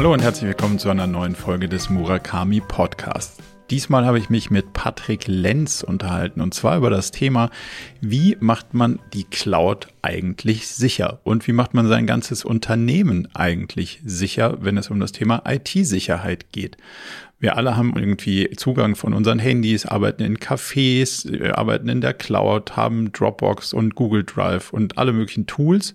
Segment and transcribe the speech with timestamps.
[0.00, 3.36] Hallo und herzlich willkommen zu einer neuen Folge des Murakami Podcasts.
[3.68, 7.50] Diesmal habe ich mich mit Patrick Lenz unterhalten und zwar über das Thema,
[8.00, 14.00] wie macht man die Cloud eigentlich sicher und wie macht man sein ganzes Unternehmen eigentlich
[14.02, 16.78] sicher, wenn es um das Thema IT-Sicherheit geht.
[17.38, 22.74] Wir alle haben irgendwie Zugang von unseren Handys, arbeiten in Cafés, arbeiten in der Cloud,
[22.74, 25.92] haben Dropbox und Google Drive und alle möglichen Tools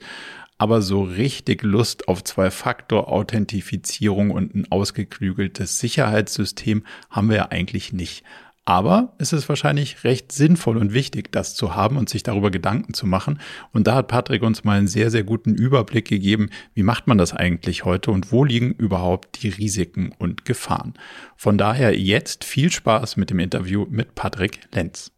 [0.58, 8.23] aber so richtig Lust auf Zwei-Faktor-Authentifizierung und ein ausgeklügeltes Sicherheitssystem haben wir ja eigentlich nicht.
[8.68, 12.96] Aber es ist wahrscheinlich recht sinnvoll und wichtig, das zu haben und sich darüber Gedanken
[12.96, 13.40] zu machen.
[13.73, 17.20] Und da hat Patrick uns mal einen sehr, sehr guten Überblick gegeben, wie macht man
[17.20, 20.96] das eigentlich heute und wo liegen überhaupt die Risiken und Gefahren.
[21.35, 25.12] Von daher jetzt viel Spaß mit dem Interview mit Patrick Lenz.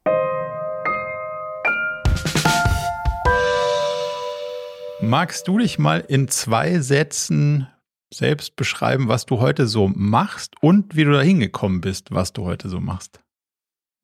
[5.02, 7.68] Magst du dich mal in zwei Sätzen
[8.12, 12.46] selbst beschreiben, was du heute so machst und wie du da hingekommen bist, was du
[12.46, 13.22] heute so machst?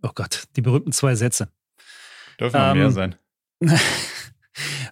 [0.04, 1.50] Oh Gott, die berühmten zwei Sätze.
[2.40, 3.16] Dürfen ähm, mehr sein.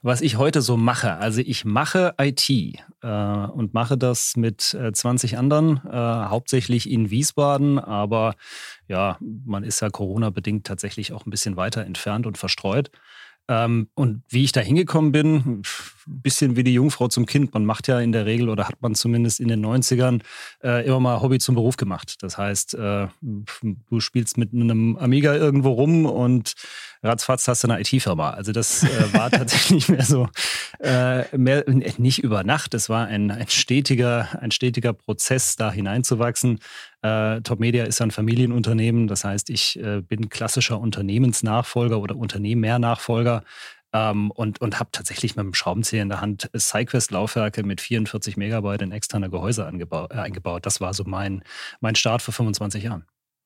[0.01, 1.17] was ich heute so mache.
[1.17, 7.11] Also ich mache IT äh, und mache das mit äh, 20 anderen, äh, hauptsächlich in
[7.11, 8.35] Wiesbaden, aber
[8.87, 12.89] ja, man ist ja Corona-bedingt tatsächlich auch ein bisschen weiter entfernt und verstreut.
[13.47, 15.61] Ähm, und wie ich da hingekommen bin,
[16.07, 17.53] ein bisschen wie die Jungfrau zum Kind.
[17.53, 20.21] Man macht ja in der Regel oder hat man zumindest in den 90ern
[20.63, 22.15] äh, immer mal Hobby zum Beruf gemacht.
[22.21, 26.53] Das heißt, äh, du spielst mit einem Amiga irgendwo rum und
[27.03, 28.31] ratzfatz hast du eine IT-Firma.
[28.31, 30.27] Also das äh, war tatsächlich mehr so,
[30.79, 32.73] äh, mehr, nicht über Nacht.
[32.73, 36.59] Es war ein, ein, stetiger, ein stetiger Prozess, da hineinzuwachsen.
[37.01, 39.07] Äh, Top Media ist ein Familienunternehmen.
[39.07, 43.43] Das heißt, ich äh, bin klassischer Unternehmensnachfolger oder Unternehmernachfolger.
[43.93, 48.83] Ähm, und und habe tatsächlich mit dem Schraubenzieher in der Hand SideQuest-Laufwerke mit 44 Megabyte
[48.83, 50.65] in externe Gehäuse äh, eingebaut.
[50.65, 51.43] Das war so mein,
[51.81, 53.05] mein Start vor 25 Jahren.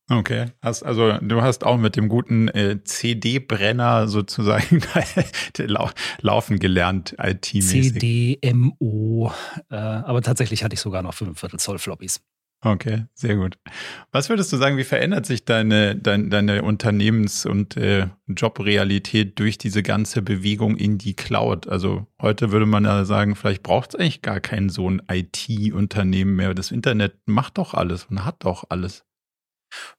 [0.10, 4.82] Okay, hast, also du hast auch mit dem guten äh, CD-Brenner sozusagen
[5.58, 5.90] lau
[6.22, 7.94] laufen gelernt, IT-mäßig.
[7.94, 9.32] CDMO,
[9.72, 12.22] äh, aber tatsächlich hatte ich sogar noch 45 Zoll Floppies.
[12.66, 13.58] Okay, sehr gut.
[14.12, 19.60] Was würdest du sagen, wie verändert sich deine, deine, deine Unternehmens- und äh, Jobrealität durch
[19.60, 21.68] diese ganze Bewegung in die Cloud?
[21.68, 26.36] Also heute würde man ja sagen, vielleicht braucht es eigentlich gar kein so ein IT-Unternehmen
[26.36, 26.56] mehr.
[26.56, 29.06] Das Internet macht doch alles und hat doch alles.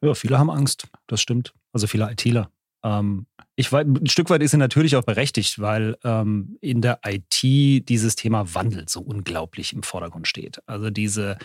[0.01, 1.55] Ja, viele haben Angst, das stimmt.
[1.73, 2.51] Also viele ITler.
[2.83, 3.27] Ähm,
[3.59, 8.15] ich ein Stück weit ist sie natürlich auch berechtigt, weil ähm, in der IT dieses
[8.15, 10.61] Thema Wandel so unglaublich im Vordergrund steht.
[10.67, 11.39] Also diese,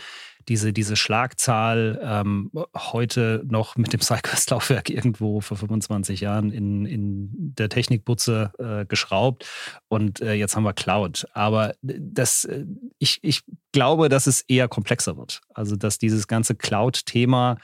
[0.49, 7.29] diese, diese Schlagzahl ähm, heute noch mit dem Cycles-Laufwerk irgendwo vor 25 Jahren in, in
[7.31, 9.45] der Technikbutze äh, geschraubt
[9.87, 11.27] und äh, jetzt haben wir Cloud.
[11.31, 12.65] Aber das, äh,
[12.99, 15.41] ich, ich glaube, dass es eher komplexer wird.
[15.53, 17.57] Also dass dieses ganze Cloud-Thema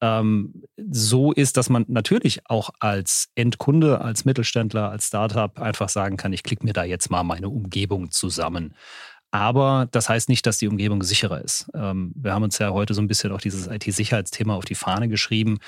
[0.00, 6.16] ähm, so ist, dass man natürlich auch als Endkunde, als Mittelständler, als Startup einfach sagen
[6.16, 8.74] kann, ich klicke mir da jetzt mal meine Umgebung zusammen.
[9.30, 11.70] Aber das heißt nicht, dass die Umgebung sicherer ist.
[11.74, 15.08] Ähm, wir haben uns ja heute so ein bisschen auch dieses IT-Sicherheitsthema auf die Fahne
[15.08, 15.58] geschrieben.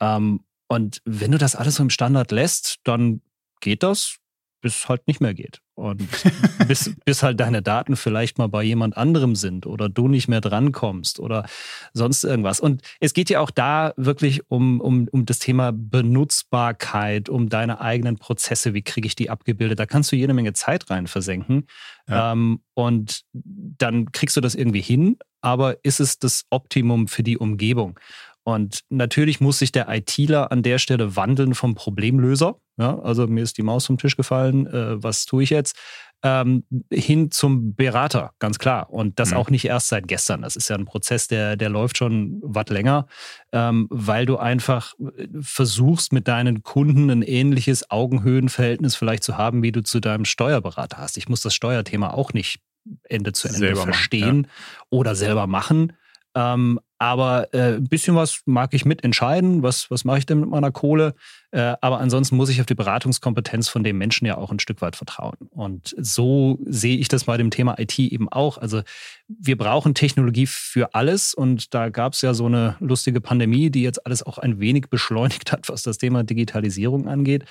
[0.00, 3.20] Ähm, und wenn du das alles so im Standard lässt, dann
[3.60, 4.19] geht das,
[4.60, 5.60] bis halt nicht mehr geht.
[5.74, 6.06] Und
[6.68, 10.40] bis, bis halt deine Daten vielleicht mal bei jemand anderem sind oder du nicht mehr
[10.40, 11.46] drankommst oder
[11.92, 12.60] sonst irgendwas.
[12.60, 17.80] Und es geht ja auch da wirklich um, um, um das Thema Benutzbarkeit, um deine
[17.80, 18.74] eigenen Prozesse.
[18.74, 19.78] Wie kriege ich die abgebildet?
[19.78, 21.66] Da kannst du jede Menge Zeit rein versenken.
[22.08, 22.32] Ja.
[22.32, 25.16] Ähm, und dann kriegst du das irgendwie hin.
[25.42, 27.98] Aber ist es das Optimum für die Umgebung?
[28.42, 32.56] Und natürlich muss sich der ITler an der Stelle wandeln vom Problemlöser.
[32.80, 35.76] Ja, also mir ist die Maus vom Tisch gefallen, äh, was tue ich jetzt?
[36.22, 38.90] Ähm, hin zum Berater, ganz klar.
[38.90, 39.36] Und das mhm.
[39.36, 40.40] auch nicht erst seit gestern.
[40.40, 43.06] Das ist ja ein Prozess, der, der läuft schon was länger,
[43.52, 49.62] ähm, weil du einfach äh, versuchst, mit deinen Kunden ein ähnliches Augenhöhenverhältnis vielleicht zu haben,
[49.62, 51.18] wie du zu deinem Steuerberater hast.
[51.18, 52.60] Ich muss das Steuerthema auch nicht
[53.04, 54.86] Ende zu Ende selber verstehen machen, ja.
[54.88, 55.92] oder selber machen.
[56.34, 59.62] Ähm, aber äh, ein bisschen was mag ich mitentscheiden.
[59.62, 61.14] Was, was mache ich denn mit meiner Kohle?
[61.50, 64.82] Äh, aber ansonsten muss ich auf die Beratungskompetenz von dem Menschen ja auch ein Stück
[64.82, 65.36] weit vertrauen.
[65.48, 68.58] Und so sehe ich das bei dem Thema IT eben auch.
[68.58, 68.82] Also
[69.28, 71.32] wir brauchen Technologie für alles.
[71.32, 74.86] Und da gab es ja so eine lustige Pandemie, die jetzt alles auch ein wenig
[74.90, 77.46] beschleunigt hat, was das Thema Digitalisierung angeht.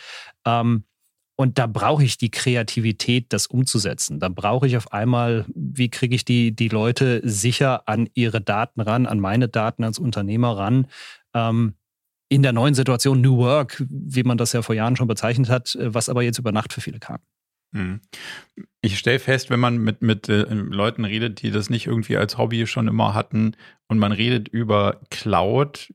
[0.45, 0.83] Ähm,
[1.39, 4.19] und da brauche ich die Kreativität, das umzusetzen.
[4.19, 8.81] Da brauche ich auf einmal, wie kriege ich die, die Leute sicher an ihre Daten
[8.81, 10.87] ran, an meine Daten als Unternehmer ran.
[11.33, 11.75] Ähm,
[12.27, 15.77] in der neuen Situation New Work, wie man das ja vor Jahren schon bezeichnet hat,
[15.79, 17.19] was aber jetzt über Nacht für viele kam.
[17.71, 18.01] Mhm.
[18.81, 22.37] Ich stelle fest, wenn man mit, mit äh, Leuten redet, die das nicht irgendwie als
[22.37, 23.55] Hobby schon immer hatten
[23.87, 25.93] und man redet über Cloud,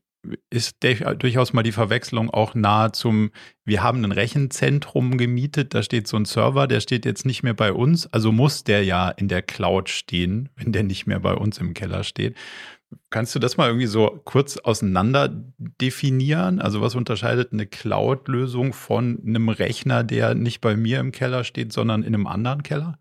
[0.51, 0.77] ist
[1.19, 3.31] durchaus mal die Verwechslung auch nahe zum,
[3.65, 7.55] wir haben ein Rechenzentrum gemietet, da steht so ein Server, der steht jetzt nicht mehr
[7.55, 11.35] bei uns, also muss der ja in der Cloud stehen, wenn der nicht mehr bei
[11.35, 12.37] uns im Keller steht.
[13.11, 15.29] Kannst du das mal irgendwie so kurz auseinander
[15.81, 16.61] definieren?
[16.61, 21.73] Also was unterscheidet eine Cloud-Lösung von einem Rechner, der nicht bei mir im Keller steht,
[21.73, 22.99] sondern in einem anderen Keller?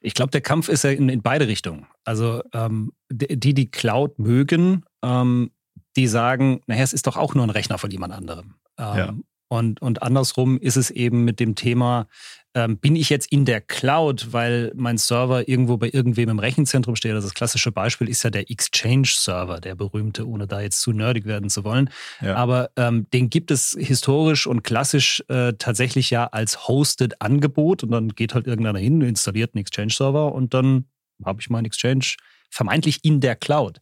[0.00, 1.86] Ich glaube, der Kampf ist ja in, in beide Richtungen.
[2.04, 5.50] Also ähm, die, die Cloud mögen, ähm,
[5.98, 8.54] die sagen, naja, es ist doch auch nur ein Rechner von jemand anderem.
[8.78, 9.14] Ähm, ja.
[9.48, 12.06] Und, und andersrum ist es eben mit dem Thema,
[12.54, 16.96] ähm, bin ich jetzt in der Cloud, weil mein Server irgendwo bei irgendwem im Rechenzentrum
[16.96, 17.12] steht.
[17.12, 21.24] Also das klassische Beispiel ist ja der Exchange-Server, der berühmte, ohne da jetzt zu nerdig
[21.24, 21.88] werden zu wollen.
[22.20, 22.36] Ja.
[22.36, 27.90] Aber ähm, den gibt es historisch und klassisch äh, tatsächlich ja als Hosted Angebot und
[27.90, 30.86] dann geht halt irgendeiner hin, installiert einen Exchange-Server und dann
[31.24, 32.16] habe ich meinen Exchange
[32.50, 33.78] vermeintlich in der Cloud.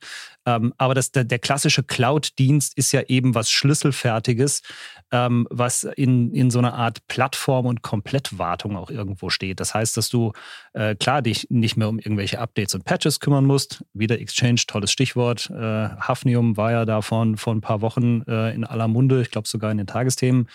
[0.46, 4.62] Ähm, aber das, der, der klassische Cloud-Dienst ist ja eben was Schlüsselfertiges,
[5.10, 9.60] ähm, was in, in so einer Art Plattform und Komplettwartung auch irgendwo steht.
[9.60, 10.32] Das heißt, dass du
[10.72, 13.84] äh, klar dich nicht mehr um irgendwelche Updates und Patches kümmern musst.
[13.92, 15.50] Wieder Exchange, tolles Stichwort.
[15.50, 19.48] Äh, Hafnium war ja davon vor ein paar Wochen äh, in aller Munde, ich glaube
[19.48, 20.48] sogar in den Tagesthemen.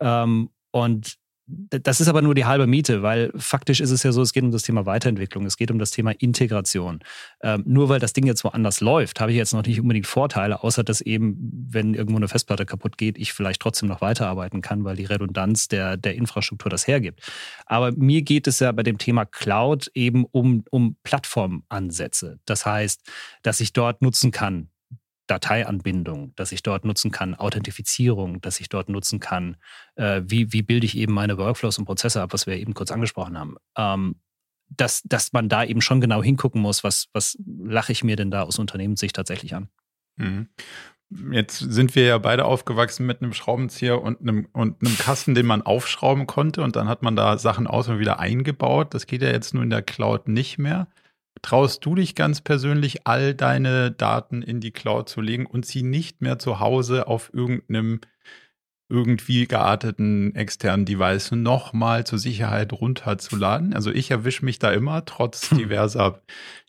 [0.00, 1.17] Ähm, und
[1.48, 4.44] das ist aber nur die halbe Miete, weil faktisch ist es ja so, es geht
[4.44, 7.00] um das Thema Weiterentwicklung, es geht um das Thema Integration.
[7.42, 10.62] Ähm, nur weil das Ding jetzt woanders läuft, habe ich jetzt noch nicht unbedingt Vorteile,
[10.62, 14.84] außer dass eben, wenn irgendwo eine Festplatte kaputt geht, ich vielleicht trotzdem noch weiterarbeiten kann,
[14.84, 17.20] weil die Redundanz der, der Infrastruktur das hergibt.
[17.64, 22.40] Aber mir geht es ja bei dem Thema Cloud eben um, um Plattformansätze.
[22.44, 23.02] Das heißt,
[23.42, 24.68] dass ich dort nutzen kann,
[25.28, 29.56] Dateianbindung, dass ich dort nutzen kann, Authentifizierung, dass ich dort nutzen kann,
[29.94, 32.90] äh, wie, wie bilde ich eben meine Workflows und Prozesse ab, was wir eben kurz
[32.90, 33.56] angesprochen haben.
[33.76, 34.16] Ähm,
[34.70, 38.30] dass, dass man da eben schon genau hingucken muss, was, was lache ich mir denn
[38.30, 39.68] da aus Unternehmenssicht tatsächlich an.
[40.16, 40.48] Mhm.
[41.32, 45.46] Jetzt sind wir ja beide aufgewachsen mit einem Schraubenzieher und einem, und einem Kasten, den
[45.46, 48.92] man aufschrauben konnte und dann hat man da Sachen aus und wieder eingebaut.
[48.92, 50.86] Das geht ja jetzt nur in der Cloud nicht mehr.
[51.42, 55.82] Traust du dich ganz persönlich, all deine Daten in die Cloud zu legen und sie
[55.82, 58.00] nicht mehr zu Hause auf irgendeinem
[58.90, 63.74] irgendwie gearteten externen Device nochmal zur Sicherheit runterzuladen?
[63.74, 65.58] Also ich erwische mich da immer, trotz hm.
[65.58, 66.22] diverser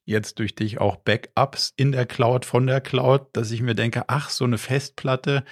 [0.05, 4.05] jetzt durch dich auch Backups in der Cloud, von der Cloud, dass ich mir denke,
[4.07, 5.45] ach, so eine Festplatte,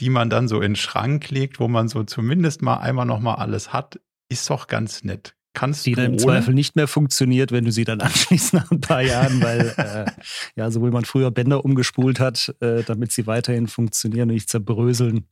[0.00, 3.36] die man dann so in den Schrank legt, wo man so zumindest mal einmal nochmal
[3.36, 7.64] alles hat, ist doch ganz nett kannst die dann im Zweifel nicht mehr funktioniert, wenn
[7.64, 10.10] du sie dann anschließt nach ein paar Jahren, weil äh,
[10.56, 15.26] ja, sowohl man früher Bänder umgespult hat, äh, damit sie weiterhin funktionieren und nicht zerbröseln.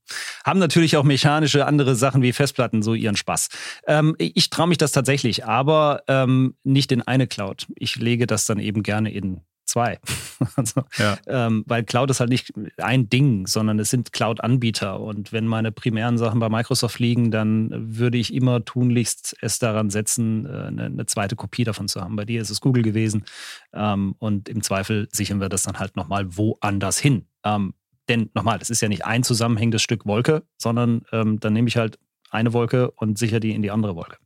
[0.44, 3.48] Haben natürlich auch mechanische andere Sachen wie Festplatten so ihren Spaß.
[3.86, 7.66] Ähm, ich traue mich das tatsächlich, aber ähm, nicht in eine Cloud.
[7.76, 9.99] Ich lege das dann eben gerne in zwei.
[10.56, 11.19] also, ja.
[11.26, 15.00] ähm, weil Cloud ist halt nicht ein Ding, sondern es sind Cloud-Anbieter.
[15.00, 19.91] Und wenn meine primären Sachen bei Microsoft liegen, dann würde ich immer tunlichst es daran
[19.91, 22.17] setzen, eine, äh, eine zweite Kopie davon zu haben.
[22.17, 23.25] Bei dir ist es Google gewesen.
[23.73, 27.26] Ähm, und im Zweifel sichern wir das dann halt nochmal woanders hin.
[27.44, 27.75] Ähm,
[28.09, 31.76] denn nochmal, das ist ja nicht ein zusammenhängendes Stück Wolke, sondern ähm, dann nehme ich
[31.76, 31.99] halt
[32.31, 34.16] eine Wolke und sichere die in die andere Wolke.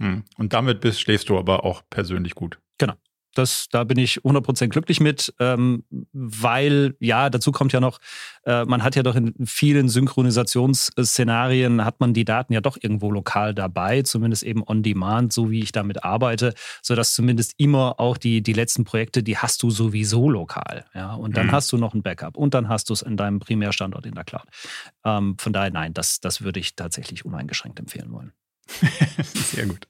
[0.00, 0.24] Hm.
[0.36, 2.58] Und damit bist, schläfst du aber auch persönlich gut.
[3.34, 7.98] Das, da bin ich 100% glücklich mit, ähm, weil, ja, dazu kommt ja noch,
[8.44, 13.10] äh, man hat ja doch in vielen Synchronisationsszenarien, hat man die Daten ja doch irgendwo
[13.10, 18.16] lokal dabei, zumindest eben on demand, so wie ich damit arbeite, sodass zumindest immer auch
[18.16, 20.84] die, die letzten Projekte, die hast du sowieso lokal.
[20.94, 21.14] Ja?
[21.14, 21.52] Und dann mhm.
[21.52, 24.24] hast du noch ein Backup und dann hast du es in deinem Primärstandort in der
[24.24, 24.46] Cloud.
[25.04, 28.32] Ähm, von daher, nein, das, das würde ich tatsächlich uneingeschränkt empfehlen wollen.
[29.22, 29.88] Sehr gut.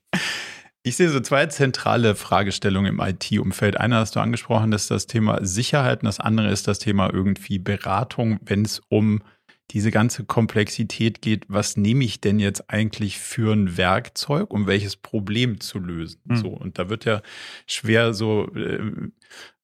[0.87, 3.81] Ich sehe so zwei zentrale Fragestellungen im IT-Umfeld.
[3.81, 7.11] Eine hast du angesprochen, das ist das Thema Sicherheit und das andere ist das Thema
[7.11, 9.23] irgendwie Beratung, wenn es um
[9.71, 14.97] diese ganze Komplexität geht, was nehme ich denn jetzt eigentlich für ein Werkzeug, um welches
[14.97, 16.21] Problem zu lösen?
[16.25, 16.37] Mhm.
[16.37, 17.23] So, und da wird ja
[17.67, 19.09] schwer so, äh,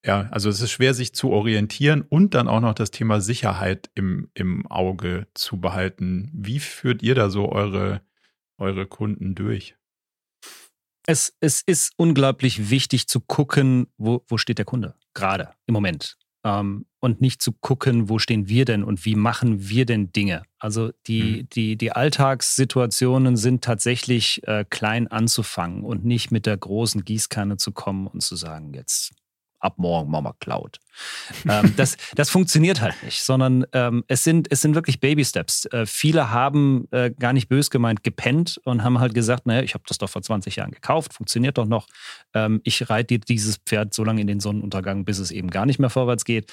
[0.03, 3.91] ja, also es ist schwer, sich zu orientieren und dann auch noch das Thema Sicherheit
[3.93, 6.31] im, im Auge zu behalten.
[6.33, 8.01] Wie führt ihr da so eure,
[8.57, 9.75] eure Kunden durch?
[11.07, 16.17] Es, es ist unglaublich wichtig zu gucken, wo, wo steht der Kunde gerade im Moment.
[16.43, 20.43] Ähm, und nicht zu gucken, wo stehen wir denn und wie machen wir denn Dinge.
[20.59, 21.49] Also die, mhm.
[21.49, 27.71] die, die Alltagssituationen sind tatsächlich äh, klein anzufangen und nicht mit der großen Gießkanne zu
[27.71, 29.13] kommen und zu sagen, jetzt
[29.61, 30.79] ab morgen wir Cloud.
[31.47, 35.65] ähm, das, das funktioniert halt nicht, sondern ähm, es, sind, es sind wirklich Baby-Steps.
[35.67, 39.73] Äh, viele haben äh, gar nicht bös gemeint gepennt und haben halt gesagt, naja, ich
[39.73, 41.87] habe das doch vor 20 Jahren gekauft, funktioniert doch noch.
[42.33, 45.79] Ähm, ich reite dieses Pferd so lange in den Sonnenuntergang, bis es eben gar nicht
[45.79, 46.51] mehr vorwärts geht.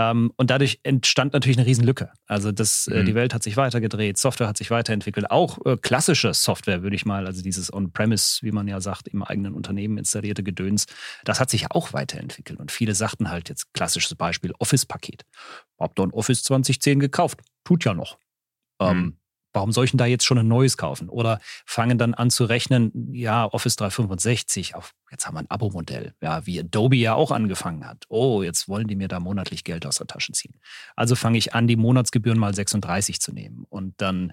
[0.00, 2.10] Ähm, und dadurch entstand natürlich eine Riesenlücke.
[2.26, 3.06] Also das, äh, mhm.
[3.06, 7.04] die Welt hat sich weitergedreht, Software hat sich weiterentwickelt, auch äh, klassische Software, würde ich
[7.04, 10.86] mal, also dieses On-Premise, wie man ja sagt, im eigenen Unternehmen installierte Gedöns,
[11.24, 12.58] das hat sich auch weiterentwickelt.
[12.58, 15.26] Und viele sagten halt jetzt klassisches Beispiel Office-Paket.
[15.78, 18.18] Hab doch ein Office 2010 gekauft, tut ja noch.
[18.80, 19.16] Ähm, mhm.
[19.52, 21.08] Warum soll ich denn da jetzt schon ein neues kaufen?
[21.08, 26.14] Oder fangen dann an zu rechnen, ja, Office 365, auf, jetzt haben wir ein Abo-Modell,
[26.20, 28.04] ja, wie Adobe ja auch angefangen hat.
[28.08, 30.54] Oh, jetzt wollen die mir da monatlich Geld aus der Tasche ziehen.
[30.94, 33.66] Also fange ich an, die Monatsgebühren mal 36 zu nehmen.
[33.68, 34.32] Und dann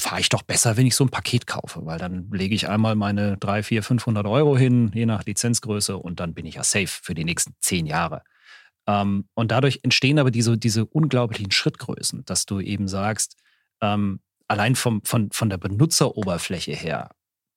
[0.00, 2.94] fahre ich doch besser, wenn ich so ein Paket kaufe, weil dann lege ich einmal
[2.94, 6.86] meine 3, 4, 500 Euro hin, je nach Lizenzgröße, und dann bin ich ja safe
[6.86, 8.22] für die nächsten zehn Jahre.
[8.86, 13.36] Ähm, und dadurch entstehen aber diese, diese unglaublichen Schrittgrößen, dass du eben sagst,
[13.82, 17.10] ähm, allein vom, von, von der Benutzeroberfläche her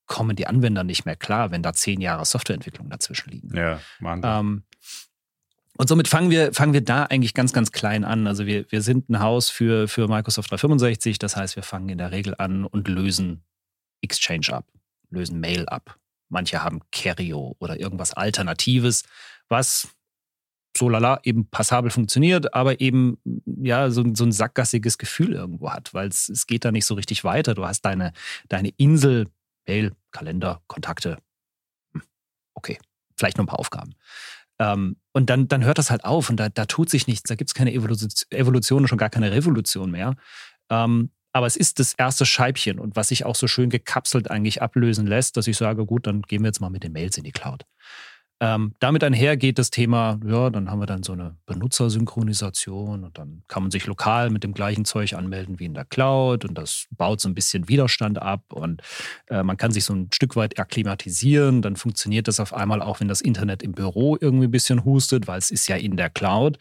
[0.08, 3.56] kommen die Anwender nicht mehr klar, wenn da zehn Jahre Softwareentwicklung dazwischen liegen.
[3.56, 4.32] Ja, Wahnsinn.
[4.32, 4.64] Ähm,
[5.78, 8.28] und somit fangen wir, fangen wir da eigentlich ganz, ganz klein an.
[8.28, 11.20] Also wir, wir sind ein Haus für, für Microsoft 365.
[11.20, 13.44] Das heißt, wir fangen in der Regel an und lösen
[14.02, 14.66] Exchange ab,
[15.10, 15.98] lösen Mail ab.
[16.30, 19.04] Manche haben Kerio oder irgendwas Alternatives,
[19.50, 19.90] was
[20.78, 25.94] so lala eben passabel funktioniert, aber eben ja so, so ein sackgassiges Gefühl irgendwo hat,
[25.94, 27.54] weil es, es geht da nicht so richtig weiter.
[27.54, 28.14] Du hast deine,
[28.50, 29.28] deine Insel,
[29.68, 31.18] Mail, Kalender, Kontakte.
[31.94, 32.04] Hm,
[32.54, 32.78] okay,
[33.18, 33.96] vielleicht noch ein paar Aufgaben.
[34.60, 37.28] Ähm, und dann, dann hört das halt auf und da, da tut sich nichts.
[37.28, 40.16] Da gibt es keine Evolution, Evolution und schon gar keine Revolution mehr.
[40.70, 44.62] Ähm, aber es ist das erste Scheibchen und was sich auch so schön gekapselt eigentlich
[44.62, 47.26] ablösen lässt, dass ich sage, gut, dann gehen wir jetzt mal mit den Mails in
[47.26, 47.66] die Cloud.
[48.42, 53.18] Ähm, damit einher geht das Thema, ja, dann haben wir dann so eine Benutzersynchronisation und
[53.18, 56.58] dann kann man sich lokal mit dem gleichen Zeug anmelden wie in der Cloud und
[56.58, 58.82] das baut so ein bisschen Widerstand ab und
[59.28, 61.62] äh, man kann sich so ein Stück weit akklimatisieren.
[61.62, 65.28] Dann funktioniert das auf einmal auch, wenn das Internet im Büro irgendwie ein bisschen hustet,
[65.28, 66.58] weil es ist ja in der Cloud.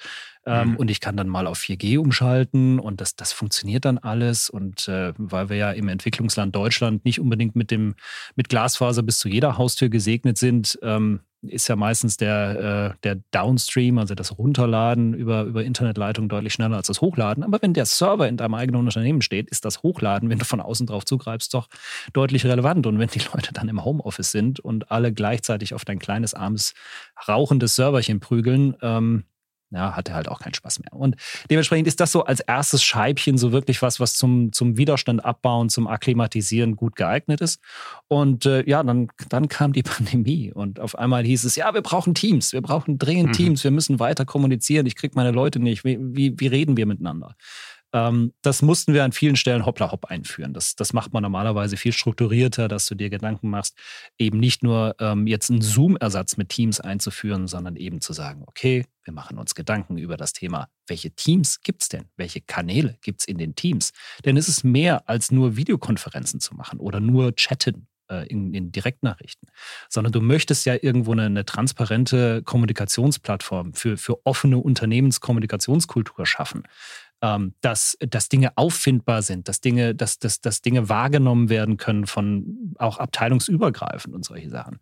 [0.46, 0.76] Ähm, mhm.
[0.76, 4.50] Und ich kann dann mal auf 4G umschalten und das, das funktioniert dann alles.
[4.50, 7.94] Und äh, weil wir ja im Entwicklungsland Deutschland nicht unbedingt mit dem
[8.36, 13.16] mit Glasfaser bis zu jeder Haustür gesegnet sind, ähm, ist ja meistens der, äh, der
[13.30, 17.44] Downstream, also das Runterladen über, über Internetleitung deutlich schneller als das Hochladen.
[17.44, 20.60] Aber wenn der Server in deinem eigenen Unternehmen steht, ist das Hochladen, wenn du von
[20.60, 21.68] außen drauf zugreifst, doch
[22.12, 22.86] deutlich relevant.
[22.86, 26.74] Und wenn die Leute dann im Homeoffice sind und alle gleichzeitig auf dein kleines, armes,
[27.28, 29.24] rauchendes Serverchen prügeln, ähm,
[29.70, 30.92] ja, hat er halt auch keinen Spaß mehr.
[30.92, 31.16] Und
[31.50, 35.68] dementsprechend ist das so als erstes Scheibchen so wirklich was, was zum, zum Widerstand abbauen,
[35.68, 37.60] zum Akklimatisieren gut geeignet ist.
[38.08, 41.82] Und äh, ja, dann, dann kam die Pandemie und auf einmal hieß es, ja, wir
[41.82, 43.32] brauchen Teams, wir brauchen dringend mhm.
[43.32, 46.86] Teams, wir müssen weiter kommunizieren, ich kriege meine Leute nicht, wie, wie, wie reden wir
[46.86, 47.34] miteinander?
[47.94, 50.52] Ähm, das mussten wir an vielen Stellen hoppla hopp einführen.
[50.52, 53.78] Das, das macht man normalerweise viel strukturierter, dass du dir Gedanken machst,
[54.18, 58.84] eben nicht nur ähm, jetzt einen Zoom-Ersatz mit Teams einzuführen, sondern eben zu sagen, okay,
[59.04, 62.06] wir machen uns Gedanken über das Thema, welche Teams gibt es denn?
[62.16, 63.92] Welche Kanäle gibt es in den Teams?
[64.24, 68.72] Denn es ist mehr als nur Videokonferenzen zu machen oder nur chatten äh, in, in,
[68.72, 69.48] Direktnachrichten,
[69.88, 76.64] sondern du möchtest ja irgendwo eine, eine, transparente Kommunikationsplattform für, für offene Unternehmenskommunikationskultur schaffen
[77.24, 82.06] ähm, dass, dass Dinge auffindbar sind, dass Dinge, dass, dass, dass Dinge wahrgenommen werden können
[82.06, 84.78] von auch abteilungsübergreifend und solche Sachen.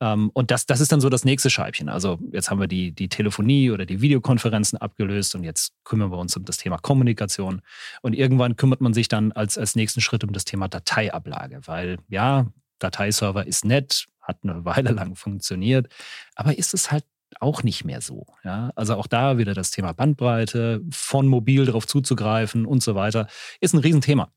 [0.00, 1.90] Ähm, und das, das ist dann so das nächste Scheibchen.
[1.90, 6.16] Also jetzt haben wir die, die Telefonie oder die Videokonferenzen abgelöst und jetzt kümmern wir
[6.16, 7.60] uns um das Thema Kommunikation.
[8.00, 11.98] Und irgendwann kümmert man sich dann als, als nächsten Schritt um das Thema Dateiablage, weil
[12.08, 12.46] ja,
[12.78, 15.92] Dateiserver ist nett, hat eine Weile lang funktioniert,
[16.36, 17.04] aber ist es halt
[17.40, 18.26] auch nicht mehr so.
[18.44, 18.72] Ja?
[18.74, 23.28] Also auch da wieder das Thema Bandbreite, von mobil darauf zuzugreifen und so weiter,
[23.60, 24.32] ist ein Riesenthema.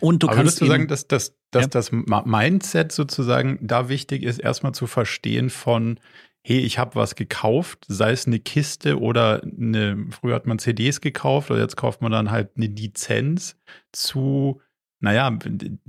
[0.00, 0.60] Und du Aber kannst.
[0.60, 1.68] Würdest du sagen, dass, dass, dass ja.
[1.68, 5.98] das Mindset sozusagen da wichtig ist, erstmal zu verstehen von,
[6.44, 11.00] hey, ich habe was gekauft, sei es eine Kiste oder eine, früher hat man CDs
[11.00, 13.56] gekauft oder jetzt kauft man dann halt eine Lizenz
[13.92, 14.60] zu
[15.02, 15.36] naja,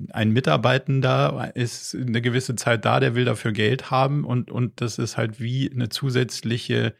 [0.09, 4.97] ein Mitarbeitender ist eine gewisse Zeit da, der will dafür Geld haben und, und das
[4.97, 6.95] ist halt wie eine zusätzliche,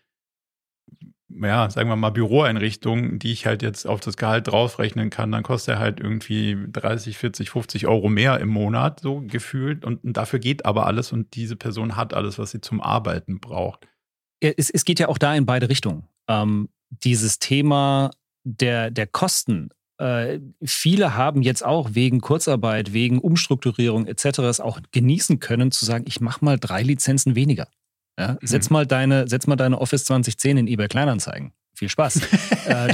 [1.28, 5.32] ja, sagen wir mal, Büroeinrichtung, die ich halt jetzt auf das Gehalt draufrechnen kann.
[5.32, 9.84] Dann kostet er halt irgendwie 30, 40, 50 Euro mehr im Monat, so gefühlt.
[9.84, 13.40] Und, und dafür geht aber alles und diese Person hat alles, was sie zum Arbeiten
[13.40, 13.88] braucht.
[14.40, 16.08] Es, es geht ja auch da in beide Richtungen.
[16.28, 18.12] Ähm, dieses Thema
[18.44, 19.70] der, der Kosten
[20.04, 24.40] äh, viele haben jetzt auch wegen Kurzarbeit, wegen Umstrukturierung etc.
[24.40, 27.68] es auch genießen können, zu sagen, ich mache mal drei Lizenzen weniger.
[28.20, 28.38] Ja?
[28.42, 28.74] Setz, mhm.
[28.74, 32.22] mal deine, setz mal deine Office 2010 in eBay Kleinanzeigen viel Spaß.
[32.64, 32.94] Äh,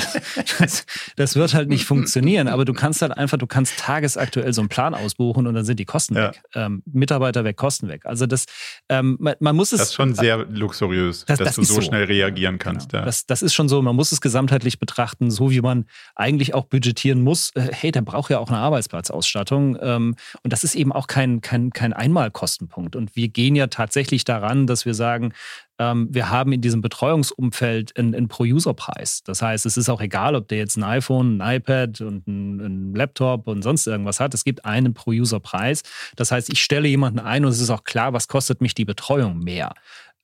[0.58, 4.62] das, das, wird halt nicht funktionieren, aber du kannst halt einfach, du kannst tagesaktuell so
[4.62, 6.30] einen Plan ausbuchen und dann sind die Kosten ja.
[6.30, 6.42] weg.
[6.56, 8.08] Ähm, Mitarbeiter weg, Kosten weg.
[8.08, 8.46] Also das,
[8.90, 9.80] ähm, man, man, muss es.
[9.80, 12.90] Das ist schon sehr luxuriös, das, dass das du so, so, schnell reagieren kannst.
[12.90, 13.02] Genau.
[13.02, 13.06] Ja.
[13.06, 16.66] Das, das ist schon so, man muss es gesamtheitlich betrachten, so wie man eigentlich auch
[16.66, 17.52] budgetieren muss.
[17.54, 19.78] Äh, hey, der braucht ja auch eine Arbeitsplatzausstattung.
[19.82, 22.96] Ähm, und das ist eben auch kein, kein, kein Einmalkostenpunkt.
[22.96, 25.34] Und wir gehen ja tatsächlich daran, dass wir sagen,
[25.80, 29.24] wir haben in diesem Betreuungsumfeld einen, einen Pro-User-Preis.
[29.24, 32.60] Das heißt, es ist auch egal, ob der jetzt ein iPhone, ein iPad und ein,
[32.60, 34.34] ein Laptop und sonst irgendwas hat.
[34.34, 35.84] Es gibt einen Pro-User-Preis.
[36.18, 38.84] Das heißt, ich stelle jemanden ein und es ist auch klar, was kostet mich die
[38.84, 39.74] Betreuung mehr.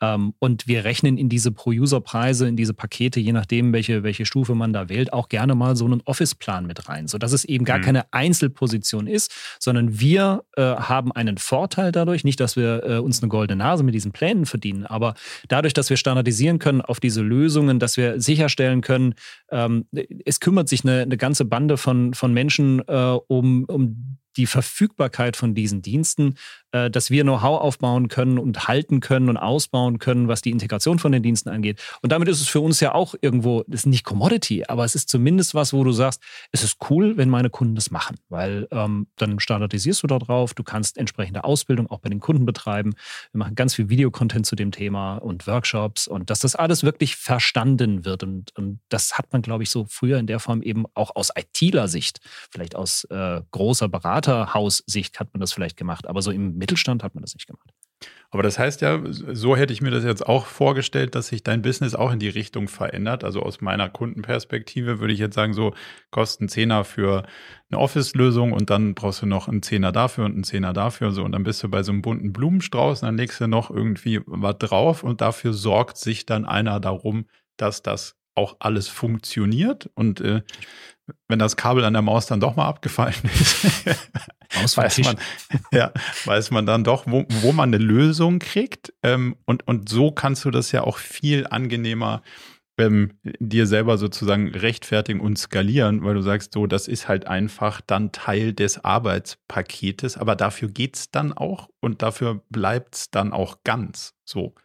[0.02, 4.56] Ähm, und wir rechnen in diese Pro-User-Preise, in diese Pakete, je nachdem, welche, welche Stufe
[4.56, 7.78] man da wählt, auch gerne mal so einen Office-Plan mit rein, sodass es eben gar
[7.78, 7.84] mhm.
[7.84, 13.22] keine Einzelposition ist, sondern wir äh, haben einen Vorteil dadurch, nicht, dass wir äh, uns
[13.22, 15.14] eine goldene Nase mit diesen Plänen verdienen, aber
[15.48, 19.16] dadurch, dass wir standardisieren können auf diese Lösungen, dass wir sicherstellen können,
[19.50, 19.86] ähm,
[20.26, 25.38] es kümmert sich eine, eine ganze Bande von, von Menschen äh, um, um die Verfügbarkeit
[25.38, 26.36] von diesen Diensten,
[26.92, 31.12] dass wir Know-how aufbauen können und halten können und ausbauen können, was die Integration von
[31.12, 31.82] den Diensten angeht.
[32.02, 34.96] Und damit ist es für uns ja auch irgendwo, das ist nicht Commodity, aber es
[34.96, 38.68] ist zumindest was, wo du sagst, es ist cool, wenn meine Kunden das machen, weil
[38.72, 42.94] ähm, dann standardisierst du darauf, du kannst entsprechende Ausbildung auch bei den Kunden betreiben.
[43.32, 47.16] Wir machen ganz viel Videocontent zu dem Thema und Workshops und dass das alles wirklich
[47.16, 48.24] verstanden wird.
[48.24, 51.32] Und, und das hat man, glaube ich, so früher in der Form eben auch aus
[51.36, 52.20] ITler-Sicht,
[52.52, 57.14] vielleicht aus äh, großer Beraterhaussicht hat man das vielleicht gemacht, aber so im Mittelstand hat
[57.14, 57.70] man das nicht gemacht.
[58.32, 61.62] Aber das heißt ja, so hätte ich mir das jetzt auch vorgestellt, dass sich dein
[61.62, 63.24] Business auch in die Richtung verändert.
[63.24, 65.74] Also aus meiner Kundenperspektive würde ich jetzt sagen, so
[66.10, 67.24] kosten Zehner für
[67.70, 71.12] eine Office-Lösung und dann brauchst du noch einen Zehner dafür und einen Zehner dafür.
[71.12, 73.70] So, und dann bist du bei so einem bunten Blumenstrauß und dann legst du noch
[73.70, 79.90] irgendwie was drauf und dafür sorgt sich dann einer darum, dass das auch alles funktioniert.
[79.94, 80.42] Und äh,
[81.28, 83.16] wenn das Kabel an der Maus dann doch mal abgefallen
[84.64, 85.18] ist, weiß, man,
[85.72, 85.92] ja,
[86.26, 88.94] weiß man dann doch, wo, wo man eine Lösung kriegt.
[89.04, 92.22] Ähm, und, und so kannst du das ja auch viel angenehmer
[92.78, 97.82] ähm, dir selber sozusagen rechtfertigen und skalieren, weil du sagst, so, das ist halt einfach
[97.82, 104.14] dann Teil des Arbeitspaketes, aber dafür geht's dann auch und dafür bleibt's dann auch ganz
[104.26, 104.56] so.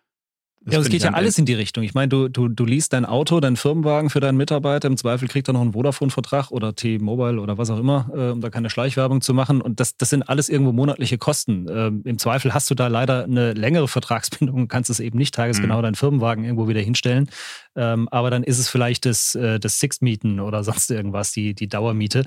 [0.62, 1.84] Das ja, es geht ja alles in die Richtung.
[1.84, 4.88] Ich meine, du, du, du liest dein Auto, deinen Firmenwagen für deinen Mitarbeiter.
[4.88, 8.42] Im Zweifel kriegt er noch einen Vodafone-Vertrag oder T-Mobile oder was auch immer, äh, um
[8.42, 9.62] da keine Schleichwerbung zu machen.
[9.62, 11.66] Und das, das sind alles irgendwo monatliche Kosten.
[11.70, 15.34] Ähm, Im Zweifel hast du da leider eine längere Vertragsbindung und kannst es eben nicht
[15.34, 15.82] tagesgenau mhm.
[15.82, 17.30] deinen Firmenwagen irgendwo wieder hinstellen.
[17.76, 21.68] Ähm, aber dann ist es vielleicht das, äh, das Six-Mieten oder sonst irgendwas, die, die
[21.68, 22.24] Dauermiete.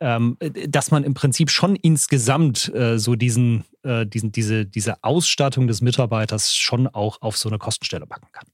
[0.00, 0.36] Ähm,
[0.68, 5.82] dass man im Prinzip schon insgesamt äh, so diesen äh, diesen, diese, diese Ausstattung des
[5.82, 8.46] Mitarbeiters schon auch auf so eine Kostenstelle packen kann.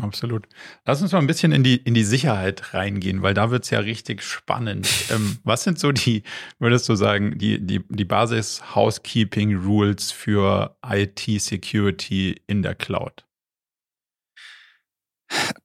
[0.00, 0.48] Absolut.
[0.84, 3.70] Lass uns mal ein bisschen in die, in die Sicherheit reingehen, weil da wird es
[3.70, 4.88] ja richtig spannend.
[5.10, 6.24] ähm, was sind so die,
[6.58, 13.24] würdest du sagen, die, die, die Basis-Housekeeping-Rules für IT-Security in der Cloud?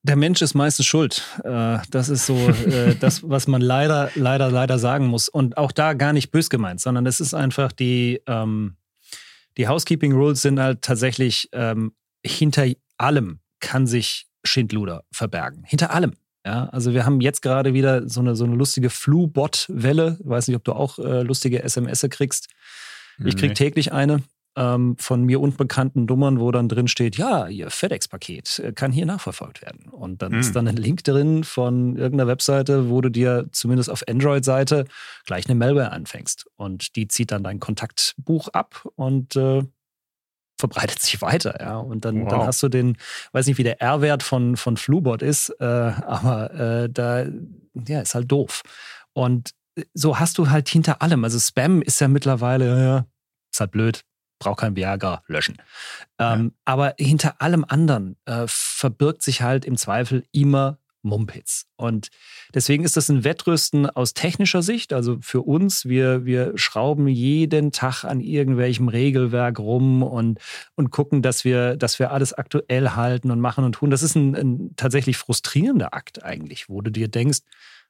[0.04, 1.24] Der Mensch ist meistens schuld.
[1.43, 5.30] Äh, das ist so äh, das, was man leider, leider, leider sagen muss.
[5.30, 8.78] Und auch da gar nicht bös gemeint, sondern es ist einfach die, ähm,
[9.58, 11.93] die Housekeeping Rules sind halt tatsächlich ähm,
[12.26, 12.65] hinter
[12.98, 15.63] allem kann sich Schindluder verbergen.
[15.65, 16.13] Hinter allem.
[16.45, 20.17] Ja, also wir haben jetzt gerade wieder so eine, so eine lustige Flu-Bot-Welle.
[20.22, 22.48] Ich weiß nicht, ob du auch äh, lustige SMS kriegst.
[23.26, 24.24] Ich krieg täglich eine
[24.55, 29.05] ähm, von mir unbekannten Nummern, wo dann drin steht, ja, Ihr FedEx-Paket äh, kann hier
[29.05, 29.89] nachverfolgt werden.
[29.89, 30.39] Und dann mhm.
[30.39, 34.85] ist dann ein Link drin von irgendeiner Webseite, wo du dir zumindest auf Android-Seite
[35.25, 36.47] gleich eine Malware anfängst.
[36.55, 39.63] Und die zieht dann dein Kontaktbuch ab und äh,
[40.59, 41.77] verbreitet sich weiter, ja.
[41.77, 42.29] Und dann, wow.
[42.29, 42.97] dann hast du den,
[43.31, 47.25] weiß nicht, wie der R-Wert von, von Flubot ist, äh, aber äh, da,
[47.88, 48.62] ja, ist halt doof.
[49.13, 49.51] Und
[49.93, 53.05] so hast du halt hinter allem, also Spam ist ja mittlerweile, ja,
[53.51, 54.03] ist halt blöd,
[54.39, 55.58] braucht kein Viagra, löschen.
[56.17, 56.62] Ähm, ja.
[56.65, 61.65] Aber hinter allem anderen äh, verbirgt sich halt im Zweifel immer Mumpitz.
[61.75, 62.10] Und
[62.54, 64.91] deswegen ist das ein Wettrüsten aus technischer Sicht.
[64.93, 70.39] Also für uns, wir, wir schrauben jeden Tag an irgendwelchem Regelwerk rum und,
[70.75, 73.91] und gucken, dass wir, dass wir alles aktuell halten und machen und tun.
[73.91, 77.39] Das ist ein, ein tatsächlich frustrierender Akt eigentlich, wo du dir denkst,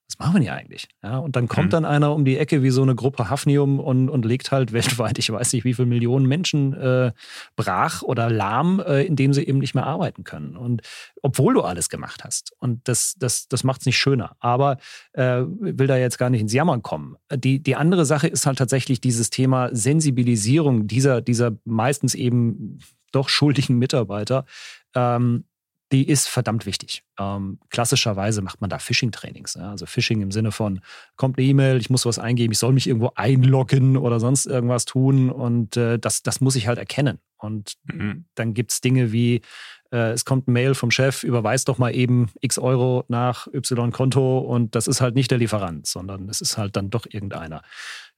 [0.10, 0.88] was machen wir hier eigentlich?
[1.04, 1.72] Ja, und dann kommt mhm.
[1.72, 5.20] dann einer um die Ecke wie so eine Gruppe Hafnium und, und legt halt weltweit,
[5.20, 7.12] ich weiß nicht, wie viele Millionen Menschen äh,
[7.56, 10.58] brach oder lahm, äh, indem sie eben nicht mehr arbeiten können.
[10.58, 10.82] Und
[11.22, 12.54] obwohl du alles gemacht hast.
[12.60, 14.36] Und das, das, das macht es nicht schöner.
[14.40, 14.78] Aber
[15.14, 17.16] äh, will da jetzt gar nicht ins Jammern kommen.
[17.32, 22.80] Die, die andere Sache ist halt tatsächlich dieses Thema Sensibilisierung dieser, dieser meistens eben
[23.12, 24.46] doch schuldigen Mitarbeiter,
[24.96, 25.46] ähm,
[25.92, 27.04] die ist verdammt wichtig.
[27.20, 29.56] Ähm, klassischerweise macht man da Phishing-Trainings.
[29.56, 29.72] Ja?
[29.72, 30.82] Also Phishing im Sinne von,
[31.16, 34.86] kommt eine E-Mail, ich muss was eingeben, ich soll mich irgendwo einloggen oder sonst irgendwas
[34.86, 37.20] tun und äh, das, das muss ich halt erkennen.
[37.38, 38.26] Und mhm.
[38.36, 39.42] dann gibt es Dinge wie,
[39.92, 44.40] äh, es kommt ein Mail vom Chef, überweist doch mal eben x Euro nach Y-Konto
[44.40, 47.62] und das ist halt nicht der Lieferant, sondern es ist halt dann doch irgendeiner.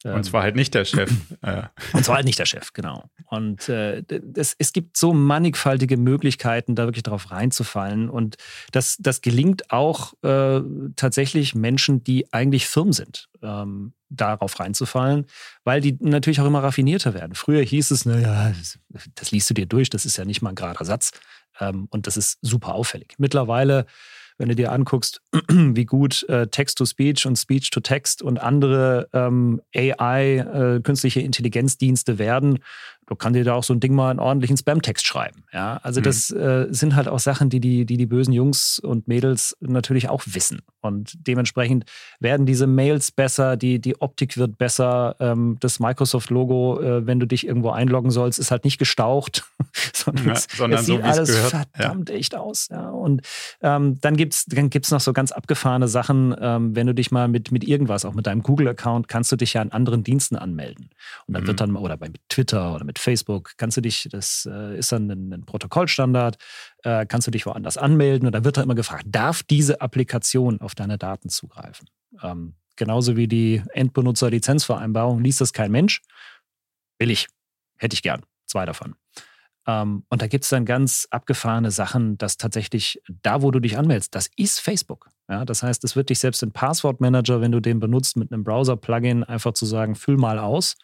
[0.04, 1.12] Ähm, und zwar halt nicht der Chef.
[1.94, 3.10] und zwar halt nicht der Chef, genau.
[3.28, 8.10] Und äh, das, es gibt so mannigfaltige Möglichkeiten, da wirklich drauf reinzufallen.
[8.10, 8.38] Und
[8.72, 10.62] das, das gelingt auch äh,
[10.96, 13.30] tatsächlich Menschen, die eigentlich firm sind.
[13.42, 15.26] Ähm, darauf reinzufallen,
[15.64, 17.34] weil die natürlich auch immer raffinierter werden.
[17.34, 18.78] Früher hieß es, naja, das,
[19.16, 21.12] das liest du dir durch, das ist ja nicht mal ein gerader Satz.
[21.62, 23.16] Ähm, und das ist super auffällig.
[23.18, 23.86] Mittlerweile
[24.42, 30.82] wenn du dir anguckst, wie gut äh, Text-to-Speech und Speech-to-Text und andere ähm, AI, äh,
[30.82, 32.58] künstliche Intelligenzdienste werden,
[33.12, 35.44] du kannst dir da auch so ein Ding mal einen ordentlichen Spam-Text schreiben.
[35.52, 35.80] Ja?
[35.84, 36.06] Also mhm.
[36.06, 40.10] das äh, sind halt auch Sachen, die die, die die bösen Jungs und Mädels natürlich
[40.10, 40.62] auch wissen.
[40.80, 41.86] Und dementsprechend
[42.20, 45.16] werden diese Mails besser, die, die Optik wird besser.
[45.20, 49.44] Ähm, das Microsoft-Logo, äh, wenn du dich irgendwo einloggen sollst, ist halt nicht gestaucht,
[49.94, 51.68] sondern, ja, es, sondern es sieht so, alles gehört.
[51.74, 52.16] verdammt ja.
[52.16, 52.70] echt aus.
[52.72, 52.90] Ja?
[52.90, 53.22] Und
[53.62, 57.12] ähm, dann gibt es dann gibt's noch so ganz abgefahrene Sachen, ähm, wenn du dich
[57.12, 60.38] mal mit, mit irgendwas, auch mit deinem Google-Account, kannst du dich ja an anderen Diensten
[60.38, 60.90] anmelden.
[61.28, 61.48] Und dann mhm.
[61.48, 65.10] wird dann, oder bei Twitter oder mit Facebook, kannst du dich, das äh, ist dann
[65.10, 66.38] ein, ein Protokollstandard,
[66.84, 70.62] äh, kannst du dich woanders anmelden und da wird dann immer gefragt, darf diese Applikation
[70.62, 71.90] auf deine Daten zugreifen?
[72.22, 76.02] Ähm, genauso wie die Endbenutzer-Lizenzvereinbarung liest das kein Mensch.
[77.00, 77.28] Will ich,
[77.78, 78.96] hätte ich gern, zwei davon.
[79.68, 83.78] Ähm, und da gibt es dann ganz abgefahrene Sachen, dass tatsächlich da, wo du dich
[83.78, 85.10] anmeldest, das ist Facebook.
[85.30, 88.44] Ja, das heißt, es wird dich selbst im Passwortmanager, wenn du den benutzt, mit einem
[88.44, 90.76] Browser-Plugin einfach zu sagen, füll mal aus.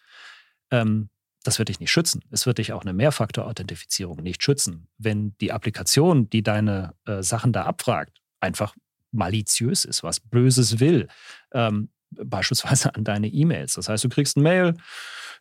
[0.71, 1.09] Ähm,
[1.47, 2.21] das wird dich nicht schützen.
[2.29, 4.89] Es wird dich auch eine Mehrfaktor-Authentifizierung nicht schützen.
[4.97, 8.75] Wenn die Applikation, die deine äh, Sachen da abfragt, einfach
[9.11, 11.07] maliziös ist, was Böses will,
[11.53, 13.75] ähm, beispielsweise an deine E-Mails.
[13.75, 14.75] Das heißt, du kriegst ein Mail,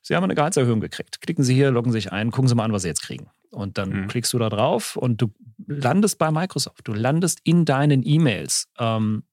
[0.03, 1.21] Sie haben eine Gehaltserhöhung gekriegt.
[1.21, 3.29] Klicken Sie hier, loggen Sie sich ein, gucken Sie mal an, was Sie jetzt kriegen.
[3.51, 4.07] Und dann mhm.
[4.07, 5.35] klickst du da drauf und du
[5.67, 6.87] landest bei Microsoft.
[6.87, 8.69] Du landest in deinen E-Mails.
[8.79, 9.25] Ähm,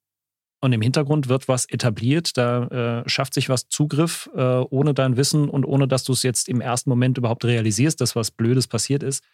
[0.63, 5.17] und im Hintergrund wird was etabliert, da äh, schafft sich was Zugriff äh, ohne dein
[5.17, 8.67] Wissen und ohne, dass du es jetzt im ersten Moment überhaupt realisierst, dass was Blödes
[8.67, 9.25] passiert ist.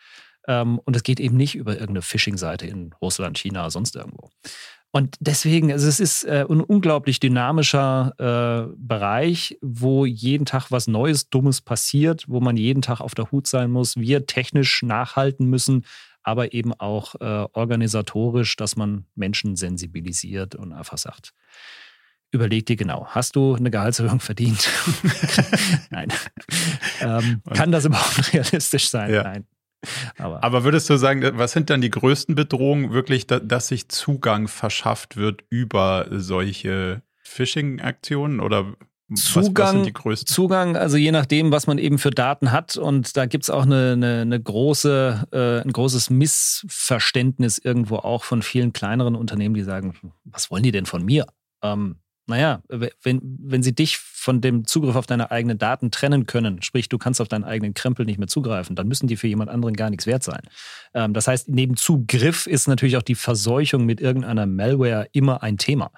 [0.48, 4.32] Ähm, und es geht eben nicht über irgendeine Phishing-Seite in Russland, China, sonst irgendwo.
[4.90, 10.88] Und deswegen, also es ist äh, ein unglaublich dynamischer äh, Bereich, wo jeden Tag was
[10.88, 15.46] Neues, Dummes passiert, wo man jeden Tag auf der Hut sein muss, wir technisch nachhalten
[15.46, 15.86] müssen,
[16.30, 21.34] aber eben auch äh, organisatorisch, dass man Menschen sensibilisiert und einfach sagt,
[22.32, 24.70] überleg dir genau, hast du eine Gehaltserhöhung verdient?
[25.90, 26.10] Nein.
[27.02, 29.12] Ähm, kann das überhaupt realistisch sein?
[29.12, 29.24] Ja.
[29.24, 29.48] Nein.
[30.18, 34.48] Aber, Aber, würdest du sagen, was sind dann die größten Bedrohungen wirklich, dass sich Zugang
[34.48, 38.76] verschafft wird über solche Phishing-Aktionen oder
[39.16, 42.78] Zugang, was, was Zugang, also je nachdem, was man eben für Daten hat.
[42.78, 48.24] Und da gibt es auch eine, eine, eine große, äh, ein großes Missverständnis irgendwo auch
[48.24, 49.96] von vielen kleineren Unternehmen, die sagen,
[50.26, 51.26] was wollen die denn von mir?
[51.64, 52.62] Ähm, naja,
[53.02, 57.00] wenn, wenn sie dich von dem Zugriff auf deine eigenen Daten trennen können, sprich, du
[57.00, 59.90] kannst auf deinen eigenen Krempel nicht mehr zugreifen, dann müssen die für jemand anderen gar
[59.90, 60.42] nichts wert sein.
[60.94, 65.58] Ähm, das heißt, neben Zugriff ist natürlich auch die Verseuchung mit irgendeiner Malware immer ein
[65.58, 65.92] Thema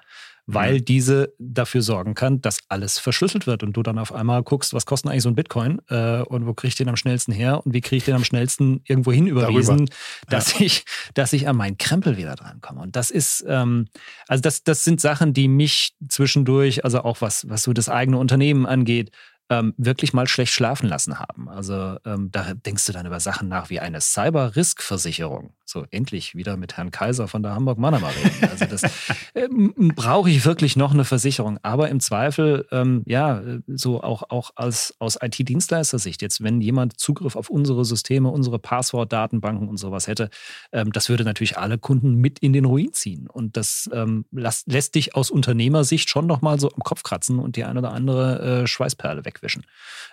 [0.46, 4.74] weil diese dafür sorgen kann, dass alles verschlüsselt wird und du dann auf einmal guckst,
[4.74, 7.64] was kostet eigentlich so ein Bitcoin äh, und wo kriege ich den am schnellsten her
[7.64, 9.88] und wie kriege ich den am schnellsten irgendwo hin überwiesen,
[10.28, 10.66] dass ja.
[10.66, 12.80] ich, dass ich an meinen Krempel wieder drankomme.
[12.80, 13.86] Und das ist, ähm,
[14.26, 18.18] also das, das sind Sachen, die mich zwischendurch, also auch was, was so das eigene
[18.18, 19.12] Unternehmen angeht,
[19.52, 21.48] ähm, wirklich mal schlecht schlafen lassen haben.
[21.48, 25.52] Also ähm, da denkst du dann über Sachen nach wie eine Cyber-Risk-Versicherung.
[25.72, 28.48] So endlich wieder mit Herrn Kaiser von der Hamburg Manama reden.
[28.50, 28.82] Also das
[29.34, 29.48] äh,
[29.96, 31.58] brauche ich wirklich noch eine Versicherung.
[31.62, 37.36] Aber im Zweifel, ähm, ja, so auch, auch als, aus IT-Dienstleister-Sicht, jetzt wenn jemand Zugriff
[37.36, 40.30] auf unsere Systeme, unsere Passwort-Datenbanken und sowas hätte,
[40.72, 43.26] ähm, das würde natürlich alle Kunden mit in den Ruin ziehen.
[43.26, 47.56] Und das ähm, lässt, lässt dich aus Unternehmersicht schon nochmal so am Kopf kratzen und
[47.56, 49.64] die eine oder andere äh, Schweißperle weg wegwischen.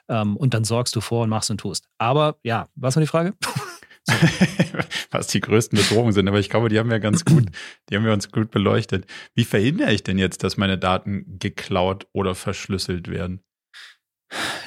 [0.07, 1.87] Ähm, und dann sorgst du vor und machst und tust.
[1.97, 3.33] Aber ja, was war die Frage?
[5.11, 7.45] was die größten Bedrohungen sind, aber ich glaube, die haben wir ganz gut,
[7.89, 9.05] die haben wir uns gut beleuchtet.
[9.35, 13.41] Wie verhindere ich denn jetzt, dass meine Daten geklaut oder verschlüsselt werden?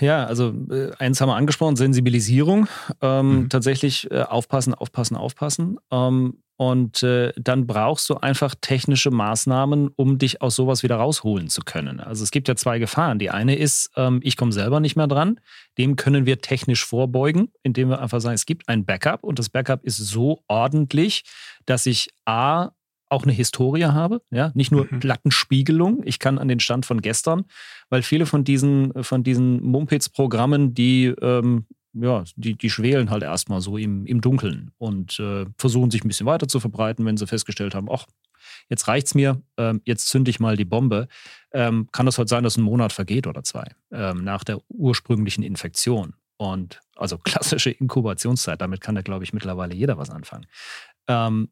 [0.01, 2.69] Ja, also äh, eins haben wir angesprochen, Sensibilisierung.
[3.01, 3.49] Ähm, mhm.
[3.49, 5.79] Tatsächlich äh, aufpassen, aufpassen, aufpassen.
[5.91, 11.49] Ähm, und äh, dann brauchst du einfach technische Maßnahmen, um dich aus sowas wieder rausholen
[11.49, 11.99] zu können.
[11.99, 13.19] Also es gibt ja zwei Gefahren.
[13.19, 15.41] Die eine ist, ähm, ich komme selber nicht mehr dran.
[15.77, 19.49] Dem können wir technisch vorbeugen, indem wir einfach sagen, es gibt ein Backup und das
[19.49, 21.25] Backup ist so ordentlich,
[21.67, 22.71] dass ich A
[23.13, 25.01] auch eine Historie habe, ja, nicht nur mhm.
[25.01, 26.03] Plattenspiegelung.
[26.05, 27.45] Ich kann an den Stand von gestern,
[27.91, 33.61] weil viele von diesen, von diesen Mumpitz-Programmen, die ähm, ja, die, die schwelen halt erstmal
[33.61, 37.27] so im, im Dunkeln und äh, versuchen sich ein bisschen weiter zu verbreiten, wenn sie
[37.27, 38.07] festgestellt haben, ach,
[38.71, 41.09] jetzt reicht's mir, ähm, jetzt zünde ich mal die Bombe.
[41.53, 45.43] Ähm, kann das halt sein, dass ein Monat vergeht oder zwei ähm, nach der ursprünglichen
[45.43, 46.15] Infektion.
[46.39, 50.47] Und also klassische Inkubationszeit, damit kann da, glaube ich, mittlerweile jeder was anfangen.
[51.09, 51.51] Ähm,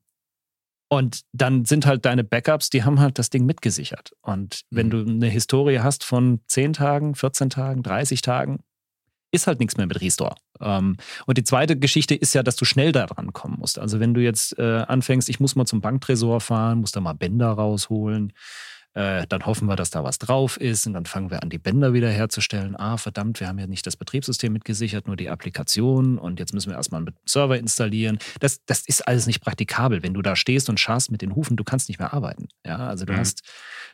[0.93, 4.11] und dann sind halt deine Backups, die haben halt das Ding mitgesichert.
[4.23, 4.91] Und wenn mhm.
[4.91, 8.59] du eine Historie hast von 10 Tagen, 14 Tagen, 30 Tagen,
[9.31, 10.35] ist halt nichts mehr mit Restore.
[10.61, 13.79] Ähm, und die zweite Geschichte ist ja, dass du schnell da dran kommen musst.
[13.79, 17.13] Also wenn du jetzt äh, anfängst, ich muss mal zum Banktresor fahren, muss da mal
[17.13, 18.33] Bänder rausholen,
[18.95, 21.59] äh, dann hoffen wir, dass da was drauf ist und dann fangen wir an, die
[21.59, 22.75] Bänder wieder herzustellen.
[22.77, 26.71] Ah, verdammt, wir haben ja nicht das Betriebssystem mitgesichert, nur die Applikation und jetzt müssen
[26.71, 28.19] wir erstmal einen Server installieren.
[28.41, 30.03] Das, das ist alles nicht praktikabel.
[30.03, 32.49] Wenn du da stehst und scharst mit den Hufen, du kannst nicht mehr arbeiten.
[32.67, 33.19] Ja, also du mhm.
[33.19, 33.43] hast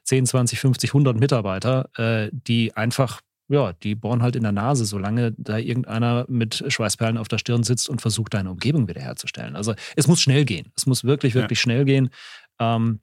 [0.04, 4.85] 10, 20, 50, 100 Mitarbeiter, äh, die einfach ja, die bohren halt in der Nase,
[4.85, 9.54] solange da irgendeiner mit Schweißperlen auf der Stirn sitzt und versucht, deine Umgebung wiederherzustellen.
[9.54, 10.72] Also es muss schnell gehen.
[10.76, 11.62] Es muss wirklich, wirklich ja.
[11.62, 12.11] schnell gehen.
[12.59, 13.00] Ähm,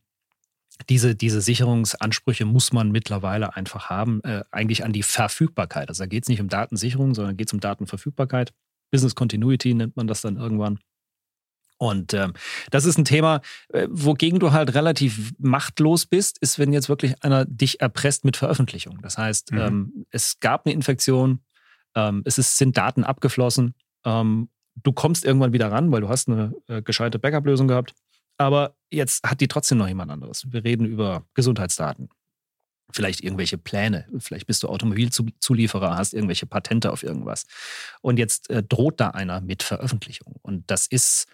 [0.90, 5.90] diese, diese Sicherungsansprüche muss man mittlerweile einfach haben, äh, eigentlich an die Verfügbarkeit.
[5.90, 8.54] Also da geht es nicht um Datensicherung, sondern geht es um Datenverfügbarkeit.
[8.92, 10.80] Business Continuity nennt man das dann irgendwann.
[11.78, 12.34] Und ähm,
[12.72, 17.22] das ist ein Thema, äh, wogegen du halt relativ machtlos bist, ist, wenn jetzt wirklich
[17.24, 19.00] einer dich erpresst mit Veröffentlichung.
[19.02, 19.58] Das heißt, mhm.
[19.60, 21.40] ähm, es gab eine Infektion,
[21.96, 23.74] ähm, es ist, sind Daten abgeflossen,
[24.06, 24.50] ähm,
[24.82, 27.94] du kommst irgendwann wieder ran, weil du hast eine äh, gescheite Backup-Lösung gehabt,
[28.38, 30.52] aber jetzt hat die trotzdem noch jemand anderes.
[30.52, 32.10] Wir reden über Gesundheitsdaten
[32.94, 37.46] vielleicht irgendwelche Pläne, vielleicht bist du Automobilzulieferer, hast irgendwelche Patente auf irgendwas.
[38.02, 40.36] Und jetzt äh, droht da einer mit Veröffentlichung.
[40.42, 41.26] Und das ist,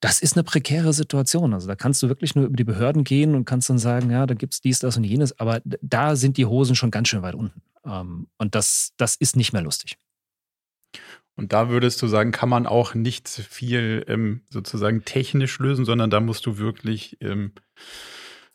[0.00, 1.54] das ist eine prekäre Situation.
[1.54, 4.26] Also da kannst du wirklich nur über die Behörden gehen und kannst dann sagen, ja,
[4.26, 5.38] da gibt es dies, das und jenes.
[5.38, 7.62] Aber da sind die Hosen schon ganz schön weit unten.
[7.84, 9.96] Ähm, und das, das ist nicht mehr lustig.
[11.36, 16.10] Und da würdest du sagen, kann man auch nicht viel ähm, sozusagen technisch lösen, sondern
[16.10, 17.52] da musst du wirklich ähm,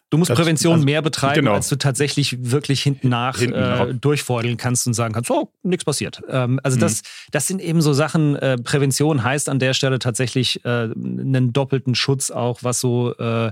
[0.09, 1.53] Du musst das, Prävention also, mehr betreiben, genau.
[1.53, 6.19] als du tatsächlich wirklich hinten nach äh, durchfeudeln kannst und sagen kannst, oh, nichts passiert.
[6.27, 6.81] Ähm, also mhm.
[6.81, 11.53] das, das sind eben so Sachen, äh, Prävention heißt an der Stelle tatsächlich äh, einen
[11.53, 13.51] doppelten Schutz auch, was so äh,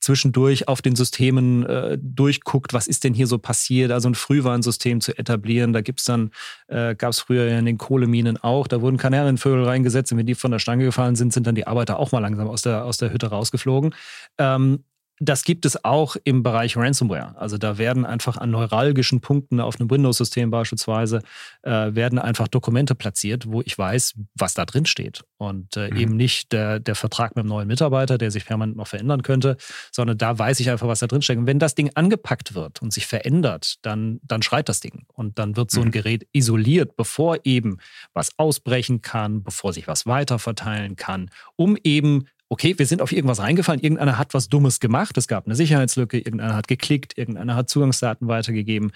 [0.00, 5.00] zwischendurch auf den Systemen äh, durchguckt, was ist denn hier so passiert, also ein Frühwarnsystem
[5.00, 5.72] zu etablieren.
[5.72, 6.30] Da gibt's dann,
[6.68, 10.34] äh, gab es früher in den Kohleminen auch, da wurden Kanarienvögel reingesetzt und wenn die
[10.34, 12.98] von der Stange gefallen sind, sind dann die Arbeiter auch mal langsam aus der, aus
[12.98, 13.94] der Hütte rausgeflogen.
[14.38, 14.84] Ähm,
[15.20, 17.34] das gibt es auch im Bereich Ransomware.
[17.36, 21.22] Also da werden einfach an neuralgischen Punkten auf einem Windows-System beispielsweise
[21.62, 25.24] äh, werden einfach Dokumente platziert, wo ich weiß, was da drin steht.
[25.36, 25.96] Und äh, mhm.
[25.96, 29.56] eben nicht der, der Vertrag mit einem neuen Mitarbeiter, der sich permanent noch verändern könnte,
[29.92, 31.40] sondern da weiß ich einfach, was da drin steckt.
[31.40, 35.04] Und wenn das Ding angepackt wird und sich verändert, dann, dann schreit das Ding.
[35.14, 35.92] Und dann wird so ein mhm.
[35.92, 37.78] Gerät isoliert, bevor eben
[38.14, 43.12] was ausbrechen kann, bevor sich was weiter verteilen kann, um eben okay, wir sind auf
[43.12, 47.54] irgendwas reingefallen, irgendeiner hat was Dummes gemacht, es gab eine Sicherheitslücke, irgendeiner hat geklickt, irgendeiner
[47.56, 48.92] hat Zugangsdaten weitergegeben.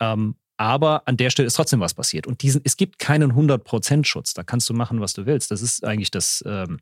[0.00, 2.26] Ähm, aber an der Stelle ist trotzdem was passiert.
[2.26, 4.34] Und diesen, es gibt keinen 100% Schutz.
[4.34, 5.50] Da kannst du machen, was du willst.
[5.50, 6.78] Das ist eigentlich das ähm,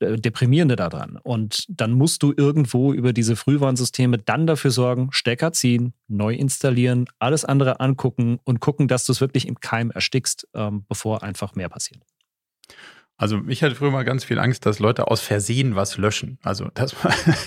[0.00, 1.18] Deprimierende daran.
[1.22, 7.06] Und dann musst du irgendwo über diese Frühwarnsysteme dann dafür sorgen, Stecker ziehen, neu installieren,
[7.18, 11.54] alles andere angucken und gucken, dass du es wirklich im Keim erstickst, ähm, bevor einfach
[11.56, 12.02] mehr passiert.
[13.18, 16.38] Also ich hatte früher mal ganz viel Angst, dass Leute aus Versehen was löschen.
[16.44, 16.94] Also das,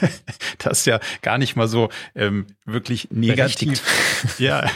[0.58, 3.82] das ist ja gar nicht mal so ähm, wirklich negativ.
[4.38, 4.70] ja,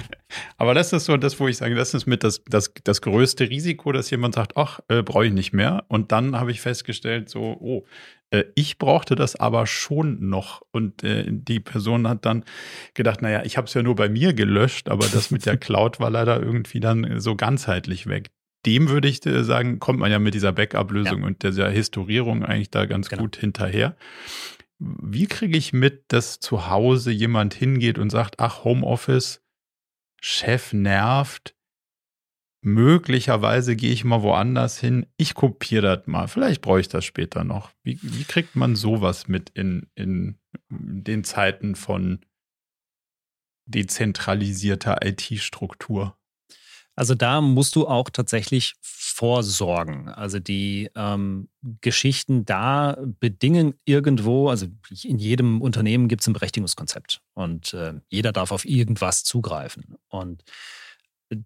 [0.58, 3.50] aber das ist so das, wo ich sage, das ist mit das, das, das größte
[3.50, 5.84] Risiko, dass jemand sagt, ach, äh, brauche ich nicht mehr.
[5.90, 7.86] Und dann habe ich festgestellt, so, oh,
[8.30, 10.62] äh, ich brauchte das aber schon noch.
[10.72, 12.46] Und äh, die Person hat dann
[12.94, 16.00] gedacht, naja, ich habe es ja nur bei mir gelöscht, aber das mit der Cloud
[16.00, 18.32] war leider irgendwie dann so ganzheitlich weg
[18.66, 21.28] dem würde ich äh, sagen, kommt man ja mit dieser Backup-Lösung ja.
[21.28, 23.24] und dieser Historierung eigentlich da ganz genau.
[23.24, 23.96] gut hinterher.
[24.80, 29.42] Wie kriege ich mit, dass zu Hause jemand hingeht und sagt, ach, Homeoffice,
[30.22, 31.56] Chef nervt,
[32.62, 37.44] möglicherweise gehe ich mal woanders hin, ich kopiere das mal, vielleicht brauche ich das später
[37.44, 37.72] noch.
[37.84, 42.26] Wie, wie kriegt man sowas mit in, in den Zeiten von
[43.66, 46.18] dezentralisierter IT-Struktur?
[46.96, 50.08] Also da musst du auch tatsächlich vorsorgen.
[50.08, 51.50] Also die ähm,
[51.82, 54.68] Geschichten da bedingen irgendwo, also
[55.04, 59.96] in jedem Unternehmen gibt es ein Berechtigungskonzept und äh, jeder darf auf irgendwas zugreifen.
[60.08, 60.44] Und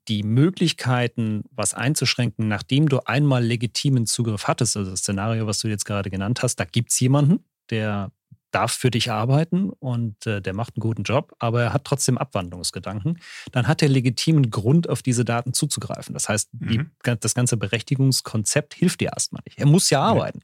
[0.08, 5.68] die Möglichkeiten, was einzuschränken, nachdem du einmal legitimen Zugriff hattest, also das Szenario, was du
[5.68, 8.12] jetzt gerade genannt hast, da gibt es jemanden, der
[8.52, 12.18] darf für dich arbeiten und äh, der macht einen guten Job, aber er hat trotzdem
[12.18, 13.20] Abwandlungsgedanken,
[13.52, 16.14] dann hat er legitimen Grund, auf diese Daten zuzugreifen.
[16.14, 16.68] Das heißt, mhm.
[17.04, 19.60] die, das ganze Berechtigungskonzept hilft dir erstmal nicht.
[19.60, 20.42] Er muss ja arbeiten.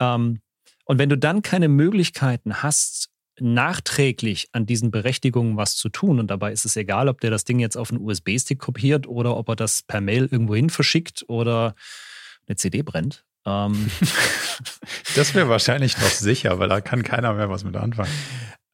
[0.00, 0.14] Ja.
[0.14, 0.40] Ähm,
[0.84, 3.10] und wenn du dann keine Möglichkeiten hast,
[3.40, 7.44] nachträglich an diesen Berechtigungen was zu tun, und dabei ist es egal, ob der das
[7.44, 11.24] Ding jetzt auf einen USB-Stick kopiert oder ob er das per Mail irgendwo hin verschickt
[11.28, 11.74] oder
[12.46, 13.90] eine CD brennt, ähm,
[15.16, 18.12] das wäre wahrscheinlich noch sicher, weil da kann keiner mehr was mit anfangen.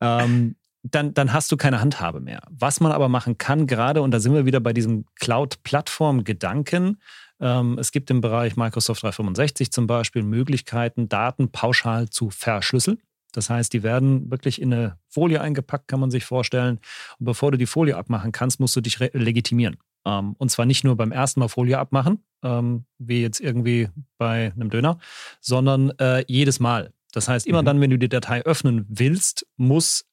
[0.00, 2.40] Ähm, dann, dann hast du keine Handhabe mehr.
[2.50, 6.98] Was man aber machen kann, gerade, und da sind wir wieder bei diesem Cloud-Plattform-Gedanken,
[7.40, 12.98] ähm, es gibt im Bereich Microsoft 365 zum Beispiel Möglichkeiten, Daten pauschal zu verschlüsseln.
[13.32, 16.80] Das heißt, die werden wirklich in eine Folie eingepackt, kann man sich vorstellen.
[17.18, 19.78] Und bevor du die Folie abmachen kannst, musst du dich legitimieren.
[20.04, 24.52] Ähm, und zwar nicht nur beim ersten Mal Folie abmachen, ähm, wie jetzt irgendwie bei
[24.54, 24.98] einem Döner,
[25.40, 26.92] sondern äh, jedes Mal.
[27.12, 27.66] Das heißt, immer mhm.
[27.66, 30.06] dann, wenn du die Datei öffnen willst, muss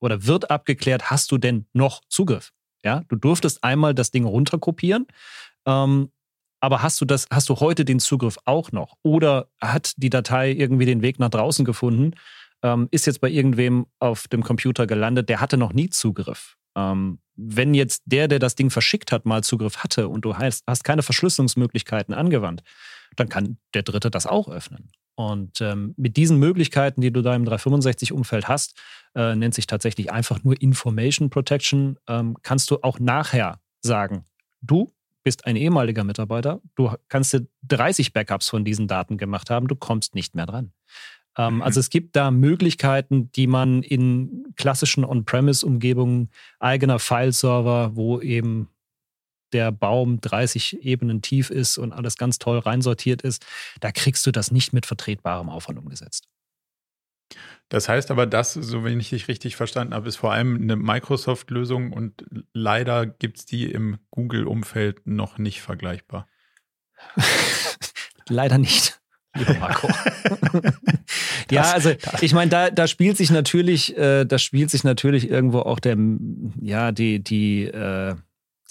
[0.00, 2.52] oder wird abgeklärt, hast du denn noch Zugriff?
[2.84, 5.06] Ja, du durftest einmal das Ding runterkopieren,
[5.66, 6.10] ähm,
[6.60, 8.96] aber hast du das, hast du heute den Zugriff auch noch?
[9.02, 12.14] Oder hat die Datei irgendwie den Weg nach draußen gefunden?
[12.62, 16.56] Ähm, ist jetzt bei irgendwem auf dem Computer gelandet, der hatte noch nie Zugriff.
[16.76, 20.64] Ähm, wenn jetzt der, der das Ding verschickt hat, mal Zugriff hatte und du hast,
[20.66, 22.62] hast keine Verschlüsselungsmöglichkeiten angewandt,
[23.16, 24.90] dann kann der Dritte das auch öffnen.
[25.16, 28.80] Und ähm, mit diesen Möglichkeiten, die du da im 365-Umfeld hast,
[29.14, 34.24] äh, nennt sich tatsächlich einfach nur Information Protection, ähm, kannst du auch nachher sagen,
[34.60, 39.68] du bist ein ehemaliger Mitarbeiter, du kannst dir 30 Backups von diesen Daten gemacht haben,
[39.68, 40.72] du kommst nicht mehr dran.
[41.36, 41.62] Ähm, mhm.
[41.62, 48.68] Also es gibt da Möglichkeiten, die man in klassischen On-Premise-Umgebungen, eigener File-Server, wo eben
[49.52, 53.46] der Baum 30 Ebenen tief ist und alles ganz toll reinsortiert ist,
[53.80, 56.28] da kriegst du das nicht mit vertretbarem Aufwand umgesetzt.
[57.68, 60.76] Das heißt aber, das, so wenn ich dich richtig verstanden habe, ist vor allem eine
[60.76, 66.28] Microsoft-Lösung und leider gibt es die im Google-Umfeld noch nicht vergleichbar.
[68.28, 69.00] leider nicht
[69.34, 69.88] lieber Marco.
[71.50, 75.60] ja, also ich meine, da, da spielt sich natürlich, äh, da spielt sich natürlich irgendwo
[75.60, 75.96] auch der,
[76.60, 78.14] ja, die, die, äh,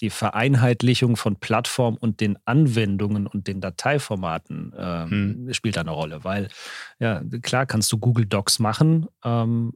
[0.02, 5.54] die Vereinheitlichung von Plattform und den Anwendungen und den Dateiformaten äh, hm.
[5.54, 6.50] spielt da eine Rolle, weil
[7.00, 9.74] ja klar kannst du Google Docs machen, ähm,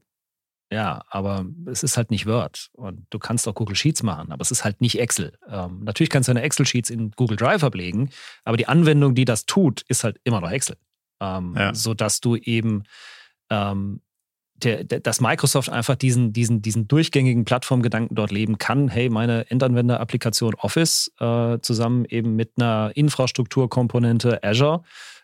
[0.70, 2.70] ja, aber es ist halt nicht Word.
[2.74, 5.32] Und du kannst auch Google Sheets machen, aber es ist halt nicht Excel.
[5.50, 8.10] Ähm, natürlich kannst du deine Excel-Sheets in Google Drive ablegen,
[8.44, 10.76] aber die Anwendung, die das tut, ist halt immer noch Excel.
[11.20, 11.74] Ähm, ja.
[11.74, 12.84] Sodass du eben,
[13.50, 14.02] ähm,
[14.56, 18.88] der, der, dass Microsoft einfach diesen, diesen, diesen durchgängigen Plattformgedanken dort leben kann.
[18.88, 24.82] Hey, meine Endanwender-Applikation Office äh, zusammen eben mit einer Infrastrukturkomponente Azure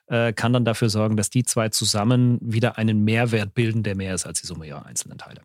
[0.07, 4.13] äh, kann dann dafür sorgen, dass die zwei zusammen wieder einen Mehrwert bilden, der mehr
[4.13, 5.41] ist als die Summe ihrer einzelnen Teile.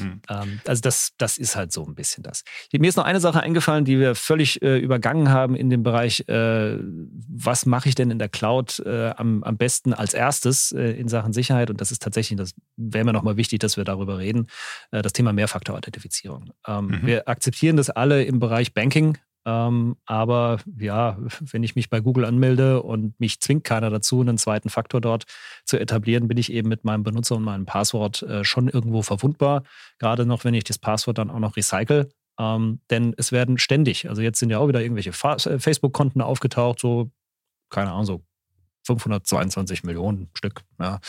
[0.00, 0.20] Mhm.
[0.28, 2.44] Ähm, also das, das ist halt so ein bisschen das.
[2.72, 6.28] Mir ist noch eine Sache eingefallen, die wir völlig äh, übergangen haben in dem Bereich,
[6.28, 10.92] äh, was mache ich denn in der Cloud äh, am, am besten als erstes äh,
[10.92, 11.70] in Sachen Sicherheit?
[11.70, 14.46] Und das ist tatsächlich, das wäre mir nochmal wichtig, dass wir darüber reden,
[14.90, 16.52] äh, das Thema Mehrfaktor-Authentifizierung.
[16.66, 17.06] Ähm, mhm.
[17.06, 22.24] Wir akzeptieren das alle im Bereich Banking, ähm, aber ja, wenn ich mich bei Google
[22.24, 25.24] anmelde und mich zwingt keiner dazu, einen zweiten Faktor dort
[25.64, 29.64] zu etablieren, bin ich eben mit meinem Benutzer und meinem Passwort äh, schon irgendwo verwundbar.
[29.98, 32.08] Gerade noch, wenn ich das Passwort dann auch noch recycle.
[32.38, 36.80] Ähm, denn es werden ständig, also jetzt sind ja auch wieder irgendwelche äh, Facebook-Konten aufgetaucht,
[36.80, 37.10] so,
[37.68, 38.22] keine Ahnung, so
[38.84, 40.62] 522 Millionen Stück.
[40.80, 41.00] Ja.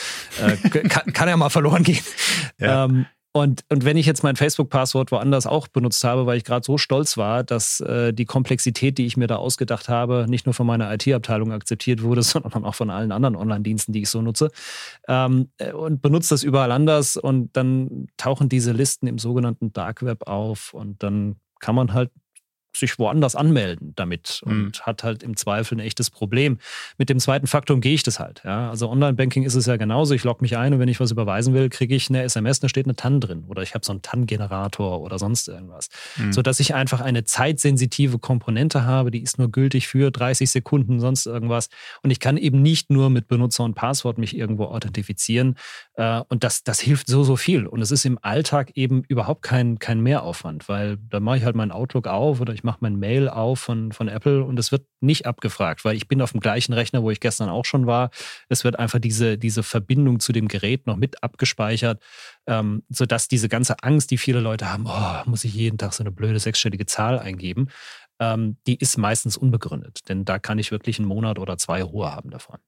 [0.42, 0.58] Äh,
[0.90, 2.04] kann, kann, ja mal verloren gehen.
[2.60, 2.86] Ja.
[2.86, 6.64] Ähm, und, und wenn ich jetzt mein Facebook-Passwort woanders auch benutzt habe, weil ich gerade
[6.64, 10.54] so stolz war, dass äh, die Komplexität, die ich mir da ausgedacht habe, nicht nur
[10.54, 14.52] von meiner IT-Abteilung akzeptiert wurde, sondern auch von allen anderen Online-Diensten, die ich so nutze,
[15.08, 20.04] ähm, äh, und benutze das überall anders und dann tauchen diese Listen im sogenannten Dark
[20.04, 22.12] Web auf und dann kann man halt
[22.76, 24.72] sich woanders anmelden damit und mhm.
[24.82, 26.58] hat halt im Zweifel ein echtes Problem.
[26.98, 28.42] Mit dem zweiten Faktor gehe ich das halt.
[28.44, 28.70] Ja?
[28.70, 30.14] Also Online-Banking ist es ja genauso.
[30.14, 32.70] Ich logge mich ein und wenn ich was überweisen will, kriege ich eine SMS, da
[32.70, 35.90] steht eine TAN drin oder ich habe so einen TAN-Generator oder sonst irgendwas.
[36.18, 36.34] Mhm.
[36.34, 41.26] Sodass ich einfach eine zeitsensitive Komponente habe, die ist nur gültig für 30 Sekunden, sonst
[41.26, 41.70] irgendwas.
[42.02, 45.56] Und ich kann eben nicht nur mit Benutzer und Passwort mich irgendwo authentifizieren.
[45.96, 47.68] Äh, und das, das hilft so, so viel.
[47.68, 51.56] Und es ist im Alltag eben überhaupt kein, kein Mehraufwand, weil da mache ich halt
[51.56, 54.72] meinen Outlook auf oder ich ich mache mein Mail auf von, von Apple und es
[54.72, 57.88] wird nicht abgefragt, weil ich bin auf dem gleichen Rechner, wo ich gestern auch schon
[57.88, 58.10] war.
[58.48, 62.02] Es wird einfach diese, diese Verbindung zu dem Gerät noch mit abgespeichert,
[62.48, 66.04] ähm, sodass diese ganze Angst, die viele Leute haben, oh, muss ich jeden Tag so
[66.04, 67.68] eine blöde sechsstellige Zahl eingeben,
[68.22, 70.08] ähm, die ist meistens unbegründet.
[70.08, 72.60] Denn da kann ich wirklich einen Monat oder zwei Ruhe haben davon.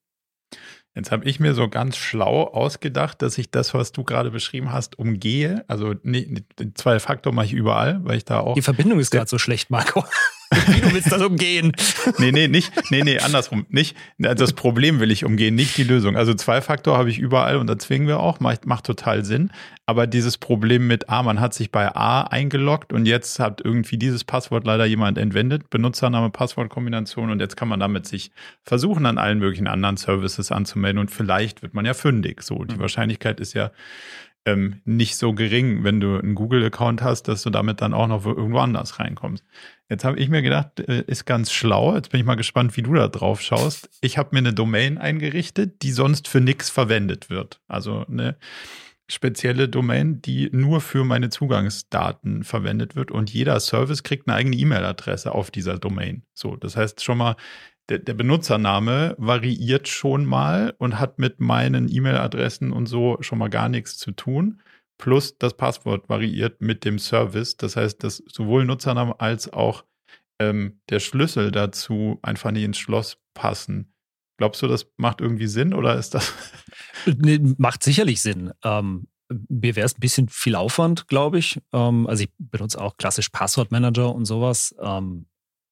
[0.95, 4.71] Jetzt habe ich mir so ganz schlau ausgedacht, dass ich das, was du gerade beschrieben
[4.71, 5.65] hast, umgehe.
[5.67, 6.41] Also nee,
[6.73, 8.55] zwei Faktor mache ich überall, weil ich da auch.
[8.55, 10.05] Die Verbindung ist gerade so schlecht, Marco.
[10.67, 11.71] Wie du willst das umgehen?
[12.19, 13.65] nee, nee, nicht, nee, nee, andersrum.
[13.69, 16.15] Nicht, das Problem will ich umgehen, nicht die Lösung.
[16.15, 19.51] Also Zwei-Faktor habe ich überall und da zwingen wir auch, macht, macht total Sinn.
[19.87, 23.97] Aber dieses Problem mit A, man hat sich bei A eingeloggt und jetzt hat irgendwie
[23.97, 28.31] dieses Passwort leider jemand entwendet, Benutzername, Passwortkombination und jetzt kann man damit sich
[28.63, 32.41] versuchen, an allen möglichen anderen Services anzumelden und vielleicht wird man ja fündig.
[32.41, 32.79] So, die mhm.
[32.79, 33.71] Wahrscheinlichkeit ist ja
[34.45, 38.25] ähm, nicht so gering, wenn du einen Google-Account hast, dass du damit dann auch noch
[38.25, 39.43] irgendwo anders reinkommst.
[39.89, 41.95] Jetzt habe ich mir gedacht, äh, ist ganz schlau.
[41.95, 43.89] Jetzt bin ich mal gespannt, wie du da drauf schaust.
[44.01, 47.59] Ich habe mir eine Domain eingerichtet, die sonst für nichts verwendet wird.
[47.67, 48.37] Also eine
[49.07, 54.55] spezielle Domain, die nur für meine Zugangsdaten verwendet wird und jeder Service kriegt eine eigene
[54.55, 56.23] E-Mail-Adresse auf dieser Domain.
[56.33, 57.35] So, das heißt schon mal,
[57.89, 63.49] der, der Benutzername variiert schon mal und hat mit meinen E-Mail-Adressen und so schon mal
[63.49, 64.61] gar nichts zu tun.
[64.97, 67.57] Plus das Passwort variiert mit dem Service.
[67.57, 69.83] Das heißt, dass sowohl Nutzername als auch
[70.39, 73.93] ähm, der Schlüssel dazu einfach nicht ins Schloss passen.
[74.37, 76.33] Glaubst du, das macht irgendwie Sinn oder ist das?
[77.57, 78.51] macht sicherlich Sinn.
[78.63, 79.07] Ähm,
[79.49, 81.61] mir wäre es ein bisschen viel Aufwand, glaube ich.
[81.71, 84.75] Ähm, also ich benutze auch klassisch Passwortmanager und sowas.
[84.81, 85.27] Ähm,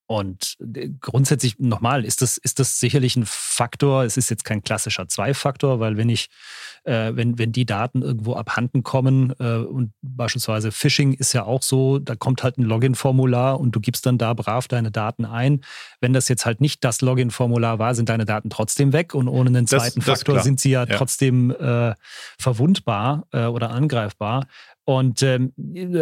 [0.06, 4.04] und äh, grundsätzlich nochmal ist das, ist das sicherlich ein Faktor.
[4.04, 6.30] Es ist jetzt kein klassischer Zwei-Faktor, weil wenn ich,
[6.84, 11.64] äh, wenn, wenn die Daten irgendwo abhanden kommen äh, und beispielsweise Phishing ist ja auch
[11.64, 15.62] so, da kommt halt ein Login-Formular und du gibst dann da brav deine Daten ein.
[16.02, 19.50] Wenn das jetzt halt nicht das Login-Formular war, sind deine Daten trotzdem weg und ohne
[19.50, 20.98] einen zweiten das, das Faktor sind sie ja, ja.
[20.98, 21.94] trotzdem äh,
[22.38, 24.48] verwundbar äh, oder angreifbar.
[24.86, 25.54] Und ähm,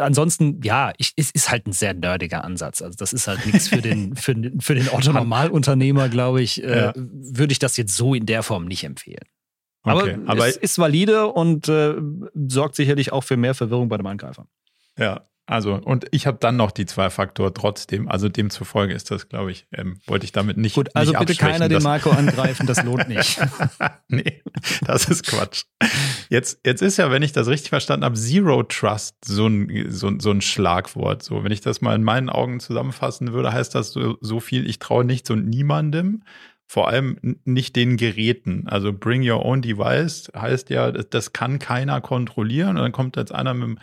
[0.02, 2.82] ansonsten, ja, ich, es ist halt ein sehr nerdiger Ansatz.
[2.82, 6.94] Also das ist halt nichts für den, für, für den Otto-Normalunternehmer, glaube ich, äh, ja.
[6.96, 9.28] würde ich das jetzt so in der Form nicht empfehlen.
[9.84, 11.96] Aber, okay, aber es ist valide und äh,
[12.48, 14.48] sorgt sicherlich auch für mehr Verwirrung bei dem Angreifer.
[14.98, 18.08] Ja, also, und ich habe dann noch die zwei Faktor trotzdem.
[18.08, 20.76] Also demzufolge ist das, glaube ich, ähm, wollte ich damit nicht.
[20.76, 23.40] Gut, also nicht bitte keiner den Marco angreifen, das lohnt nicht.
[24.08, 24.42] nee,
[24.86, 25.64] das ist Quatsch.
[26.30, 30.12] Jetzt, jetzt ist ja, wenn ich das richtig verstanden habe, Zero Trust so ein, so,
[30.20, 31.24] so ein Schlagwort.
[31.24, 34.70] So, wenn ich das mal in meinen Augen zusammenfassen würde, heißt das so, so viel,
[34.70, 36.24] ich traue nichts und niemandem
[36.72, 38.66] vor allem nicht den Geräten.
[38.70, 42.78] Also bring your own device heißt ja, das kann keiner kontrollieren.
[42.78, 43.80] Und dann kommt jetzt einer mit dem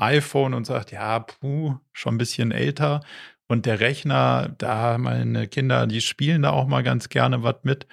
[0.00, 3.00] iPhone und sagt, ja, puh, schon ein bisschen älter.
[3.48, 7.86] Und der Rechner, da meine Kinder, die spielen da auch mal ganz gerne was mit.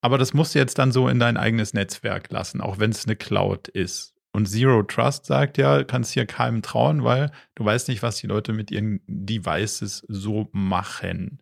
[0.00, 3.06] Aber das musst du jetzt dann so in dein eigenes Netzwerk lassen, auch wenn es
[3.06, 4.14] eine Cloud ist.
[4.32, 8.26] Und Zero Trust sagt ja, kannst hier keinem trauen, weil du weißt nicht, was die
[8.26, 11.40] Leute mit ihren Devices so machen.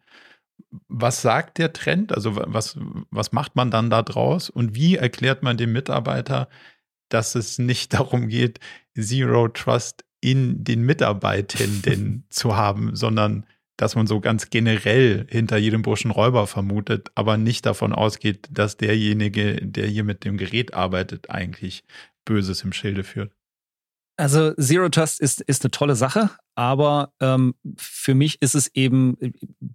[0.88, 2.12] Was sagt der Trend?
[2.12, 2.78] Also was,
[3.10, 4.48] was macht man dann da draus?
[4.48, 6.48] Und wie erklärt man dem Mitarbeiter,
[7.08, 8.60] dass es nicht darum geht,
[8.98, 15.82] Zero Trust in den Mitarbeitenden zu haben, sondern dass man so ganz generell hinter jedem
[15.82, 21.30] Burschen Räuber vermutet, aber nicht davon ausgeht, dass derjenige, der hier mit dem Gerät arbeitet,
[21.30, 21.82] eigentlich
[22.24, 23.32] Böses im Schilde führt.
[24.16, 29.16] Also Zero Trust ist, ist eine tolle Sache, aber ähm, für mich ist es eben,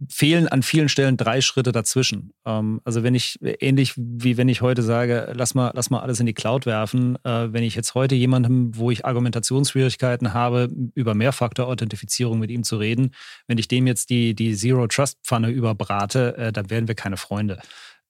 [0.09, 2.31] fehlen an vielen Stellen drei Schritte dazwischen.
[2.45, 6.21] Ähm, also wenn ich, ähnlich wie wenn ich heute sage, lass mal, lass mal alles
[6.21, 11.15] in die Cloud werfen, äh, wenn ich jetzt heute jemandem, wo ich Argumentationsschwierigkeiten habe, über
[11.15, 13.11] Mehrfaktor-Authentifizierung mit ihm zu reden,
[13.47, 17.59] wenn ich dem jetzt die, die Zero Trust-Pfanne überbrate, äh, dann werden wir keine Freunde.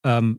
[0.04, 0.38] Ähm,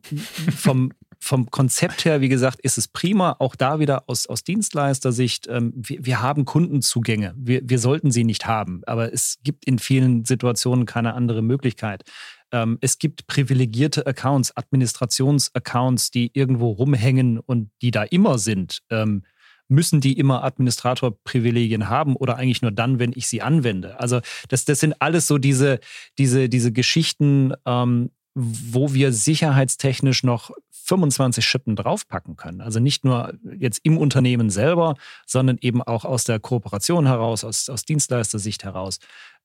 [0.56, 0.92] vom,
[1.22, 3.36] vom Konzept her, wie gesagt, ist es prima.
[3.38, 5.46] Auch da wieder aus, aus Dienstleistersicht.
[5.48, 7.32] Ähm, wir, wir, haben Kundenzugänge.
[7.36, 8.82] Wir, wir sollten sie nicht haben.
[8.86, 12.02] Aber es gibt in vielen Situationen keine andere Möglichkeit.
[12.50, 18.80] Ähm, es gibt privilegierte Accounts, Administrationsaccounts, die irgendwo rumhängen und die da immer sind.
[18.90, 19.22] Ähm,
[19.68, 23.98] müssen die immer Administratorprivilegien haben oder eigentlich nur dann, wenn ich sie anwende?
[24.00, 25.78] Also das, das sind alles so diese,
[26.18, 32.60] diese, diese Geschichten, ähm, wo wir sicherheitstechnisch noch 25 Schippen draufpacken können.
[32.60, 37.68] Also nicht nur jetzt im Unternehmen selber, sondern eben auch aus der Kooperation heraus, aus,
[37.68, 38.98] aus Dienstleistersicht heraus.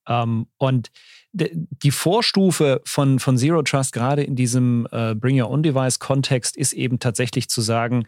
[0.07, 0.89] Ähm, und
[1.33, 6.57] die Vorstufe von, von Zero Trust, gerade in diesem äh, Bring Your Own Device Kontext,
[6.57, 8.07] ist eben tatsächlich zu sagen,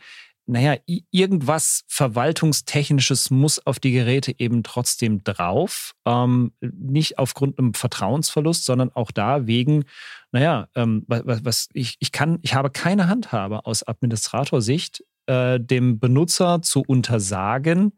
[0.49, 0.77] naja,
[1.11, 5.93] irgendwas Verwaltungstechnisches muss auf die Geräte eben trotzdem drauf.
[6.05, 9.85] Ähm, nicht aufgrund einem Vertrauensverlust, sondern auch da wegen,
[10.31, 15.99] naja, ähm, was, was ich, ich kann, ich habe keine Handhabe aus Administratorsicht, äh, dem
[15.99, 17.93] Benutzer zu untersagen,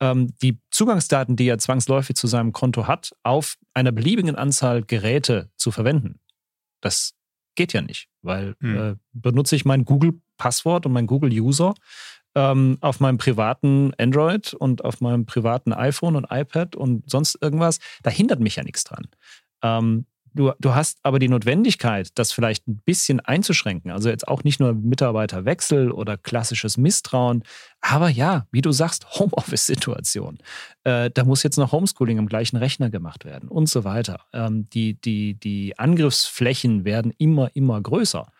[0.00, 5.50] ähm, die Zugangsdaten, die er zwangsläufig zu seinem Konto hat, auf einer beliebigen Anzahl Geräte
[5.56, 6.18] zu verwenden.
[6.80, 7.14] Das
[7.54, 8.76] geht ja nicht, weil hm.
[8.76, 11.74] äh, benutze ich mein Google-Passwort und mein Google-User
[12.34, 17.78] ähm, auf meinem privaten Android und auf meinem privaten iPhone und iPad und sonst irgendwas,
[18.02, 19.08] da hindert mich ja nichts dran.
[19.62, 23.90] Ähm, Du, du hast aber die Notwendigkeit, das vielleicht ein bisschen einzuschränken.
[23.90, 27.42] Also jetzt auch nicht nur Mitarbeiterwechsel oder klassisches Misstrauen,
[27.80, 30.38] aber ja, wie du sagst, Homeoffice-Situation.
[30.84, 34.20] Äh, da muss jetzt noch Homeschooling am gleichen Rechner gemacht werden und so weiter.
[34.32, 38.32] Ähm, die, die, die Angriffsflächen werden immer, immer größer.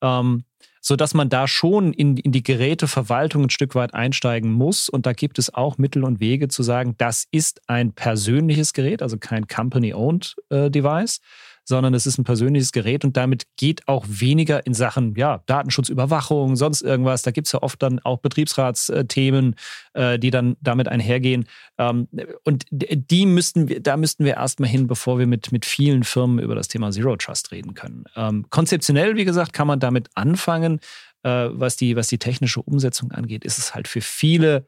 [0.00, 0.44] Ähm,
[0.84, 4.88] so dass man da schon in, in die Geräteverwaltung ein Stück weit einsteigen muss.
[4.88, 9.00] Und da gibt es auch Mittel und Wege zu sagen, das ist ein persönliches Gerät,
[9.00, 11.20] also kein Company-owned äh, Device
[11.64, 16.56] sondern es ist ein persönliches Gerät und damit geht auch weniger in Sachen ja, Datenschutzüberwachung,
[16.56, 17.22] sonst irgendwas.
[17.22, 19.54] Da gibt es ja oft dann auch Betriebsratsthemen,
[19.94, 21.46] äh, die dann damit einhergehen.
[21.78, 22.08] Ähm,
[22.44, 26.38] und die müssten wir, da müssten wir erstmal hin, bevor wir mit, mit vielen Firmen
[26.38, 28.04] über das Thema Zero Trust reden können.
[28.16, 30.80] Ähm, konzeptionell, wie gesagt, kann man damit anfangen.
[31.22, 34.66] Äh, was, die, was die technische Umsetzung angeht, ist es halt für viele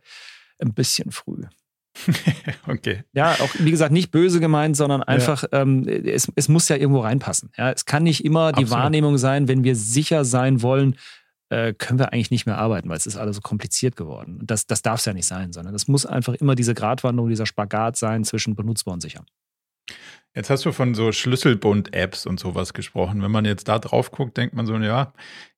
[0.60, 1.42] ein bisschen früh.
[2.66, 3.04] okay.
[3.12, 5.62] Ja, auch wie gesagt, nicht böse gemeint, sondern einfach, ja.
[5.62, 7.50] ähm, es, es muss ja irgendwo reinpassen.
[7.56, 8.82] Ja, es kann nicht immer die Absolut.
[8.82, 10.96] Wahrnehmung sein, wenn wir sicher sein wollen,
[11.50, 14.40] äh, können wir eigentlich nicht mehr arbeiten, weil es ist alles so kompliziert geworden.
[14.42, 17.46] Das, das darf es ja nicht sein, sondern es muss einfach immer diese Gratwanderung, dieser
[17.46, 19.24] Spagat sein zwischen benutzbar und sicher.
[20.36, 23.22] Jetzt hast du von so Schlüsselbund-Apps und sowas gesprochen.
[23.22, 25.12] Wenn man jetzt da drauf guckt, denkt man so, ja,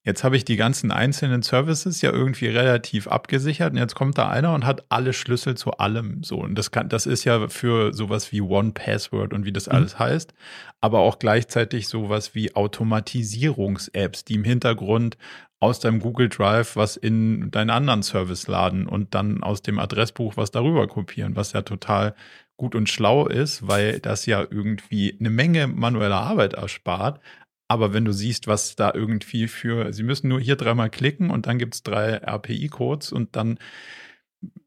[0.05, 4.29] jetzt habe ich die ganzen einzelnen Services ja irgendwie relativ abgesichert und jetzt kommt da
[4.29, 6.37] einer und hat alle Schlüssel zu allem so.
[6.41, 9.77] Und das kann, das ist ja für sowas wie One Password und wie das mhm.
[9.77, 10.35] alles heißt,
[10.83, 15.17] aber auch gleichzeitig sowas wie Automatisierungs-Apps, die im Hintergrund
[15.59, 20.37] aus deinem Google Drive was in deinen anderen Service laden und dann aus dem Adressbuch
[20.37, 22.15] was darüber kopieren, was ja total
[22.57, 27.21] gut und schlau ist, weil das ja irgendwie eine Menge manueller Arbeit erspart.
[27.69, 31.47] Aber wenn du siehst, was da irgendwie für, sie müssen nur hier dreimal klicken und
[31.47, 33.59] dann gibt es drei RPI-Codes und dann,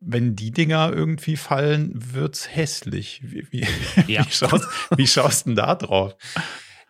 [0.02, 3.22] wenn die Dinger irgendwie fallen, wird es hässlich.
[3.24, 3.66] Wie, wie,
[4.08, 4.26] ja.
[4.26, 6.16] wie, schaust, wie schaust du denn da drauf?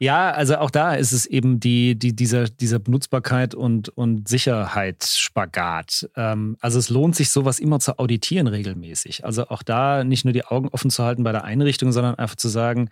[0.02, 6.10] Ja, also auch da ist es eben die, die, dieser, dieser Benutzbarkeit und, und Sicherheitsspagat.
[6.16, 9.26] Ähm, also es lohnt sich, sowas immer zu auditieren regelmäßig.
[9.26, 12.38] Also auch da nicht nur die Augen offen zu halten bei der Einrichtung, sondern einfach
[12.38, 12.90] zu sagen,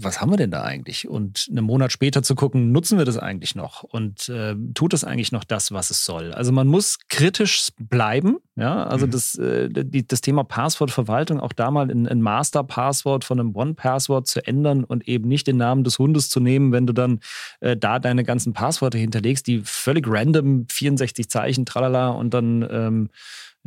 [0.00, 1.08] was haben wir denn da eigentlich?
[1.08, 3.82] Und einen Monat später zu gucken, nutzen wir das eigentlich noch?
[3.82, 6.32] Und äh, tut es eigentlich noch das, was es soll?
[6.32, 8.36] Also man muss kritisch bleiben.
[8.54, 9.10] Ja, also mhm.
[9.10, 14.26] das, äh, die, das Thema Passwortverwaltung, auch da mal ein, ein Master-Passwort von einem One-Passwort
[14.26, 17.20] zu ändern und eben nicht den Namen des Hundes zu nehmen, wenn du dann
[17.60, 23.10] äh, da deine ganzen Passworte hinterlegst, die völlig random 64 Zeichen, tralala, und dann ähm,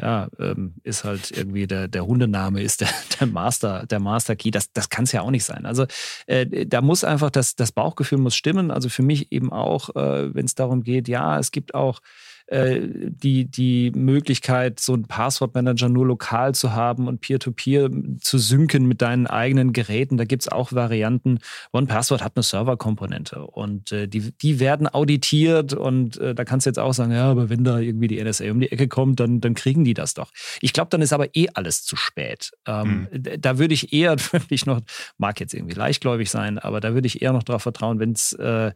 [0.01, 2.89] ja, ähm, ist halt irgendwie der, der Hundename ist der,
[3.19, 4.51] der Master, der Master Key.
[4.51, 5.65] Das, das kann es ja auch nicht sein.
[5.65, 5.85] Also
[6.25, 8.71] äh, da muss einfach das, das Bauchgefühl muss stimmen.
[8.71, 11.99] Also für mich eben auch, äh, wenn es darum geht, ja, es gibt auch
[12.51, 18.85] die, die Möglichkeit, so einen Passwortmanager nur lokal zu haben und Peer-to-Peer -Peer zu synken
[18.87, 20.17] mit deinen eigenen Geräten.
[20.17, 21.39] Da gibt es auch Varianten.
[21.71, 26.69] OnePassword hat eine Serverkomponente und äh, die, die werden auditiert und äh, da kannst du
[26.69, 29.39] jetzt auch sagen, ja, aber wenn da irgendwie die NSA um die Ecke kommt, dann,
[29.39, 30.31] dann kriegen die das doch.
[30.61, 32.51] Ich glaube, dann ist aber eh alles zu spät.
[32.65, 33.23] Ähm, mhm.
[33.39, 34.81] Da würde ich eher wirklich noch,
[35.17, 38.33] mag jetzt irgendwie leichtgläubig sein, aber da würde ich eher noch darauf vertrauen, wenn es
[38.33, 38.71] äh,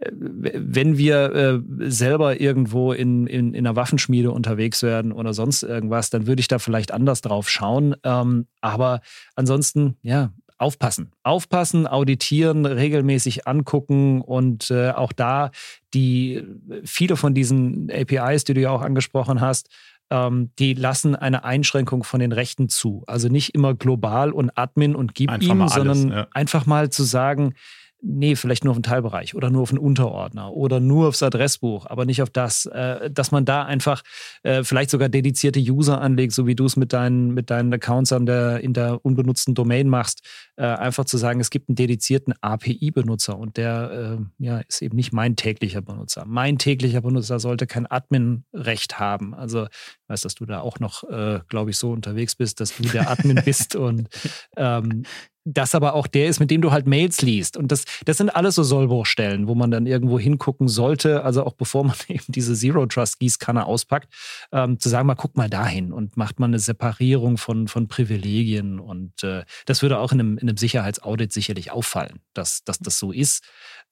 [0.00, 6.10] wenn wir äh, selber irgendwo in, in, in einer Waffenschmiede unterwegs werden oder sonst irgendwas,
[6.10, 7.96] dann würde ich da vielleicht anders drauf schauen.
[8.04, 9.00] Ähm, aber
[9.34, 11.12] ansonsten, ja, aufpassen.
[11.22, 15.50] Aufpassen, auditieren, regelmäßig angucken und äh, auch da
[15.94, 16.44] die
[16.84, 19.68] viele von diesen APIs, die du ja auch angesprochen hast,
[20.10, 23.04] ähm, die lassen eine Einschränkung von den Rechten zu.
[23.06, 26.26] Also nicht immer global und Admin und gib einfach ihm, alles, sondern ja.
[26.32, 27.54] einfach mal zu sagen,
[28.00, 31.86] nee, vielleicht nur auf einen Teilbereich oder nur auf einen Unterordner oder nur aufs Adressbuch,
[31.86, 34.02] aber nicht auf das, äh, dass man da einfach
[34.42, 38.12] äh, vielleicht sogar dedizierte User anlegt, so wie du es mit deinen, mit deinen Accounts
[38.12, 40.26] an der, in der unbenutzten Domain machst,
[40.56, 44.96] äh, einfach zu sagen, es gibt einen dedizierten API-Benutzer und der äh, ja, ist eben
[44.96, 46.24] nicht mein täglicher Benutzer.
[46.26, 49.34] Mein täglicher Benutzer sollte kein Admin-Recht haben.
[49.34, 52.76] Also ich weiß, dass du da auch noch, äh, glaube ich, so unterwegs bist, dass
[52.76, 54.08] du der Admin bist und
[54.56, 55.02] ähm,
[55.44, 57.56] das aber auch der ist, mit dem du halt Mails liest.
[57.56, 61.54] Und das, das sind alles so Sollbruchstellen, wo man dann irgendwo hingucken sollte, also auch
[61.54, 64.12] bevor man eben diese Zero Trust Gießkanne auspackt,
[64.52, 68.78] ähm, zu sagen, mal guck mal dahin und macht mal eine Separierung von, von Privilegien.
[68.78, 72.98] Und äh, das würde auch in einem, in einem Sicherheitsaudit sicherlich auffallen, dass, dass das
[72.98, 73.44] so ist.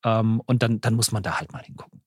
[0.04, 2.02] Ähm, und dann, dann muss man da halt mal hingucken.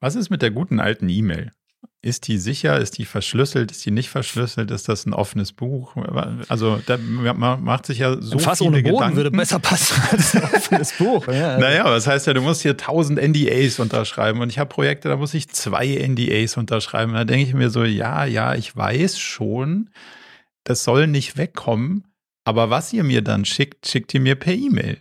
[0.00, 1.52] Was ist mit der guten alten E-Mail?
[2.02, 2.78] Ist die sicher?
[2.78, 3.70] Ist die verschlüsselt?
[3.70, 4.70] Ist die nicht verschlüsselt?
[4.70, 5.96] Ist das ein offenes Buch?
[6.48, 9.16] Also da macht sich ja so Fass viele ohne Boden Gedanken.
[9.16, 11.26] würde besser passen als ein offenes Buch.
[11.28, 15.08] Ja, naja, das heißt ja, du musst hier 1000 NDAs unterschreiben und ich habe Projekte,
[15.08, 17.14] da muss ich zwei NDAs unterschreiben.
[17.14, 19.88] Da denke ich mir so, ja, ja, ich weiß schon,
[20.64, 22.04] das soll nicht wegkommen,
[22.44, 24.98] aber was ihr mir dann schickt, schickt ihr mir per E-Mail.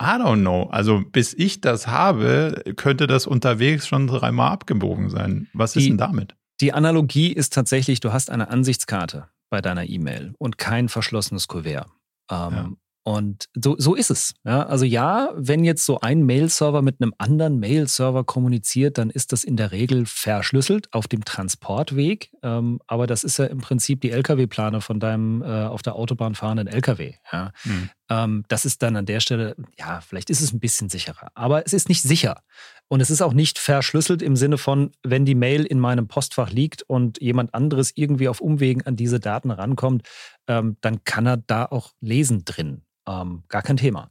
[0.00, 0.64] I don't know.
[0.70, 5.48] Also bis ich das habe, könnte das unterwegs schon dreimal abgebogen sein.
[5.52, 6.36] Was die, ist denn damit?
[6.60, 11.86] Die Analogie ist tatsächlich, du hast eine Ansichtskarte bei deiner E-Mail und kein verschlossenes Kuvert.
[12.30, 12.70] Ähm, ja.
[13.08, 14.34] Und so, so ist es.
[14.44, 19.32] Ja, also ja, wenn jetzt so ein Mail-Server mit einem anderen Mail-Server kommuniziert, dann ist
[19.32, 22.30] das in der Regel verschlüsselt auf dem Transportweg.
[22.42, 26.34] Ähm, aber das ist ja im Prinzip die Lkw-Plane von deinem äh, auf der Autobahn
[26.34, 27.14] fahrenden Lkw.
[27.32, 27.52] Ja.
[27.64, 27.88] Mhm.
[28.10, 31.30] Ähm, das ist dann an der Stelle, ja, vielleicht ist es ein bisschen sicherer.
[31.34, 32.42] Aber es ist nicht sicher.
[32.88, 36.50] Und es ist auch nicht verschlüsselt im Sinne von, wenn die Mail in meinem Postfach
[36.50, 40.06] liegt und jemand anderes irgendwie auf Umwegen an diese Daten rankommt,
[40.46, 42.82] ähm, dann kann er da auch lesen drin.
[43.08, 44.10] Ähm, gar kein Thema.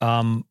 [0.00, 0.44] Ähm,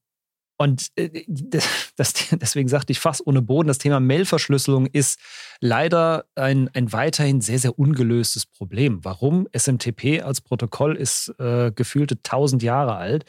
[0.57, 1.23] und äh,
[1.95, 5.19] das, deswegen sagte ich fast ohne Boden, das Thema Mailverschlüsselung ist
[5.61, 9.03] leider ein, ein weiterhin sehr, sehr ungelöstes Problem.
[9.03, 9.47] Warum?
[9.57, 13.25] SMTP als Protokoll ist äh, gefühlte 1000 Jahre alt.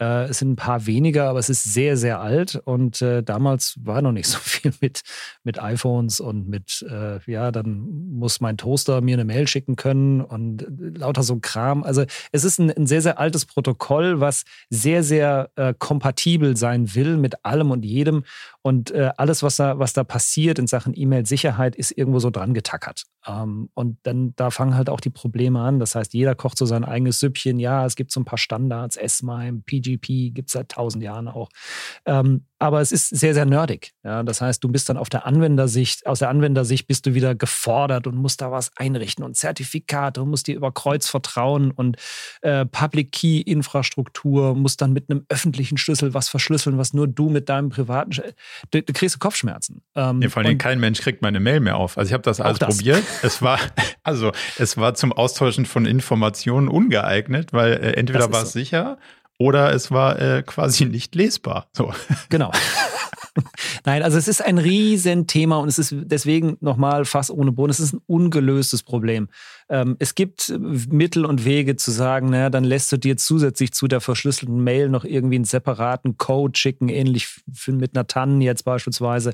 [0.00, 2.60] Äh, es sind ein paar weniger, aber es ist sehr, sehr alt.
[2.64, 5.02] Und äh, damals war noch nicht so viel mit,
[5.44, 7.80] mit iPhones und mit, äh, ja, dann
[8.10, 11.84] muss mein Toaster mir eine Mail schicken können und äh, lauter so Kram.
[11.84, 16.94] Also es ist ein, ein sehr, sehr altes Protokoll, was sehr, sehr äh, kompatibel sein
[16.94, 18.24] will mit allem und jedem.
[18.62, 23.04] Und alles, was da, was da passiert in Sachen E-Mail-Sicherheit, ist irgendwo so dran getackert.
[23.26, 25.78] Ähm, und dann da fangen halt auch die Probleme an.
[25.78, 27.58] Das heißt, jeder kocht so sein eigenes Süppchen.
[27.58, 29.62] Ja, es gibt so ein paar Standards, S-MIME,
[29.98, 31.48] PGP, gibt es seit tausend Jahren auch.
[32.06, 33.92] Ähm, aber es ist sehr, sehr nerdig.
[34.04, 37.34] Ja, das heißt, du bist dann auf der Anwendersicht, aus der Anwendersicht bist du wieder
[37.34, 41.96] gefordert und musst da was einrichten und Zertifikate und musst dir über Kreuz vertrauen und
[42.42, 47.30] äh, Public Key Infrastruktur, musst dann mit einem öffentlichen Schlüssel was verschlüsseln, was nur du
[47.30, 48.20] mit deinem privaten, Sch
[48.70, 49.80] du, du kriegst Kopfschmerzen.
[49.94, 51.96] Ähm, ja, vor allem kein Mensch kriegt meine Mail mehr auf.
[51.96, 52.76] Also ich habe das alles das.
[52.76, 53.04] probiert.
[53.22, 53.58] Es war,
[54.02, 58.58] also es war zum Austauschen von Informationen ungeeignet, weil äh, entweder war es so.
[58.58, 58.98] sicher
[59.40, 61.68] oder es war äh, quasi nicht lesbar.
[61.72, 61.92] So.
[62.28, 62.52] Genau.
[63.86, 67.70] Nein, also es ist ein Riesenthema und es ist deswegen nochmal fast ohne Boden.
[67.70, 69.28] Es ist ein ungelöstes Problem.
[69.70, 73.88] Ähm, es gibt Mittel und Wege zu sagen, naja, dann lässt du dir zusätzlich zu
[73.88, 79.32] der verschlüsselten Mail noch irgendwie einen separaten Code schicken, ähnlich mit einer TAN jetzt beispielsweise.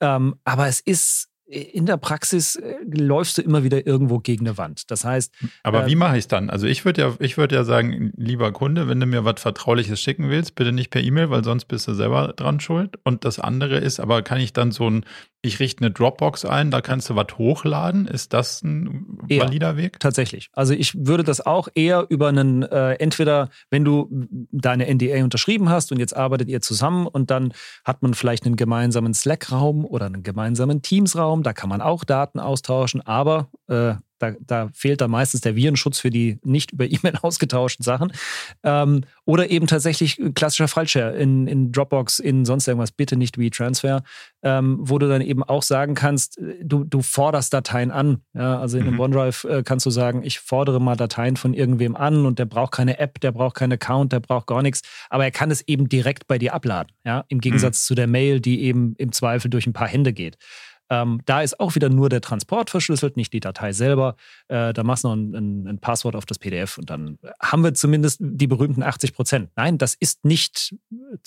[0.00, 4.56] Ähm, aber es ist in der Praxis äh, läufst du immer wieder irgendwo gegen eine
[4.56, 4.90] Wand.
[4.90, 5.32] Das heißt.
[5.62, 6.50] Aber äh, wie mache ich es dann?
[6.50, 10.00] Also ich würde ja, ich würde ja sagen, lieber Kunde, wenn du mir was Vertrauliches
[10.00, 12.98] schicken willst, bitte nicht per E-Mail, weil sonst bist du selber dran schuld.
[13.04, 15.04] Und das andere ist, aber kann ich dann so ein,
[15.42, 18.06] ich richte eine Dropbox ein, da kannst du was hochladen.
[18.06, 19.98] Ist das ein eher, valider Weg?
[20.00, 20.48] Tatsächlich.
[20.52, 24.08] Also ich würde das auch eher über einen, äh, entweder wenn du
[24.52, 27.52] deine NDA unterschrieben hast und jetzt arbeitet ihr zusammen und dann
[27.84, 32.40] hat man vielleicht einen gemeinsamen Slack-Raum oder einen gemeinsamen Teams-Raum, da kann man auch Daten
[32.40, 37.14] austauschen, aber äh, da, da, fehlt dann meistens der Virenschutz für die nicht über E-Mail
[37.22, 38.12] ausgetauschten Sachen.
[38.62, 44.02] Ähm, oder eben tatsächlich klassischer Fallshare in, in Dropbox, in sonst irgendwas, bitte nicht WeTransfer,
[44.42, 48.22] ähm, wo du dann eben auch sagen kannst, du, du forderst Dateien an.
[48.34, 48.90] Ja, also in mhm.
[48.90, 52.46] einem OneDrive äh, kannst du sagen, ich fordere mal Dateien von irgendwem an und der
[52.46, 55.62] braucht keine App, der braucht keinen Account, der braucht gar nichts, aber er kann es
[55.62, 56.92] eben direkt bei dir abladen.
[57.04, 57.86] Ja, im Gegensatz mhm.
[57.86, 60.38] zu der Mail, die eben im Zweifel durch ein paar Hände geht.
[60.92, 64.14] Ähm, da ist auch wieder nur der Transport verschlüsselt, nicht die Datei selber.
[64.48, 67.64] Äh, da machst du noch ein, ein, ein, Passwort auf das PDF und dann haben
[67.64, 69.50] wir zumindest die berühmten 80 Prozent.
[69.56, 70.74] Nein, das ist nicht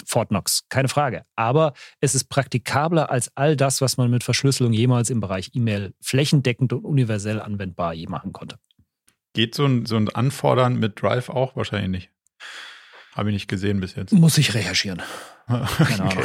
[0.06, 1.26] Fort Knox, keine Frage.
[1.36, 5.96] Aber es ist praktikabler als all das, was man mit Verschlüsselung jemals im Bereich E-Mail
[6.00, 8.60] flächendeckend und universell anwendbar je machen konnte.
[9.34, 11.56] Geht so ein, so ein Anfordern mit Drive auch?
[11.56, 12.10] Wahrscheinlich nicht.
[13.16, 14.12] Habe ich nicht gesehen bis jetzt.
[14.12, 15.02] Muss ich recherchieren.
[15.48, 16.24] Ahnung.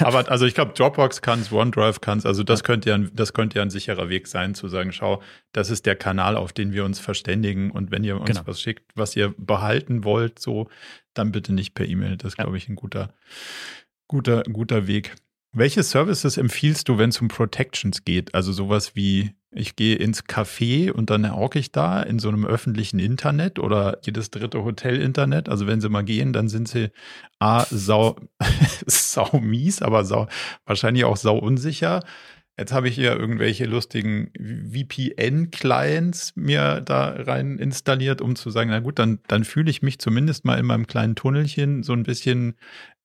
[0.00, 2.26] Aber also ich glaube, Dropbox kann es, OneDrive kann es.
[2.26, 5.22] Also das könnte ja, das könnte ja ein sicherer Weg sein, zu sagen, schau,
[5.52, 7.70] das ist der Kanal, auf den wir uns verständigen.
[7.70, 8.42] Und wenn ihr uns genau.
[8.44, 10.68] was schickt, was ihr behalten wollt, so,
[11.14, 12.16] dann bitte nicht per E-Mail.
[12.16, 12.44] Das ist, ja.
[12.44, 13.14] glaube ich, ein guter,
[14.08, 15.14] guter, guter Weg.
[15.54, 18.34] Welche Services empfiehlst du, wenn es um Protections geht?
[18.34, 22.46] Also sowas wie, ich gehe ins Café und dann hocke ich da in so einem
[22.46, 25.50] öffentlichen Internet oder jedes dritte Hotel-Internet.
[25.50, 26.90] Also wenn sie mal gehen, dann sind sie
[27.38, 28.16] A, sau,
[28.86, 30.26] sau mies, aber sau,
[30.64, 32.00] wahrscheinlich auch sau unsicher.
[32.58, 38.80] Jetzt habe ich hier irgendwelche lustigen VPN-Clients mir da rein installiert, um zu sagen, na
[38.80, 42.54] gut, dann, dann fühle ich mich zumindest mal in meinem kleinen Tunnelchen so ein bisschen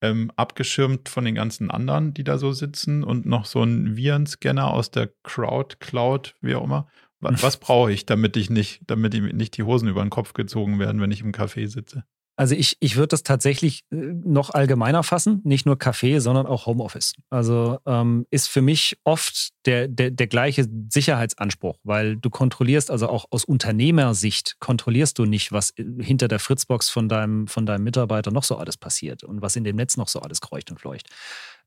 [0.01, 4.71] ähm, abgeschirmt von den ganzen anderen, die da so sitzen und noch so ein Virenscanner
[4.71, 6.87] aus der Crowd, Cloud, wie auch immer.
[7.19, 10.33] Was, was brauche ich, damit ich nicht, damit ich nicht die Hosen über den Kopf
[10.33, 12.03] gezogen werden, wenn ich im Café sitze?
[12.37, 16.67] Also ich, ich würde das tatsächlich äh, noch allgemeiner fassen, nicht nur Café, sondern auch
[16.67, 17.15] Homeoffice.
[17.31, 23.09] Also ähm, ist für mich oft der, der, der gleiche Sicherheitsanspruch, weil du kontrollierst, also
[23.09, 27.83] auch aus Unternehmersicht kontrollierst du nicht, was äh, hinter der Fritzbox von deinem, von deinem
[27.83, 30.79] Mitarbeiter noch so alles passiert und was in dem Netz noch so alles kreucht und
[30.79, 31.09] fleucht.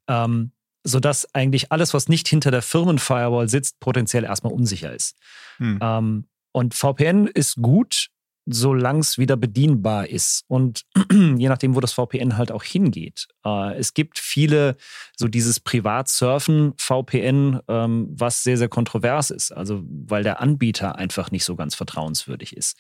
[0.07, 0.53] Ähm,
[0.85, 5.19] sodass eigentlich alles, was nicht hinter der Firmenfirewall sitzt, potenziell erstmal unsicher ist.
[5.59, 5.79] Hm.
[5.83, 8.09] Ähm, und VPN ist gut,
[8.53, 10.45] solange es wieder bedienbar ist.
[10.49, 13.29] Und je nachdem, wo das VPN halt auch hingeht.
[13.45, 14.77] Äh, es gibt viele,
[15.17, 19.53] so dieses Privatsurfen-VPN, ähm, was sehr, sehr kontrovers ist.
[19.53, 22.77] Also, weil der Anbieter einfach nicht so ganz vertrauenswürdig ist.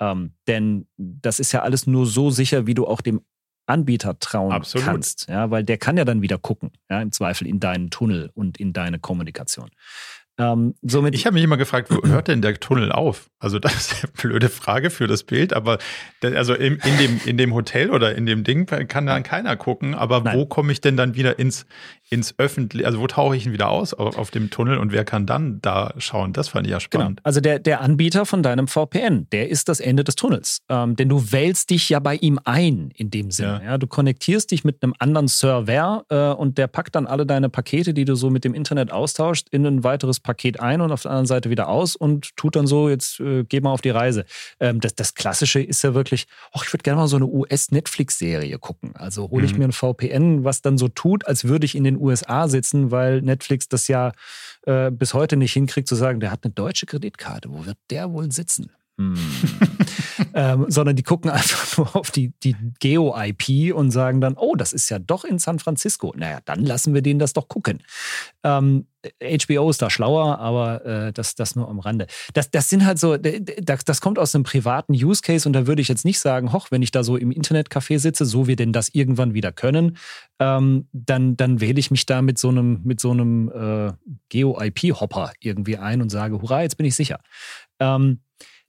[0.00, 3.20] Ähm, denn das ist ja alles nur so sicher, wie du auch dem
[3.66, 4.86] Anbieter trauen Absolut.
[4.86, 5.28] kannst.
[5.28, 8.58] Ja, weil der kann ja dann wieder gucken, ja, im Zweifel in deinen Tunnel und
[8.58, 9.70] in deine Kommunikation.
[10.36, 13.30] Ähm, somit ich habe mich immer gefragt, wo hört denn der Tunnel auf?
[13.38, 15.78] Also das ist eine blöde Frage für das Bild, aber
[16.22, 19.94] also in, in, dem, in dem Hotel oder in dem Ding kann dann keiner gucken,
[19.94, 20.36] aber Nein.
[20.36, 21.66] wo komme ich denn dann wieder ins,
[22.14, 25.04] ins Öffentliche, also wo tauche ich ihn wieder aus auf, auf, dem Tunnel und wer
[25.04, 26.32] kann dann da schauen?
[26.32, 26.84] Das fand ich ja genau.
[26.84, 27.18] spannend.
[27.18, 27.26] Genau.
[27.26, 30.62] Also der, der Anbieter von deinem VPN, der ist das Ende des Tunnels.
[30.68, 33.60] Ähm, denn du wählst dich ja bei ihm ein in dem Sinne.
[33.64, 33.72] Ja.
[33.72, 33.78] ja.
[33.78, 37.92] Du konnektierst dich mit einem anderen Server äh, und der packt dann alle deine Pakete,
[37.92, 41.10] die du so mit dem Internet austauschst, in ein weiteres Paket ein und auf der
[41.10, 44.24] anderen Seite wieder aus und tut dann so, jetzt äh, geh mal auf die Reise.
[44.60, 48.58] Ähm, das, das Klassische ist ja wirklich, oh, ich würde gerne mal so eine US-Netflix-Serie
[48.58, 48.94] gucken.
[48.94, 49.58] Also hole ich mhm.
[49.58, 53.22] mir ein VPN, was dann so tut, als würde ich in den USA sitzen, weil
[53.22, 54.12] Netflix das ja
[54.66, 57.50] äh, bis heute nicht hinkriegt zu sagen, der hat eine deutsche Kreditkarte.
[57.50, 58.70] Wo wird der wohl sitzen?
[58.96, 59.16] Hm.
[60.34, 64.72] ähm, sondern die gucken einfach nur auf die, die Geo-IP und sagen dann, oh, das
[64.72, 66.12] ist ja doch in San Francisco.
[66.16, 67.82] Naja, dann lassen wir denen das doch gucken.
[68.44, 68.86] Ähm,
[69.20, 72.06] HBO ist da schlauer, aber äh, das, das nur am Rande.
[72.32, 75.66] Das, das sind halt so, das, das kommt aus einem privaten Use Case und da
[75.66, 78.56] würde ich jetzt nicht sagen, hoch, wenn ich da so im Internetcafé sitze, so wir
[78.56, 79.96] denn das irgendwann wieder können,
[80.38, 83.92] ähm, dann, dann wähle ich mich da mit so einem, mit so einem äh,
[84.28, 87.18] Geo-IP-Hopper irgendwie ein und sage, hurra, jetzt bin ich sicher.
[87.80, 88.20] Ähm,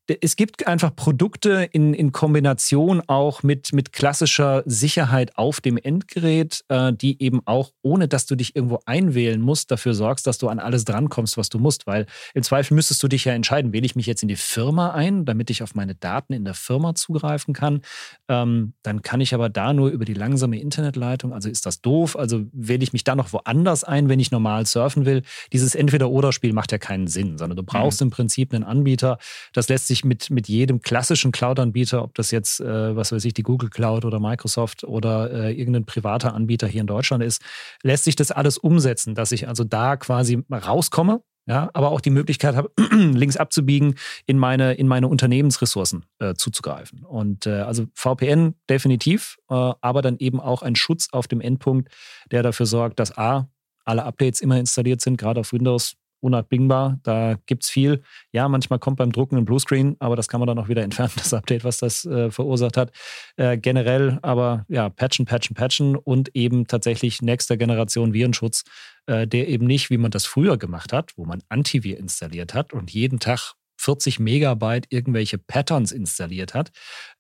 [0.08, 6.64] es gibt einfach Produkte in, in Kombination auch mit, mit klassischer Sicherheit auf dem Endgerät,
[6.70, 10.48] äh, die eben auch, ohne dass du dich irgendwo einwählen musst, dafür sorgst, dass du
[10.48, 11.88] an alles drankommst, was du musst.
[11.88, 14.92] Weil im Zweifel müsstest du dich ja entscheiden, wähle ich mich jetzt in die Firma
[14.92, 17.82] ein, damit ich auf meine Daten in der Firma zugreifen kann.
[18.28, 22.16] Ähm, dann kann ich aber da nur über die langsame Internetleitung, also ist das doof,
[22.16, 25.24] also wähle ich mich da noch woanders ein, wenn ich normal surfen will.
[25.52, 28.08] Dieses Entweder-Oder-Spiel macht ja keinen Sinn, sondern du brauchst mhm.
[28.08, 29.18] im Prinzip einen Anbieter,
[29.54, 33.24] das lässt sich sich mit, mit jedem klassischen Cloud-Anbieter, ob das jetzt, äh, was weiß
[33.26, 37.42] ich, die Google Cloud oder Microsoft oder äh, irgendein privater Anbieter hier in Deutschland ist,
[37.82, 42.10] lässt sich das alles umsetzen, dass ich also da quasi rauskomme, ja, aber auch die
[42.10, 47.04] Möglichkeit habe, links abzubiegen, in meine, in meine Unternehmensressourcen äh, zuzugreifen.
[47.04, 51.90] Und äh, also VPN definitiv, äh, aber dann eben auch ein Schutz auf dem Endpunkt,
[52.32, 53.48] der dafür sorgt, dass A,
[53.86, 55.96] alle Updates immer installiert sind, gerade auf Windows
[56.26, 57.00] unabdingbar.
[57.04, 58.02] Da gibt es viel.
[58.32, 61.12] Ja, manchmal kommt beim Drucken ein Bluescreen, aber das kann man dann auch wieder entfernen,
[61.18, 62.92] das Update, was das äh, verursacht hat.
[63.38, 68.64] Äh, generell aber ja, patchen, patchen, patchen und eben tatsächlich nächster Generation Virenschutz,
[69.06, 72.74] äh, der eben nicht, wie man das früher gemacht hat, wo man Antivir installiert hat
[72.74, 73.54] und jeden Tag
[73.86, 76.72] 40 Megabyte irgendwelche Patterns installiert hat.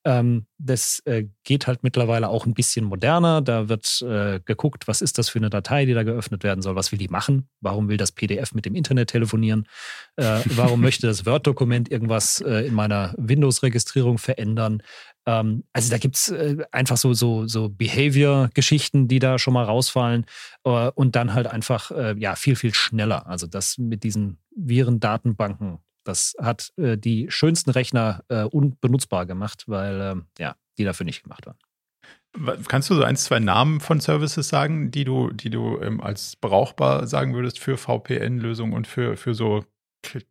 [0.03, 3.41] Ähm, das äh, geht halt mittlerweile auch ein bisschen moderner.
[3.41, 6.75] Da wird äh, geguckt, was ist das für eine Datei, die da geöffnet werden soll,
[6.75, 9.67] was will die machen, warum will das PDF mit dem Internet telefonieren,
[10.15, 14.81] äh, warum möchte das Word-Dokument irgendwas äh, in meiner Windows-Registrierung verändern.
[15.27, 19.65] Ähm, also da gibt es äh, einfach so, so, so Behavior-Geschichten, die da schon mal
[19.65, 20.25] rausfallen
[20.63, 23.27] äh, und dann halt einfach ja, viel, viel schneller.
[23.27, 30.01] Also das mit diesen Virendatenbanken das hat äh, die schönsten Rechner äh, unbenutzbar gemacht, weil
[30.01, 31.57] äh, ja, die dafür nicht gemacht waren.
[32.67, 36.35] Kannst du so ein, zwei Namen von Services sagen, die du, die du ähm, als
[36.35, 39.63] brauchbar sagen würdest für VPN-Lösungen und für, für so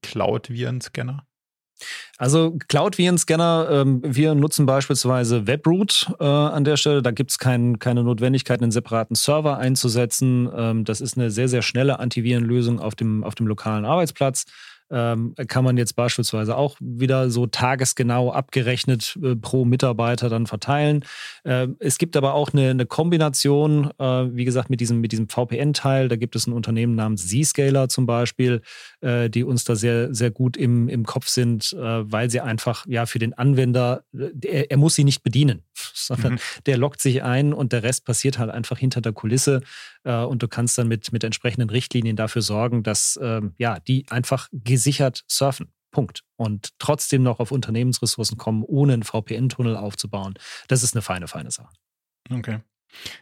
[0.02, 1.26] Cloud-Virenscanner?
[2.18, 7.02] Also Cloud-Virenscanner, ähm, wir nutzen beispielsweise WebRoot äh, an der Stelle.
[7.02, 10.48] Da gibt es kein, keine Notwendigkeit, einen separaten Server einzusetzen.
[10.54, 14.44] Ähm, das ist eine sehr, sehr schnelle Antivirenlösung auf dem, auf dem lokalen Arbeitsplatz
[14.90, 21.04] ähm, kann man jetzt beispielsweise auch wieder so tagesgenau abgerechnet äh, pro Mitarbeiter dann verteilen.
[21.44, 25.28] Äh, es gibt aber auch eine, eine Kombination, äh, wie gesagt, mit diesem, mit diesem
[25.28, 26.08] VPN-Teil.
[26.08, 28.62] Da gibt es ein Unternehmen namens Zscaler zum Beispiel,
[29.00, 32.86] äh, die uns da sehr, sehr gut im, im Kopf sind, äh, weil sie einfach
[32.86, 35.62] ja für den Anwender, äh, er, er muss sie nicht bedienen,
[35.94, 36.38] sondern mhm.
[36.66, 39.62] der lockt sich ein und der Rest passiert halt einfach hinter der Kulisse.
[40.04, 44.48] und du kannst dann mit, mit entsprechenden Richtlinien dafür sorgen, dass ähm, ja, die einfach
[44.52, 45.72] gesichert surfen.
[45.94, 46.22] Punkt.
[46.36, 50.34] Und trotzdem noch auf Unternehmensressourcen kommen, ohne einen VPN-Tunnel aufzubauen.
[50.68, 51.72] Das ist eine feine, feine Sache.
[52.30, 52.60] Okay.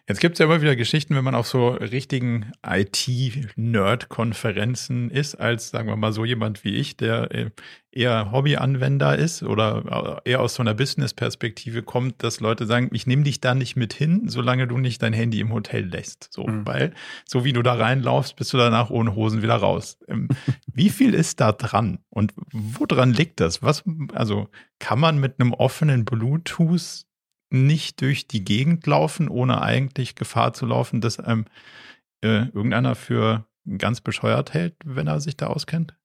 [0.09, 5.70] Jetzt gibt es ja immer wieder Geschichten, wenn man auf so richtigen IT-Nerd-Konferenzen ist, als,
[5.70, 7.51] sagen wir mal, so jemand wie ich, der äh,
[7.93, 13.07] eher Hobbyanwender ist oder äh, eher aus so einer Business-Perspektive kommt, dass Leute sagen, ich
[13.07, 16.29] nehme dich da nicht mit hin, solange du nicht dein Handy im Hotel lässt.
[16.33, 16.66] So, mhm.
[16.66, 16.95] weil
[17.27, 19.99] so wie du da reinlaufst, bist du danach ohne Hosen wieder raus.
[20.09, 20.29] Ähm,
[20.73, 23.62] wie viel ist da dran und woran liegt das?
[23.62, 24.49] Was, also
[24.79, 27.05] kann man mit einem offenen Bluetooth
[27.53, 31.47] nicht durch die Gegend laufen, ohne eigentlich Gefahr zu laufen, dass einem
[32.23, 33.47] äh, irgendeiner für
[33.79, 35.97] ganz bescheuert hält, wenn er sich da auskennt?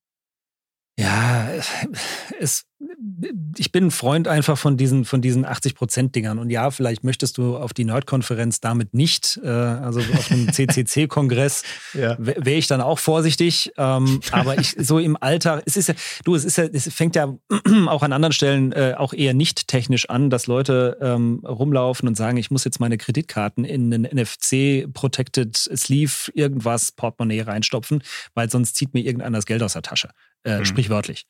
[1.00, 1.50] Ja,
[2.40, 2.66] es,
[3.58, 6.40] ich bin ein Freund einfach von diesen, von diesen 80-Prozent-Dingern.
[6.40, 11.64] Und ja, vielleicht möchtest du auf die Nerd-Konferenz damit nicht, äh, also auf dem CCC-Kongress
[11.94, 12.16] ja.
[12.20, 13.72] wäre ich dann auch vorsichtig.
[13.78, 17.16] Ähm, aber ich, so im Alltag, es ist ja, du, es ist ja, es fängt
[17.16, 17.36] ja
[17.88, 22.16] auch an anderen Stellen äh, auch eher nicht technisch an, dass Leute ähm, rumlaufen und
[22.16, 28.02] sagen, ich muss jetzt meine Kreditkarten in einen NFC-Protected Sleeve irgendwas Portemonnaie reinstopfen,
[28.34, 30.10] weil sonst zieht mir irgendeiner das Geld aus der Tasche.
[30.44, 30.66] Äh, mhm.
[30.66, 31.28] Sprichwörtlich.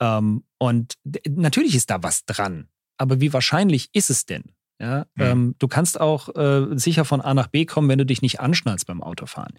[0.00, 0.94] Ähm, und
[1.28, 2.68] natürlich ist da was dran.
[2.98, 4.52] Aber wie wahrscheinlich ist es denn?
[4.80, 5.22] Ja, mhm.
[5.22, 8.40] ähm, du kannst auch äh, sicher von A nach B kommen, wenn du dich nicht
[8.40, 9.52] anschnallst beim Autofahren.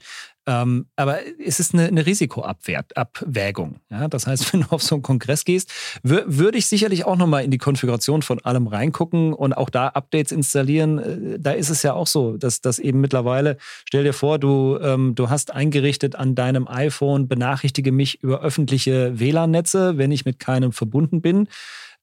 [0.48, 3.82] Ähm, aber es ist eine, eine Risikoabwägung.
[3.92, 4.08] Ja?
[4.08, 7.52] Das heißt, wenn du auf so einen Kongress gehst, würde ich sicherlich auch nochmal in
[7.52, 10.98] die Konfiguration von allem reingucken und auch da Updates installieren.
[10.98, 14.80] Äh, da ist es ja auch so, dass das eben mittlerweile, stell dir vor, du,
[14.82, 20.40] ähm, du hast eingerichtet an deinem iPhone, benachrichtige mich über öffentliche WLAN-Netze, wenn ich mit
[20.40, 21.48] keinem verbunden bin.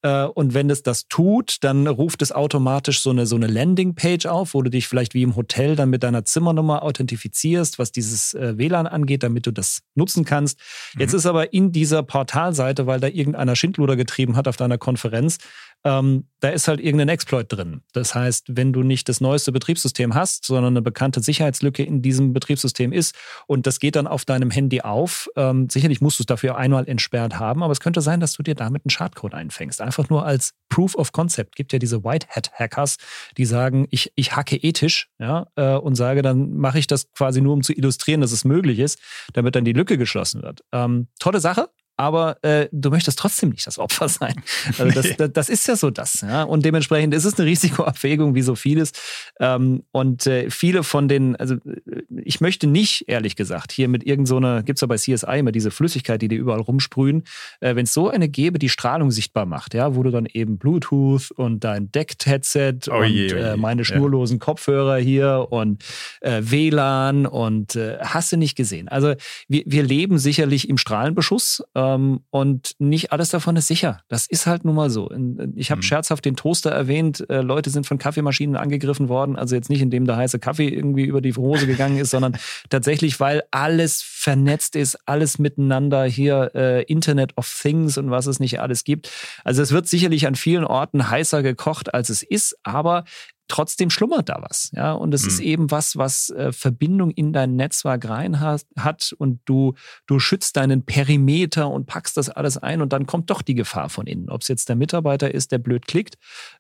[0.03, 4.27] Äh, und wenn es das tut, dann ruft es automatisch so eine, so eine Landingpage
[4.27, 8.35] auf, wo du dich vielleicht wie im Hotel dann mit deiner Zimmernummer authentifizierst, was dieses
[8.35, 10.61] äh, WLAN angeht, damit du das nutzen kannst.
[10.95, 11.01] Mhm.
[11.01, 15.39] Jetzt ist aber in dieser Portalseite, weil da irgendeiner Schindluder getrieben hat auf deiner Konferenz,
[15.85, 17.83] ähm, da ist halt irgendein Exploit drin.
[17.93, 22.33] Das heißt, wenn du nicht das neueste Betriebssystem hast, sondern eine bekannte Sicherheitslücke in diesem
[22.33, 23.15] Betriebssystem ist
[23.47, 26.89] und das geht dann auf deinem Handy auf, ähm, sicherlich musst du es dafür einmal
[26.89, 29.81] entsperrt haben, aber es könnte sein, dass du dir damit einen Schadcode einfängst.
[29.81, 31.57] Einfach nur als Proof of Concept.
[31.57, 32.99] Gibt ja diese White Hat Hackers,
[33.37, 37.41] die sagen, ich, ich hacke ethisch, ja, äh, und sage, dann mache ich das quasi
[37.41, 39.01] nur, um zu illustrieren, dass es möglich ist,
[39.33, 40.63] damit dann die Lücke geschlossen wird.
[40.73, 41.69] Ähm, tolle Sache,
[41.99, 44.35] aber äh, du möchtest trotzdem nicht das Opfer sein.
[44.79, 46.21] Also das, das, das, ist ja so das.
[46.23, 46.45] Ja?
[46.45, 48.93] Und dementsprechend ist es eine Risikoabwägung wie so vieles.
[49.41, 54.07] Ähm, und äh, viele von den, also äh, ich möchte nicht, ehrlich gesagt, hier mit
[54.07, 57.25] irgendeiner, so gibt es ja bei CSI immer diese Flüssigkeit, die die überall rumsprühen,
[57.61, 60.57] äh, wenn es so eine gäbe, die Strahlung sichtbar macht, ja, wo du dann eben
[60.57, 63.43] Bluetooth und dein Decked-Headset oh und je, oh je.
[63.43, 64.45] Äh, meine schnurlosen ja.
[64.45, 65.85] Kopfhörer hier und
[66.21, 68.89] äh, WLAN und äh, hast du nicht gesehen.
[68.89, 69.15] Also
[69.49, 71.65] wir, wir leben sicherlich im Strahlenbeschuss.
[71.75, 74.01] Äh, ähm, und nicht alles davon ist sicher.
[74.09, 75.11] Das ist halt nun mal so.
[75.55, 75.83] Ich habe mhm.
[75.83, 77.25] scherzhaft den Toaster erwähnt.
[77.29, 79.37] Äh, Leute sind von Kaffeemaschinen angegriffen worden.
[79.37, 82.37] Also jetzt nicht, indem der heiße Kaffee irgendwie über die Hose gegangen ist, sondern
[82.71, 88.41] tatsächlich, weil alles vernetzt ist, alles miteinander hier, äh, Internet of Things und was es
[88.41, 89.11] nicht alles gibt.
[89.45, 93.05] Also es wird sicherlich an vielen Orten heißer gekocht, als es ist, aber
[93.49, 94.71] trotzdem schlummert da was.
[94.75, 95.29] Ja, und es mhm.
[95.29, 99.75] ist eben was, was äh, Verbindung in dein Netzwerk rein hat, hat und du,
[100.07, 103.89] du schützt deinen Perimeter und packst das alles ein und dann kommt doch die Gefahr
[103.89, 104.29] von innen.
[104.29, 106.17] Ob es jetzt der Mitarbeiter ist, der blöd klickt,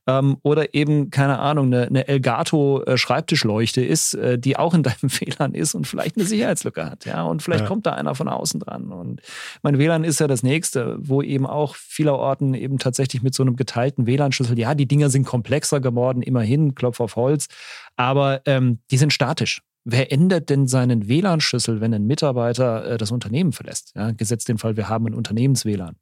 [0.06, 4.96] ähm, oder eben, keine Ahnung, eine, eine Elgato-Schreibtischleuchte äh, ist, äh, die auch in deinem
[5.02, 7.04] WLAN ist und vielleicht eine Sicherheitslücke hat.
[7.04, 7.68] Ja, und vielleicht ja.
[7.68, 8.90] kommt da einer von außen dran.
[8.92, 9.20] Und
[9.62, 13.56] mein WLAN ist ja das nächste, wo eben auch vielerorten eben tatsächlich mit so einem
[13.56, 17.48] geteilten WLAN-Schlüssel, ja, die Dinger sind komplexer geworden, immerhin, Klopf auf Holz,
[17.96, 19.60] aber ähm, die sind statisch.
[19.84, 23.92] Wer ändert denn seinen WLAN-Schlüssel, wenn ein Mitarbeiter äh, das Unternehmen verlässt?
[23.94, 25.96] Ja, gesetzt den Fall, wir haben ein Unternehmens-WLAN.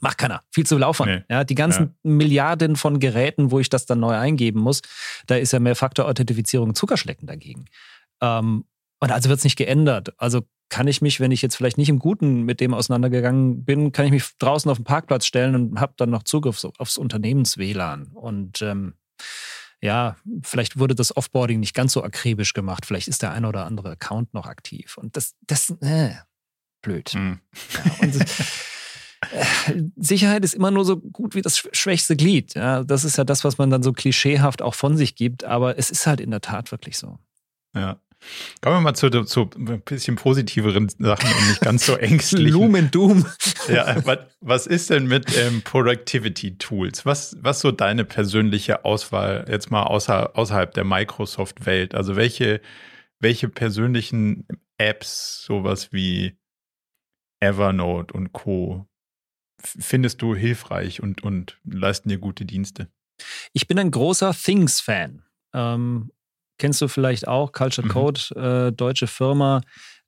[0.00, 0.40] Macht keiner.
[0.50, 1.06] Viel zu laufen.
[1.06, 1.24] Nee.
[1.28, 2.10] Ja, die ganzen ja.
[2.10, 4.80] Milliarden von Geräten, wo ich das dann neu eingeben muss,
[5.26, 7.66] da ist ja Mehrfaktor-Authentifizierung Zuckerschlecken dagegen.
[8.22, 8.64] Ähm,
[9.00, 10.14] Und also wird es nicht geändert.
[10.16, 13.92] Also kann ich mich, wenn ich jetzt vielleicht nicht im Guten mit dem auseinandergegangen bin,
[13.92, 18.12] kann ich mich draußen auf den Parkplatz stellen und habe dann noch Zugriff aufs Unternehmens-WLAN.
[18.14, 18.94] Und ähm,
[19.82, 22.86] ja, vielleicht wurde das Offboarding nicht ganz so akribisch gemacht.
[22.86, 24.96] Vielleicht ist der ein oder andere Account noch aktiv.
[24.96, 26.14] Und das, das, äh,
[26.82, 27.12] blöd.
[27.14, 27.40] Mhm.
[27.74, 32.54] Ja, und, äh, Sicherheit ist immer nur so gut wie das schwächste Glied.
[32.54, 35.44] Ja, das ist ja das, was man dann so klischeehaft auch von sich gibt.
[35.44, 37.18] Aber es ist halt in der Tat wirklich so.
[37.74, 38.00] Ja.
[38.60, 42.52] Kommen wir mal zu, zu ein bisschen positiveren Sachen und nicht ganz so ängstlich.
[42.52, 43.26] Loom and Doom.
[43.68, 47.04] ja, was, was ist denn mit ähm, Productivity Tools?
[47.04, 51.94] Was, was so deine persönliche Auswahl jetzt mal außer, außerhalb der Microsoft-Welt?
[51.94, 52.60] Also welche,
[53.18, 54.46] welche persönlichen
[54.78, 56.36] Apps, sowas wie
[57.40, 58.86] Evernote und Co.
[59.58, 62.88] findest du hilfreich und, und leisten dir gute Dienste?
[63.52, 65.24] Ich bin ein großer Things-Fan.
[65.54, 66.10] Ähm,
[66.62, 67.90] kennst du vielleicht auch, Cultured mhm.
[67.90, 69.62] Code, äh, deutsche Firma,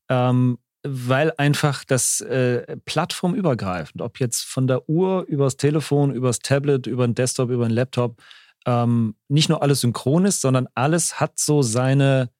[0.09, 6.87] ähm, weil einfach das äh, plattformübergreifend, ob jetzt von der Uhr übers Telefon, übers Tablet,
[6.87, 8.23] über den Desktop, über den Laptop,
[8.67, 12.31] ähm, nicht nur alles synchron ist, sondern alles hat so seine,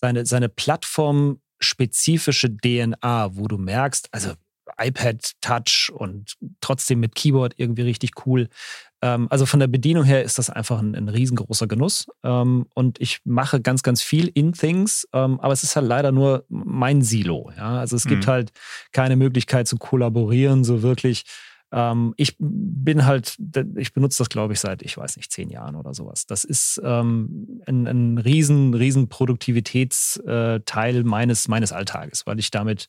[0.00, 4.32] seine, seine plattformspezifische DNA, wo du merkst, also
[4.78, 8.48] iPad Touch und trotzdem mit Keyboard irgendwie richtig cool.
[9.04, 12.06] Ähm, also von der Bedienung her ist das einfach ein, ein riesengroßer Genuss.
[12.24, 16.10] Ähm, und ich mache ganz, ganz viel in Things, ähm, aber es ist halt leider
[16.10, 17.52] nur mein Silo.
[17.54, 17.80] Ja?
[17.80, 18.30] Also es gibt mhm.
[18.30, 18.52] halt
[18.92, 21.24] keine Möglichkeit zu kollaborieren, so wirklich.
[21.76, 23.36] Ähm, ich bin halt,
[23.74, 26.24] ich benutze das, glaube ich, seit, ich weiß nicht, zehn Jahren oder sowas.
[26.24, 32.88] Das ist ähm, ein, ein riesen, riesen Produktivitätsteil meines, meines Alltages, weil ich damit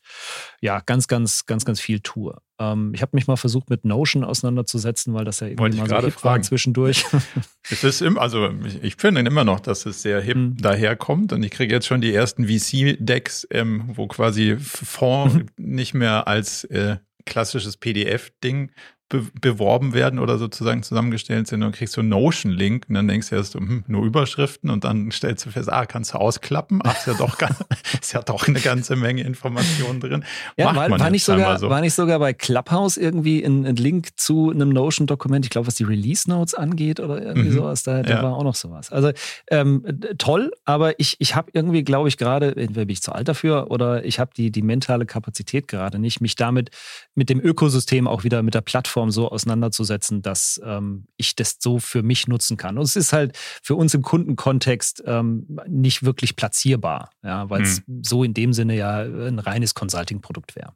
[0.61, 2.37] ja ganz, ganz, ganz, ganz viel tue.
[2.59, 5.97] Ähm, ich habe mich mal versucht, mit Notion auseinanderzusetzen, weil das ja irgendwie mal so
[5.97, 7.05] hip war zwischendurch.
[7.71, 10.57] es ist im, also ich, ich finde immer noch, dass es sehr hip mhm.
[10.57, 16.27] daherkommt und ich kriege jetzt schon die ersten VC-Decks, ähm, wo quasi Fonds nicht mehr
[16.27, 18.71] als äh, klassisches PDF-Ding
[19.07, 23.29] be beworben werden oder sozusagen zusammengestellt sind und kriegst so einen Notion-Link und dann denkst
[23.29, 26.79] du erst, hm, nur Überschriften und dann stellst du fest, ah, kannst du ausklappen?
[26.83, 27.37] Ach, ist ja doch,
[28.01, 30.25] ist ja doch eine ganze Menge Informationen drin.
[30.57, 31.69] Ja, Macht war, war nicht sogar, so.
[31.69, 35.75] war nicht sogar bei Clubhouse irgendwie ein, ein Link zu einem Notion-Dokument, ich glaube, was
[35.75, 37.55] die Release-Notes angeht oder irgendwie mhm.
[37.55, 38.23] sowas, da, da ja.
[38.23, 38.91] war auch noch sowas.
[38.91, 39.11] Also
[39.51, 39.85] ähm,
[40.17, 43.69] toll, aber ich, ich habe irgendwie, glaube ich, gerade, entweder bin ich zu alt dafür
[43.69, 46.71] oder ich habe die, die mentale Kapazität gerade nicht, mich damit
[47.13, 51.57] mit dem Ökosystem auch wieder mit der Plattform Plattform so auseinanderzusetzen, dass ähm, ich das
[51.59, 52.77] so für mich nutzen kann.
[52.77, 57.85] Und es ist halt für uns im Kundenkontext ähm, nicht wirklich platzierbar, ja, weil es
[57.85, 58.03] mhm.
[58.03, 60.73] so in dem Sinne ja ein reines Consulting-Produkt wäre.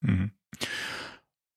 [0.00, 0.30] Mhm.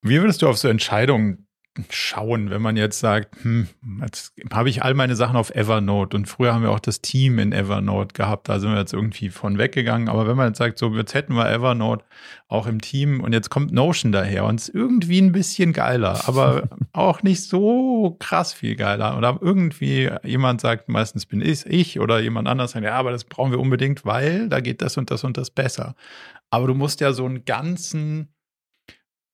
[0.02, 1.43] Wie würdest du auf so Entscheidungen
[1.90, 3.68] schauen, wenn man jetzt sagt, hm,
[4.02, 6.16] jetzt habe ich all meine Sachen auf Evernote.
[6.16, 9.30] Und früher haben wir auch das Team in Evernote gehabt, da sind wir jetzt irgendwie
[9.30, 12.06] von weggegangen, aber wenn man jetzt sagt, so jetzt hätten wir Evernote
[12.48, 16.70] auch im Team und jetzt kommt Notion daher und ist irgendwie ein bisschen geiler, aber
[16.94, 19.18] auch nicht so krass viel geiler.
[19.18, 23.24] Oder irgendwie jemand sagt, meistens bin ich ich oder jemand anders sagt, ja, aber das
[23.24, 25.96] brauchen wir unbedingt, weil da geht das und das und das besser.
[26.52, 28.34] Aber du musst ja so einen ganzen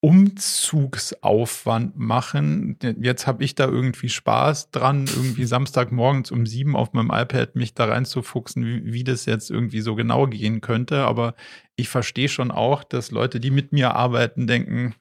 [0.01, 2.77] Umzugsaufwand machen.
[3.01, 7.73] Jetzt habe ich da irgendwie Spaß dran, irgendwie Samstagmorgens um sieben auf meinem iPad mich
[7.73, 11.03] da reinzufuchsen, wie, wie das jetzt irgendwie so genau gehen könnte.
[11.03, 11.35] Aber
[11.75, 14.95] ich verstehe schon auch, dass Leute, die mit mir arbeiten, denken,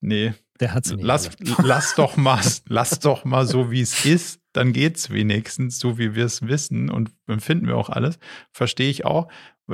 [0.00, 1.30] nee, der hat's nicht lass,
[1.62, 4.40] lass doch mal, lass doch mal so, wie es ist.
[4.52, 8.18] Dann geht's wenigstens, so wie wir es wissen und empfinden wir auch alles.
[8.52, 9.28] Verstehe ich auch.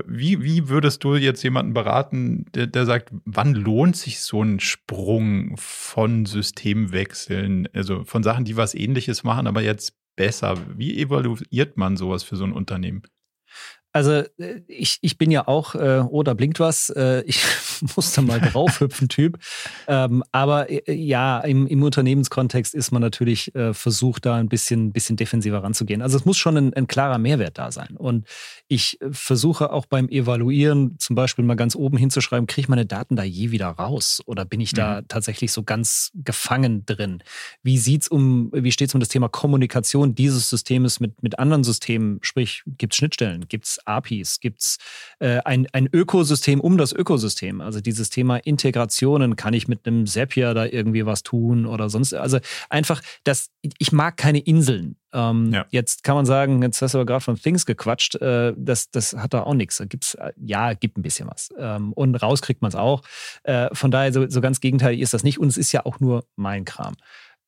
[0.07, 4.61] Wie, wie würdest du jetzt jemanden beraten, der, der sagt, wann lohnt sich so ein
[4.61, 10.57] Sprung von Systemwechseln, also von Sachen, die was ähnliches machen, aber jetzt besser?
[10.77, 13.03] Wie evaluiert man sowas für so ein Unternehmen?
[13.93, 17.43] Also äh, ich, ich bin ja auch, äh, oh, da blinkt was, äh, ich
[17.97, 19.39] muss da mal draufhüpfen, Typ.
[19.87, 24.93] Ähm, aber äh, ja, im, im Unternehmenskontext ist man natürlich äh, versucht, da ein bisschen,
[24.93, 26.03] bisschen defensiver ranzugehen.
[26.03, 27.97] Also es muss schon ein, ein klarer Mehrwert da sein.
[27.97, 28.27] Und
[28.69, 32.87] ich äh, versuche auch beim Evaluieren zum Beispiel mal ganz oben hinzuschreiben, kriege ich meine
[32.87, 34.23] Daten da je wieder raus?
[34.27, 35.09] Oder bin ich da mhm.
[35.09, 37.23] tatsächlich so ganz gefangen drin?
[37.63, 41.65] Wie sieht's um, wie steht es um das Thema Kommunikation dieses Systems mit, mit anderen
[41.65, 42.19] Systemen?
[42.23, 43.49] Sprich, gibt es Schnittstellen?
[43.49, 44.41] Gibt es APIs?
[44.41, 44.79] Gibt es
[45.19, 47.61] äh, ein, ein Ökosystem um das Ökosystem?
[47.61, 52.15] Also dieses Thema Integrationen, kann ich mit einem Zapier da irgendwie was tun oder sonst?
[52.15, 52.39] Also
[52.71, 54.97] einfach, das, ich mag keine Inseln.
[55.13, 55.67] Ähm, ja.
[55.71, 59.15] Jetzt kann man sagen, jetzt hast du aber gerade von Things gequatscht, äh, das, das
[59.15, 59.79] hat da auch nichts.
[59.79, 61.49] Da gibt's, äh, ja, gibt ein bisschen was.
[61.59, 63.03] Ähm, und raus kriegt man es auch.
[63.45, 65.39] Äh, von daher, so, so ganz gegenteilig ist das nicht.
[65.39, 66.95] Und es ist ja auch nur mein Kram.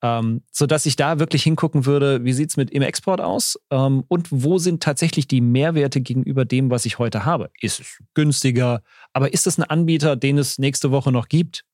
[0.02, 4.04] Ähm, sodass ich da wirklich hingucken würde, wie sieht es mit im Export aus ähm,
[4.08, 7.50] und wo sind tatsächlich die Mehrwerte gegenüber dem, was ich heute habe.
[7.60, 8.82] Ist es günstiger,
[9.12, 11.64] aber ist es ein Anbieter, den es nächste Woche noch gibt?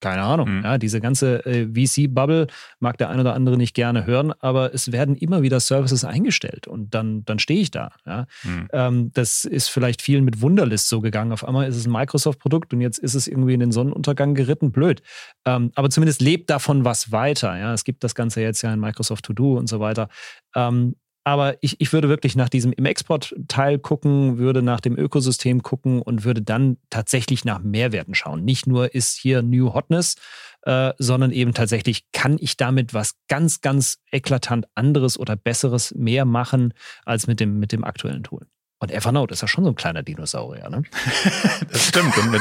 [0.00, 0.58] Keine Ahnung.
[0.58, 0.64] Mhm.
[0.64, 2.46] Ja, diese ganze äh, VC-Bubble
[2.78, 6.66] mag der ein oder andere nicht gerne hören, aber es werden immer wieder Services eingestellt
[6.66, 7.90] und dann, dann stehe ich da.
[8.06, 8.26] Ja.
[8.42, 8.68] Mhm.
[8.72, 11.32] Ähm, das ist vielleicht vielen mit Wunderlist so gegangen.
[11.32, 14.72] Auf einmal ist es ein Microsoft-Produkt und jetzt ist es irgendwie in den Sonnenuntergang geritten.
[14.72, 15.02] Blöd.
[15.44, 17.58] Ähm, aber zumindest lebt davon was weiter.
[17.58, 17.74] Ja.
[17.74, 20.08] Es gibt das Ganze jetzt ja in Microsoft To Do und so weiter.
[20.54, 25.62] Ähm, aber ich, ich würde wirklich nach diesem im Export-Teil gucken, würde nach dem Ökosystem
[25.62, 28.44] gucken und würde dann tatsächlich nach Mehrwerten schauen.
[28.44, 30.16] Nicht nur ist hier New Hotness,
[30.62, 36.24] äh, sondern eben tatsächlich, kann ich damit was ganz, ganz eklatant anderes oder besseres mehr
[36.24, 38.46] machen als mit dem, mit dem aktuellen Tool.
[38.82, 40.82] Und Evernote ist ja schon so ein kleiner Dinosaurier, ne?
[41.70, 42.16] das stimmt.
[42.16, 42.40] Und mit,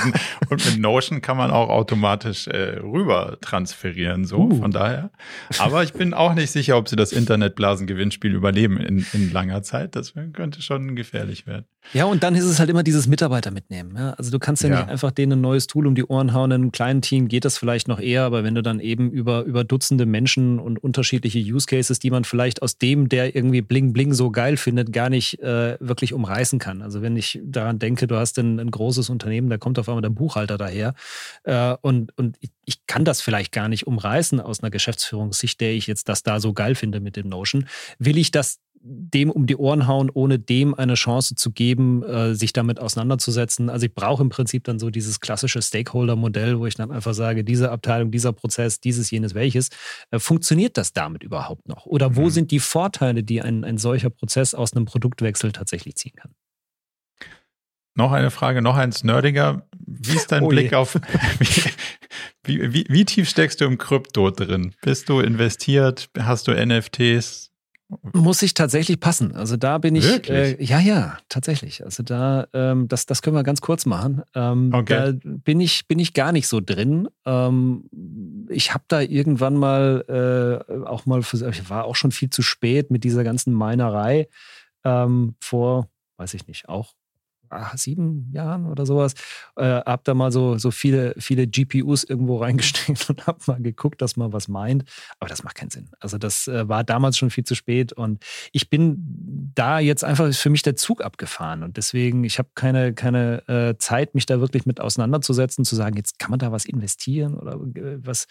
[0.49, 4.61] und mit, Notion kann man auch automatisch äh, rüber transferieren, so uh.
[4.61, 5.11] von daher.
[5.57, 9.97] Aber ich bin auch nicht sicher, ob sie das Internetblasen-Gewinnspiel überleben in, in langer Zeit.
[9.97, 11.65] Das könnte schon gefährlich werden.
[11.93, 13.95] Ja, und dann ist es halt immer dieses Mitarbeiter mitnehmen.
[13.97, 14.11] Ja?
[14.11, 16.51] Also du kannst ja, ja, nicht einfach denen ein neues Tool um die Ohren hauen.
[16.51, 19.43] In einem kleinen Team geht das vielleicht noch eher, aber wenn du dann eben über,
[19.43, 23.91] über Dutzende Menschen und unterschiedliche Use Cases, die man vielleicht aus dem, der irgendwie Bling
[23.93, 26.81] Bling so geil findet, gar nicht äh, wirklich um reißen kann.
[26.81, 30.01] Also wenn ich daran denke, du hast ein, ein großes Unternehmen, da kommt auf einmal
[30.03, 30.93] der Buchhalter daher
[31.43, 35.73] äh, und, und ich, ich, kann das vielleicht gar nicht umreißen aus einer Geschäftsführungssicht, der
[35.73, 37.67] ich jetzt das da so geil finde mit dem Notion.
[37.99, 42.33] Will ich das dem um die Ohren hauen, ohne dem eine Chance zu geben, äh,
[42.33, 43.69] sich damit auseinanderzusetzen.
[43.69, 47.43] Also ich brauche im Prinzip dann so dieses klassische Stakeholder-Modell, wo ich dann einfach sage,
[47.43, 49.69] diese Abteilung, dieser Prozess, dieses, jenes, welches.
[50.11, 51.85] Äh, funktioniert das damit überhaupt noch?
[51.85, 52.29] Oder wo mhm.
[52.29, 56.31] sind die Vorteile, die ein, ein solcher Prozess aus einem Produktwechsel tatsächlich ziehen kann?
[57.95, 59.67] Noch eine Frage, noch eins nerdiger.
[59.77, 60.77] Wie ist dein oh Blick je.
[60.77, 60.95] auf,
[62.45, 64.73] wie, wie, wie tief steckst du im Krypto drin?
[64.81, 66.09] Bist du investiert?
[66.17, 67.48] Hast du NFTs?
[68.13, 69.35] Muss ich tatsächlich passen.
[69.35, 71.83] Also da bin ich, äh, ja, ja, tatsächlich.
[71.83, 74.21] Also da, ähm, das, das können wir ganz kurz machen.
[74.35, 74.93] Ähm, okay.
[74.93, 77.07] Da bin ich, bin ich gar nicht so drin.
[77.25, 82.29] Ähm, ich habe da irgendwann mal äh, auch mal, für, ich war auch schon viel
[82.29, 84.27] zu spät mit dieser ganzen Minerei
[84.83, 86.93] ähm, vor, weiß ich nicht, auch
[87.49, 89.13] ach, sieben Jahren oder sowas,
[89.55, 94.01] äh, habe da mal so, so viele, viele GPUs irgendwo reingesteckt und habe mal geguckt,
[94.01, 94.85] dass man was meint.
[95.19, 95.89] Aber das macht keinen Sinn.
[95.99, 100.33] Also das äh, war damals schon viel zu spät und ich bin da jetzt einfach,
[100.33, 104.39] für mich der Zug abgefahren und deswegen, ich habe keine, keine äh, Zeit, mich da
[104.39, 108.27] wirklich mit auseinanderzusetzen, zu sagen, jetzt kann man da was investieren oder äh, was,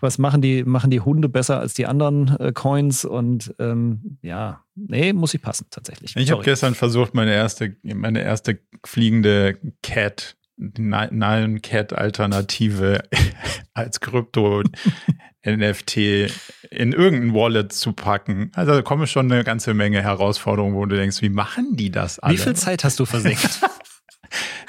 [0.00, 4.62] was machen, die, machen die Hunde besser als die anderen äh, Coins und ähm, ja,
[4.86, 6.14] Nee, muss ich passen, tatsächlich.
[6.16, 13.02] Ich habe gestern versucht, meine erste, meine erste fliegende Cat, Nine Cat Alternative
[13.74, 14.62] als Krypto
[15.46, 15.96] NFT
[16.70, 18.50] in irgendein Wallet zu packen.
[18.54, 22.18] Also da kommen schon eine ganze Menge Herausforderungen, wo du denkst, wie machen die das
[22.18, 22.34] alle?
[22.34, 23.60] Wie viel Zeit hast du versenkt?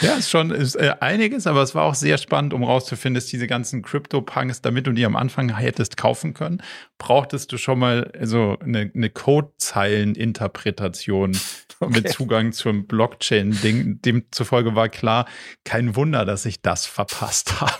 [0.01, 3.25] Ja, ist schon ist, äh, einiges, aber es war auch sehr spannend, um rauszufinden, dass
[3.25, 6.63] diese ganzen Crypto-Punks, damit du die am Anfang hättest kaufen können,
[6.97, 11.37] brauchtest du schon mal so eine, eine Codezeilen-Interpretation
[11.79, 11.93] okay.
[11.93, 14.01] mit Zugang zum Blockchain-Ding.
[14.01, 15.25] Demzufolge war klar,
[15.65, 17.73] kein Wunder, dass ich das verpasst habe.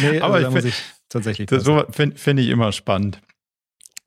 [0.00, 0.72] nee, aber also ich finde
[1.08, 1.48] tatsächlich.
[1.48, 3.20] Das so finde find ich immer spannend.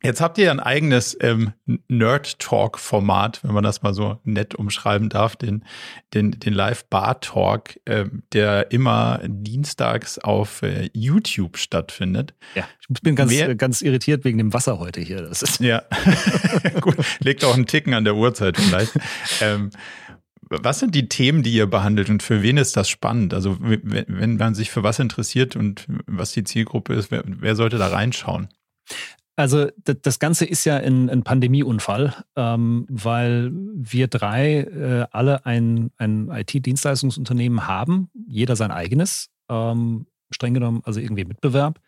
[0.02, 1.52] Jetzt habt ihr ein eigenes ähm,
[1.90, 5.66] Nerd-Talk-Format, wenn man das mal so nett umschreiben darf, den,
[6.14, 12.34] den, den Live-Bar-Talk, äh, der immer dienstags auf äh, YouTube stattfindet.
[12.56, 15.22] Ja, ich bin ganz, Wer, ganz irritiert wegen dem Wasser heute hier.
[15.22, 15.84] Das ist ja,
[16.82, 18.98] gut, legt auch einen Ticken an der Uhrzeit vielleicht.
[19.42, 19.70] ähm,
[20.50, 23.34] was sind die Themen, die ihr behandelt und für wen ist das spannend?
[23.34, 27.78] Also wenn, man sich für was interessiert und was die Zielgruppe ist, wer, wer sollte
[27.78, 28.50] da reinschauen?
[29.40, 35.92] Also das Ganze ist ja ein, ein Pandemieunfall, ähm, weil wir drei äh, alle ein,
[35.96, 41.80] ein IT-Dienstleistungsunternehmen haben, jeder sein eigenes, ähm, streng genommen, also irgendwie Mitbewerb.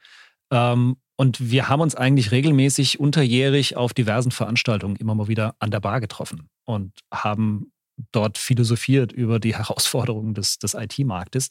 [0.50, 5.72] Ähm, und wir haben uns eigentlich regelmäßig unterjährig auf diversen Veranstaltungen immer mal wieder an
[5.72, 7.74] der Bar getroffen und haben
[8.14, 11.50] dort philosophiert über die Herausforderungen des, des IT-Marktes.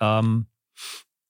[0.00, 0.46] Ähm,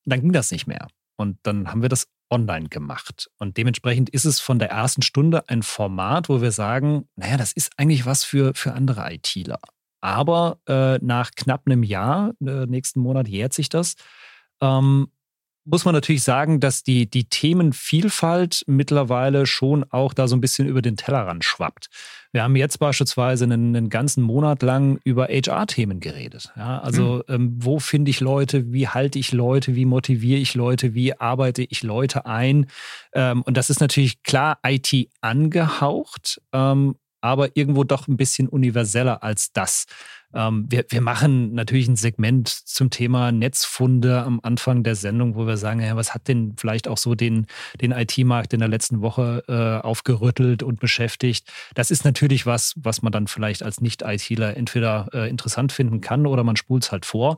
[0.07, 0.89] dann ging das nicht mehr.
[1.19, 3.31] Und dann haben wir das online gemacht.
[3.39, 7.53] Und dementsprechend ist es von der ersten Stunde ein Format, wo wir sagen, naja, das
[7.53, 9.61] ist eigentlich was für, für andere ITler.
[10.01, 13.97] Aber äh, nach knapp einem Jahr, äh, nächsten Monat jährt sich das,
[14.63, 15.09] ähm,
[15.65, 20.67] muss man natürlich sagen, dass die, die Themenvielfalt mittlerweile schon auch da so ein bisschen
[20.67, 21.89] über den Tellerrand schwappt.
[22.33, 26.53] Wir haben jetzt beispielsweise einen, einen ganzen Monat lang über HR-Themen geredet.
[26.57, 27.35] Ja, also mhm.
[27.35, 31.63] ähm, wo finde ich Leute, wie halte ich Leute, wie motiviere ich Leute, wie arbeite
[31.63, 32.67] ich Leute ein?
[33.13, 39.23] Ähm, und das ist natürlich klar IT angehaucht, ähm, aber irgendwo doch ein bisschen universeller
[39.23, 39.87] als das.
[40.35, 45.47] Ähm, wir, wir machen natürlich ein Segment zum Thema Netzfunde am Anfang der Sendung, wo
[45.47, 47.47] wir sagen, ja, was hat denn vielleicht auch so den,
[47.81, 51.51] den IT-Markt in der letzten Woche äh, aufgerüttelt und beschäftigt?
[51.75, 56.27] Das ist natürlich was, was man dann vielleicht als Nicht-ITler entweder äh, interessant finden kann
[56.27, 57.37] oder man spult es halt vor.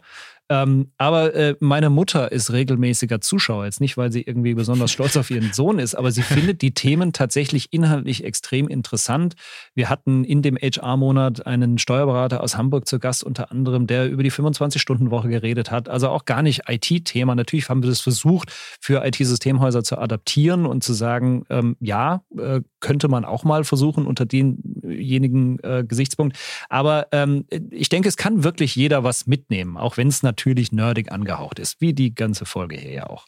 [0.53, 3.65] Ähm, aber äh, meine Mutter ist regelmäßiger Zuschauer.
[3.65, 6.75] Jetzt nicht, weil sie irgendwie besonders stolz auf ihren Sohn ist, aber sie findet die
[6.75, 9.35] Themen tatsächlich inhaltlich extrem interessant.
[9.75, 14.23] Wir hatten in dem HR-Monat einen Steuerberater aus Hamburg zu Gast, unter anderem, der über
[14.23, 15.89] die 25-Stunden-Woche geredet hat.
[15.89, 17.35] Also auch gar nicht IT-Thema.
[17.35, 18.51] Natürlich haben wir das versucht,
[18.81, 24.07] für IT-Systemhäuser zu adaptieren und zu sagen, ähm, ja, äh, könnte man auch mal versuchen
[24.07, 26.37] unter denjenigen äh, Gesichtspunkt.
[26.69, 31.13] Aber ähm, ich denke, es kann wirklich jeder was mitnehmen, auch wenn es natürlich nerdig
[31.13, 33.27] angehaucht ist, wie die ganze Folge hier ja auch.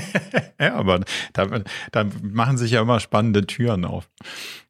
[0.60, 1.00] ja, aber
[1.32, 1.60] da,
[1.92, 4.08] da machen sich ja immer spannende Türen auf.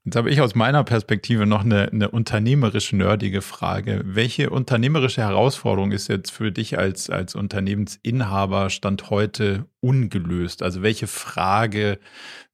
[0.07, 4.03] Jetzt habe ich aus meiner Perspektive noch eine, eine unternehmerisch nerdige Frage.
[4.05, 10.63] Welche unternehmerische Herausforderung ist jetzt für dich als, als Unternehmensinhaber Stand heute ungelöst?
[10.63, 11.99] Also welche Frage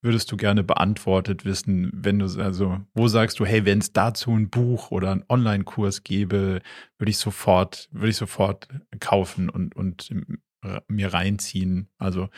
[0.00, 4.30] würdest du gerne beantwortet wissen, wenn du, also wo sagst du, hey, wenn es dazu
[4.30, 6.60] ein Buch oder einen Online-Kurs gäbe,
[6.98, 8.68] würde ich sofort, würde ich sofort
[9.00, 10.14] kaufen und, und
[10.86, 11.88] mir reinziehen?
[11.98, 12.28] Also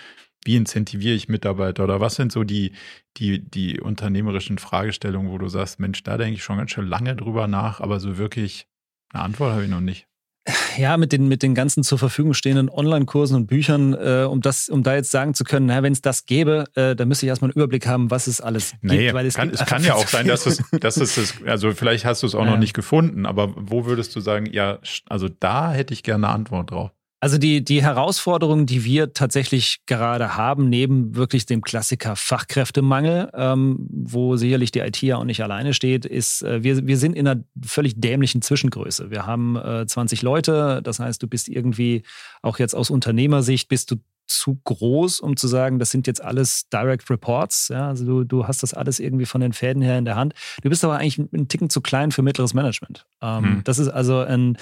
[0.45, 2.73] wie incentiviere ich Mitarbeiter oder was sind so die,
[3.17, 7.17] die, die unternehmerischen Fragestellungen, wo du sagst, Mensch, da denke ich schon ganz schön lange
[7.17, 8.67] drüber nach, aber so wirklich
[9.13, 10.07] eine Antwort habe ich noch nicht.
[10.77, 14.69] Ja, mit den, mit den ganzen zur Verfügung stehenden Online-Kursen und Büchern, äh, um das,
[14.69, 17.51] um da jetzt sagen zu können, wenn es das gäbe, äh, dann müsste ich erstmal
[17.51, 19.15] einen Überblick haben, was es alles nee, gibt.
[19.15, 22.05] Weil es, kann, es kann ja auch sein, dass es, dass es das, also vielleicht
[22.05, 22.51] hast du es auch ja.
[22.51, 26.35] noch nicht gefunden, aber wo würdest du sagen, ja, also da hätte ich gerne eine
[26.35, 26.91] Antwort drauf?
[27.23, 33.87] Also die, die Herausforderungen, die wir tatsächlich gerade haben, neben wirklich dem Klassiker Fachkräftemangel, ähm,
[33.89, 37.29] wo sicherlich die IT ja auch nicht alleine steht, ist, äh, wir, wir sind in
[37.29, 39.13] einer völlig dämlichen Zwischengröße.
[39.13, 42.03] Wir haben äh, 20 Leute, das heißt, du bist irgendwie,
[42.43, 46.69] auch jetzt aus Unternehmersicht, bist du zu groß, um zu sagen, das sind jetzt alles
[46.71, 47.69] Direct Reports.
[47.69, 50.35] Ja, also du, du hast das alles irgendwie von den Fäden her in der Hand.
[50.63, 53.07] Du bist aber eigentlich einen Ticken zu klein für mittleres Management.
[53.21, 53.61] Ähm, hm.
[53.63, 54.59] Das ist also ein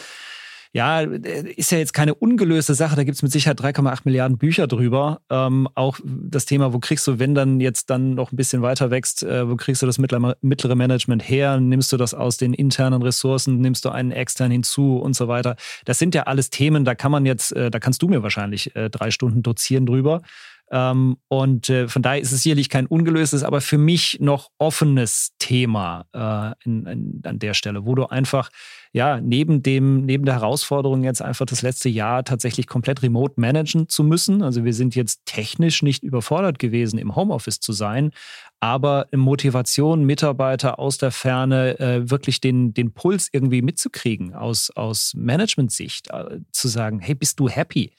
[0.72, 2.94] ja, ist ja jetzt keine ungelöste Sache.
[2.94, 5.20] Da gibt es mit Sicherheit 3,8 Milliarden Bücher drüber.
[5.28, 8.90] Ähm, auch das Thema, wo kriegst du, wenn dann jetzt dann noch ein bisschen weiter
[8.90, 11.58] wächst, äh, wo kriegst du das mittlere, mittlere Management her?
[11.58, 13.60] Nimmst du das aus den internen Ressourcen?
[13.60, 15.56] Nimmst du einen extern hinzu und so weiter?
[15.86, 18.76] Das sind ja alles Themen, da kann man jetzt, äh, da kannst du mir wahrscheinlich
[18.76, 20.22] äh, drei Stunden dozieren drüber.
[20.70, 25.32] Ähm, und äh, von daher ist es sicherlich kein ungelöstes, aber für mich noch offenes
[25.38, 28.50] Thema äh, in, in, an der Stelle, wo du einfach
[28.92, 33.88] ja, neben dem, neben der Herausforderung jetzt einfach das letzte Jahr tatsächlich komplett remote managen
[33.88, 34.42] zu müssen.
[34.42, 38.10] Also wir sind jetzt technisch nicht überfordert gewesen, im Homeoffice zu sein,
[38.58, 45.14] aber Motivation, Mitarbeiter aus der Ferne äh, wirklich den, den Puls irgendwie mitzukriegen aus, aus
[45.14, 47.92] Management-Sicht, äh, zu sagen, hey, bist du happy?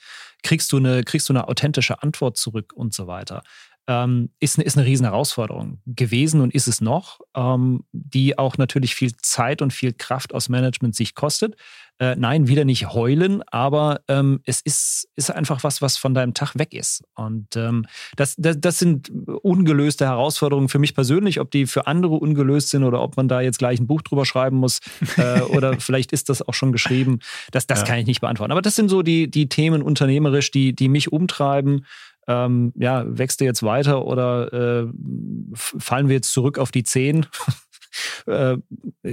[0.43, 3.43] Kriegst du eine, kriegst du eine authentische Antwort zurück und so weiter
[3.87, 8.95] ähm, ist, ist eine riesen Herausforderung gewesen und ist es noch, ähm, die auch natürlich
[8.95, 11.55] viel Zeit und viel Kraft aus Management-Sicht kostet.
[12.01, 16.33] Äh, nein, wieder nicht heulen, aber ähm, es ist, ist einfach was, was von deinem
[16.33, 17.03] Tag weg ist.
[17.13, 17.85] Und ähm,
[18.15, 19.11] das, das, das sind
[19.43, 23.41] ungelöste Herausforderungen für mich persönlich, ob die für andere ungelöst sind oder ob man da
[23.41, 24.79] jetzt gleich ein Buch drüber schreiben muss
[25.17, 27.19] äh, oder vielleicht ist das auch schon geschrieben.
[27.51, 27.85] Das, das ja.
[27.85, 28.51] kann ich nicht beantworten.
[28.51, 31.85] Aber das sind so die, die Themen unternehmerisch, die, die mich umtreiben
[32.27, 34.87] ähm, ja, wächst du jetzt weiter oder äh,
[35.53, 37.25] fallen wir jetzt zurück auf die 10?
[38.25, 38.57] äh,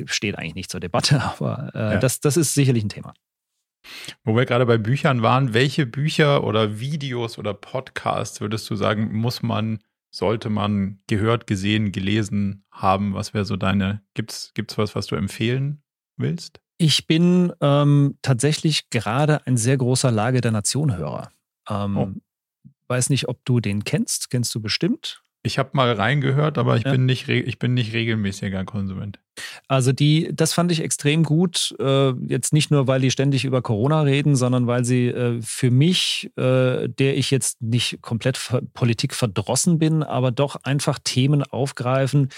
[0.07, 1.99] steht eigentlich nicht zur Debatte, aber äh, ja.
[1.99, 3.15] das, das ist sicherlich ein Thema.
[4.25, 9.17] Wo wir gerade bei Büchern waren, welche Bücher oder Videos oder Podcasts würdest du sagen,
[9.17, 9.79] muss man,
[10.11, 13.15] sollte man gehört, gesehen, gelesen haben?
[13.15, 15.83] Was wäre so deine, gibt es was, was du empfehlen
[16.17, 16.61] willst?
[16.77, 21.31] Ich bin ähm, tatsächlich gerade ein sehr großer Lage der Nation-Hörer.
[21.69, 22.13] Ähm, oh.
[22.89, 24.31] Weiß nicht, ob du den kennst.
[24.31, 25.23] Kennst du bestimmt?
[25.43, 26.91] Ich habe mal reingehört, aber ich, ja.
[26.91, 29.21] bin nicht, ich bin nicht regelmäßiger Konsument.
[29.67, 31.75] Also die, das fand ich extrem gut.
[31.79, 35.71] Äh, jetzt nicht nur, weil die ständig über Corona reden, sondern weil sie äh, für
[35.71, 38.39] mich, äh, der ich jetzt nicht komplett
[38.75, 42.29] Politik verdrossen bin, aber doch einfach Themen aufgreifen,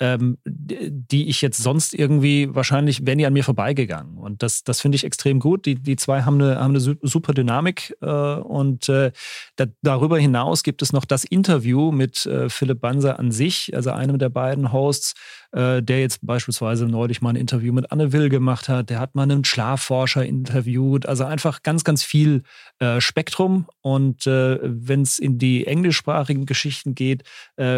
[0.00, 4.16] ähm, die ich jetzt sonst irgendwie wahrscheinlich wären die an mir vorbeigegangen.
[4.18, 5.66] Und das, das finde ich extrem gut.
[5.66, 7.96] Die, die zwei haben eine, haben eine super Dynamik.
[8.00, 9.12] Äh, und äh,
[9.56, 13.90] da, darüber hinaus gibt es noch das Interview mit äh, Philipp Banser an sich, also
[13.90, 15.14] einem der beiden Hosts,
[15.50, 16.47] der jetzt beispielsweise
[16.86, 18.90] neulich mal ein Interview mit Anne Will gemacht hat.
[18.90, 21.06] Der hat mal einen Schlafforscher interviewt.
[21.06, 22.42] Also einfach ganz, ganz viel
[22.78, 23.66] äh, Spektrum.
[23.80, 27.22] Und äh, wenn es in die englischsprachigen Geschichten geht,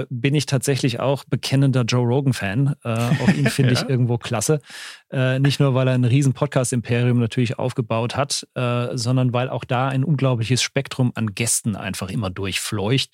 [0.08, 2.74] bin ich tatsächlich auch bekennender Joe Rogan-Fan.
[2.84, 3.80] Äh, auch ihn finde ja.
[3.80, 4.60] ich irgendwo klasse.
[5.10, 9.64] Äh, nicht nur, weil er ein riesen Podcast-Imperium natürlich aufgebaut hat, äh, sondern weil auch
[9.64, 13.10] da ein unglaubliches Spektrum an Gästen einfach immer durchfleucht.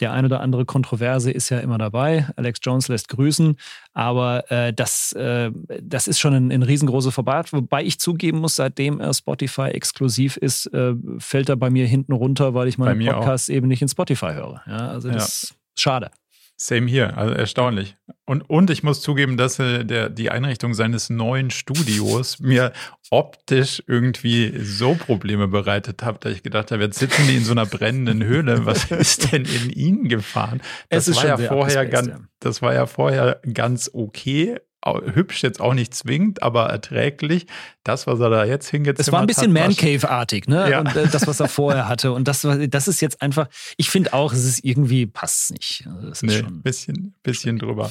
[0.00, 2.26] Der eine oder andere Kontroverse ist ja immer dabei.
[2.36, 3.56] Alex Jones lässt grüßen.
[3.92, 5.50] Aber äh, das, äh,
[5.82, 7.52] das ist schon ein, ein riesengroßer Verbot.
[7.52, 12.12] Wobei ich zugeben muss, seitdem er Spotify exklusiv ist, äh, fällt er bei mir hinten
[12.12, 13.54] runter, weil ich meinen Podcast auch.
[13.54, 14.62] eben nicht in Spotify höre.
[14.66, 15.24] Ja, also das ja.
[15.24, 16.10] ist schade.
[16.58, 17.96] Same hier, also erstaunlich.
[18.24, 22.72] Und, und ich muss zugeben, dass äh, der, die Einrichtung seines neuen Studios mir
[23.10, 27.52] optisch irgendwie so Probleme bereitet hat, dass ich gedacht habe, jetzt sitzen die in so
[27.52, 28.64] einer brennenden Höhle.
[28.64, 30.62] Was ist denn in ihnen gefahren?
[30.88, 32.10] Das war ja vorher ganz,
[32.40, 37.46] das war ja vorher ganz okay hübsch jetzt auch nicht zwingend, aber erträglich.
[37.84, 39.06] Das, was er da jetzt hingezimmert hat.
[39.06, 40.70] Es war ein bisschen Man-Cave-artig, ne?
[40.70, 40.80] Ja.
[40.80, 42.12] Und, äh, das, was er vorher hatte.
[42.12, 45.86] Und das, das ist jetzt einfach, ich finde auch, es ist irgendwie, passt nicht.
[45.86, 47.90] Also nee, schon bisschen, bisschen drüber.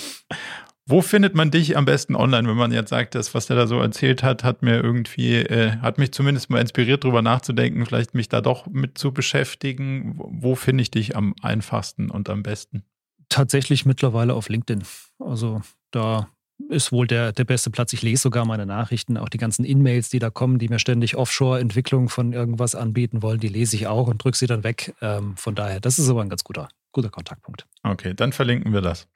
[0.88, 3.66] Wo findet man dich am besten online, wenn man jetzt sagt, das, was der da
[3.66, 8.14] so erzählt hat, hat mir irgendwie, äh, hat mich zumindest mal inspiriert, darüber nachzudenken, vielleicht
[8.14, 10.14] mich da doch mit zu beschäftigen.
[10.16, 12.84] Wo finde ich dich am einfachsten und am besten?
[13.30, 14.84] Tatsächlich mittlerweile auf LinkedIn.
[15.18, 16.30] Also da
[16.70, 17.94] ist wohl der, der beste Platz.
[17.94, 21.16] Ich lese sogar meine Nachrichten, auch die ganzen In-Mails, die da kommen, die mir ständig
[21.16, 24.94] Offshore-Entwicklung von irgendwas anbieten wollen, die lese ich auch und drücke sie dann weg.
[25.02, 27.66] Ähm, von daher, das ist aber ein ganz guter, guter Kontaktpunkt.
[27.84, 29.08] Okay, dann verlinken wir das.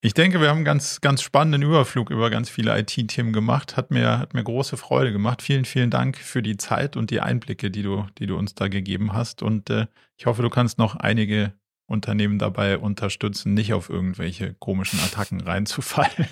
[0.00, 3.78] Ich denke, wir haben einen ganz, ganz spannenden Überflug über ganz viele IT-Themen gemacht.
[3.78, 5.40] Hat mir, hat mir große Freude gemacht.
[5.40, 8.68] Vielen, vielen Dank für die Zeit und die Einblicke, die du, die du uns da
[8.68, 9.42] gegeben hast.
[9.42, 9.86] Und äh,
[10.18, 11.54] ich hoffe, du kannst noch einige
[11.94, 16.28] Unternehmen dabei unterstützen, nicht auf irgendwelche komischen Attacken reinzufallen.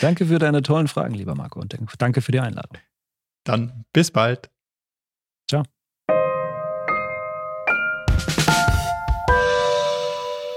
[0.00, 2.78] Danke für deine tollen Fragen, lieber Marco, und danke für die Einladung.
[3.44, 4.50] Dann bis bald.
[5.48, 5.64] Ciao.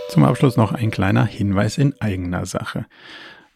[0.10, 2.86] Zum Abschluss noch ein kleiner Hinweis in eigener Sache.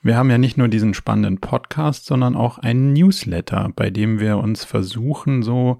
[0.01, 4.37] Wir haben ja nicht nur diesen spannenden Podcast, sondern auch einen Newsletter, bei dem wir
[4.37, 5.79] uns versuchen, so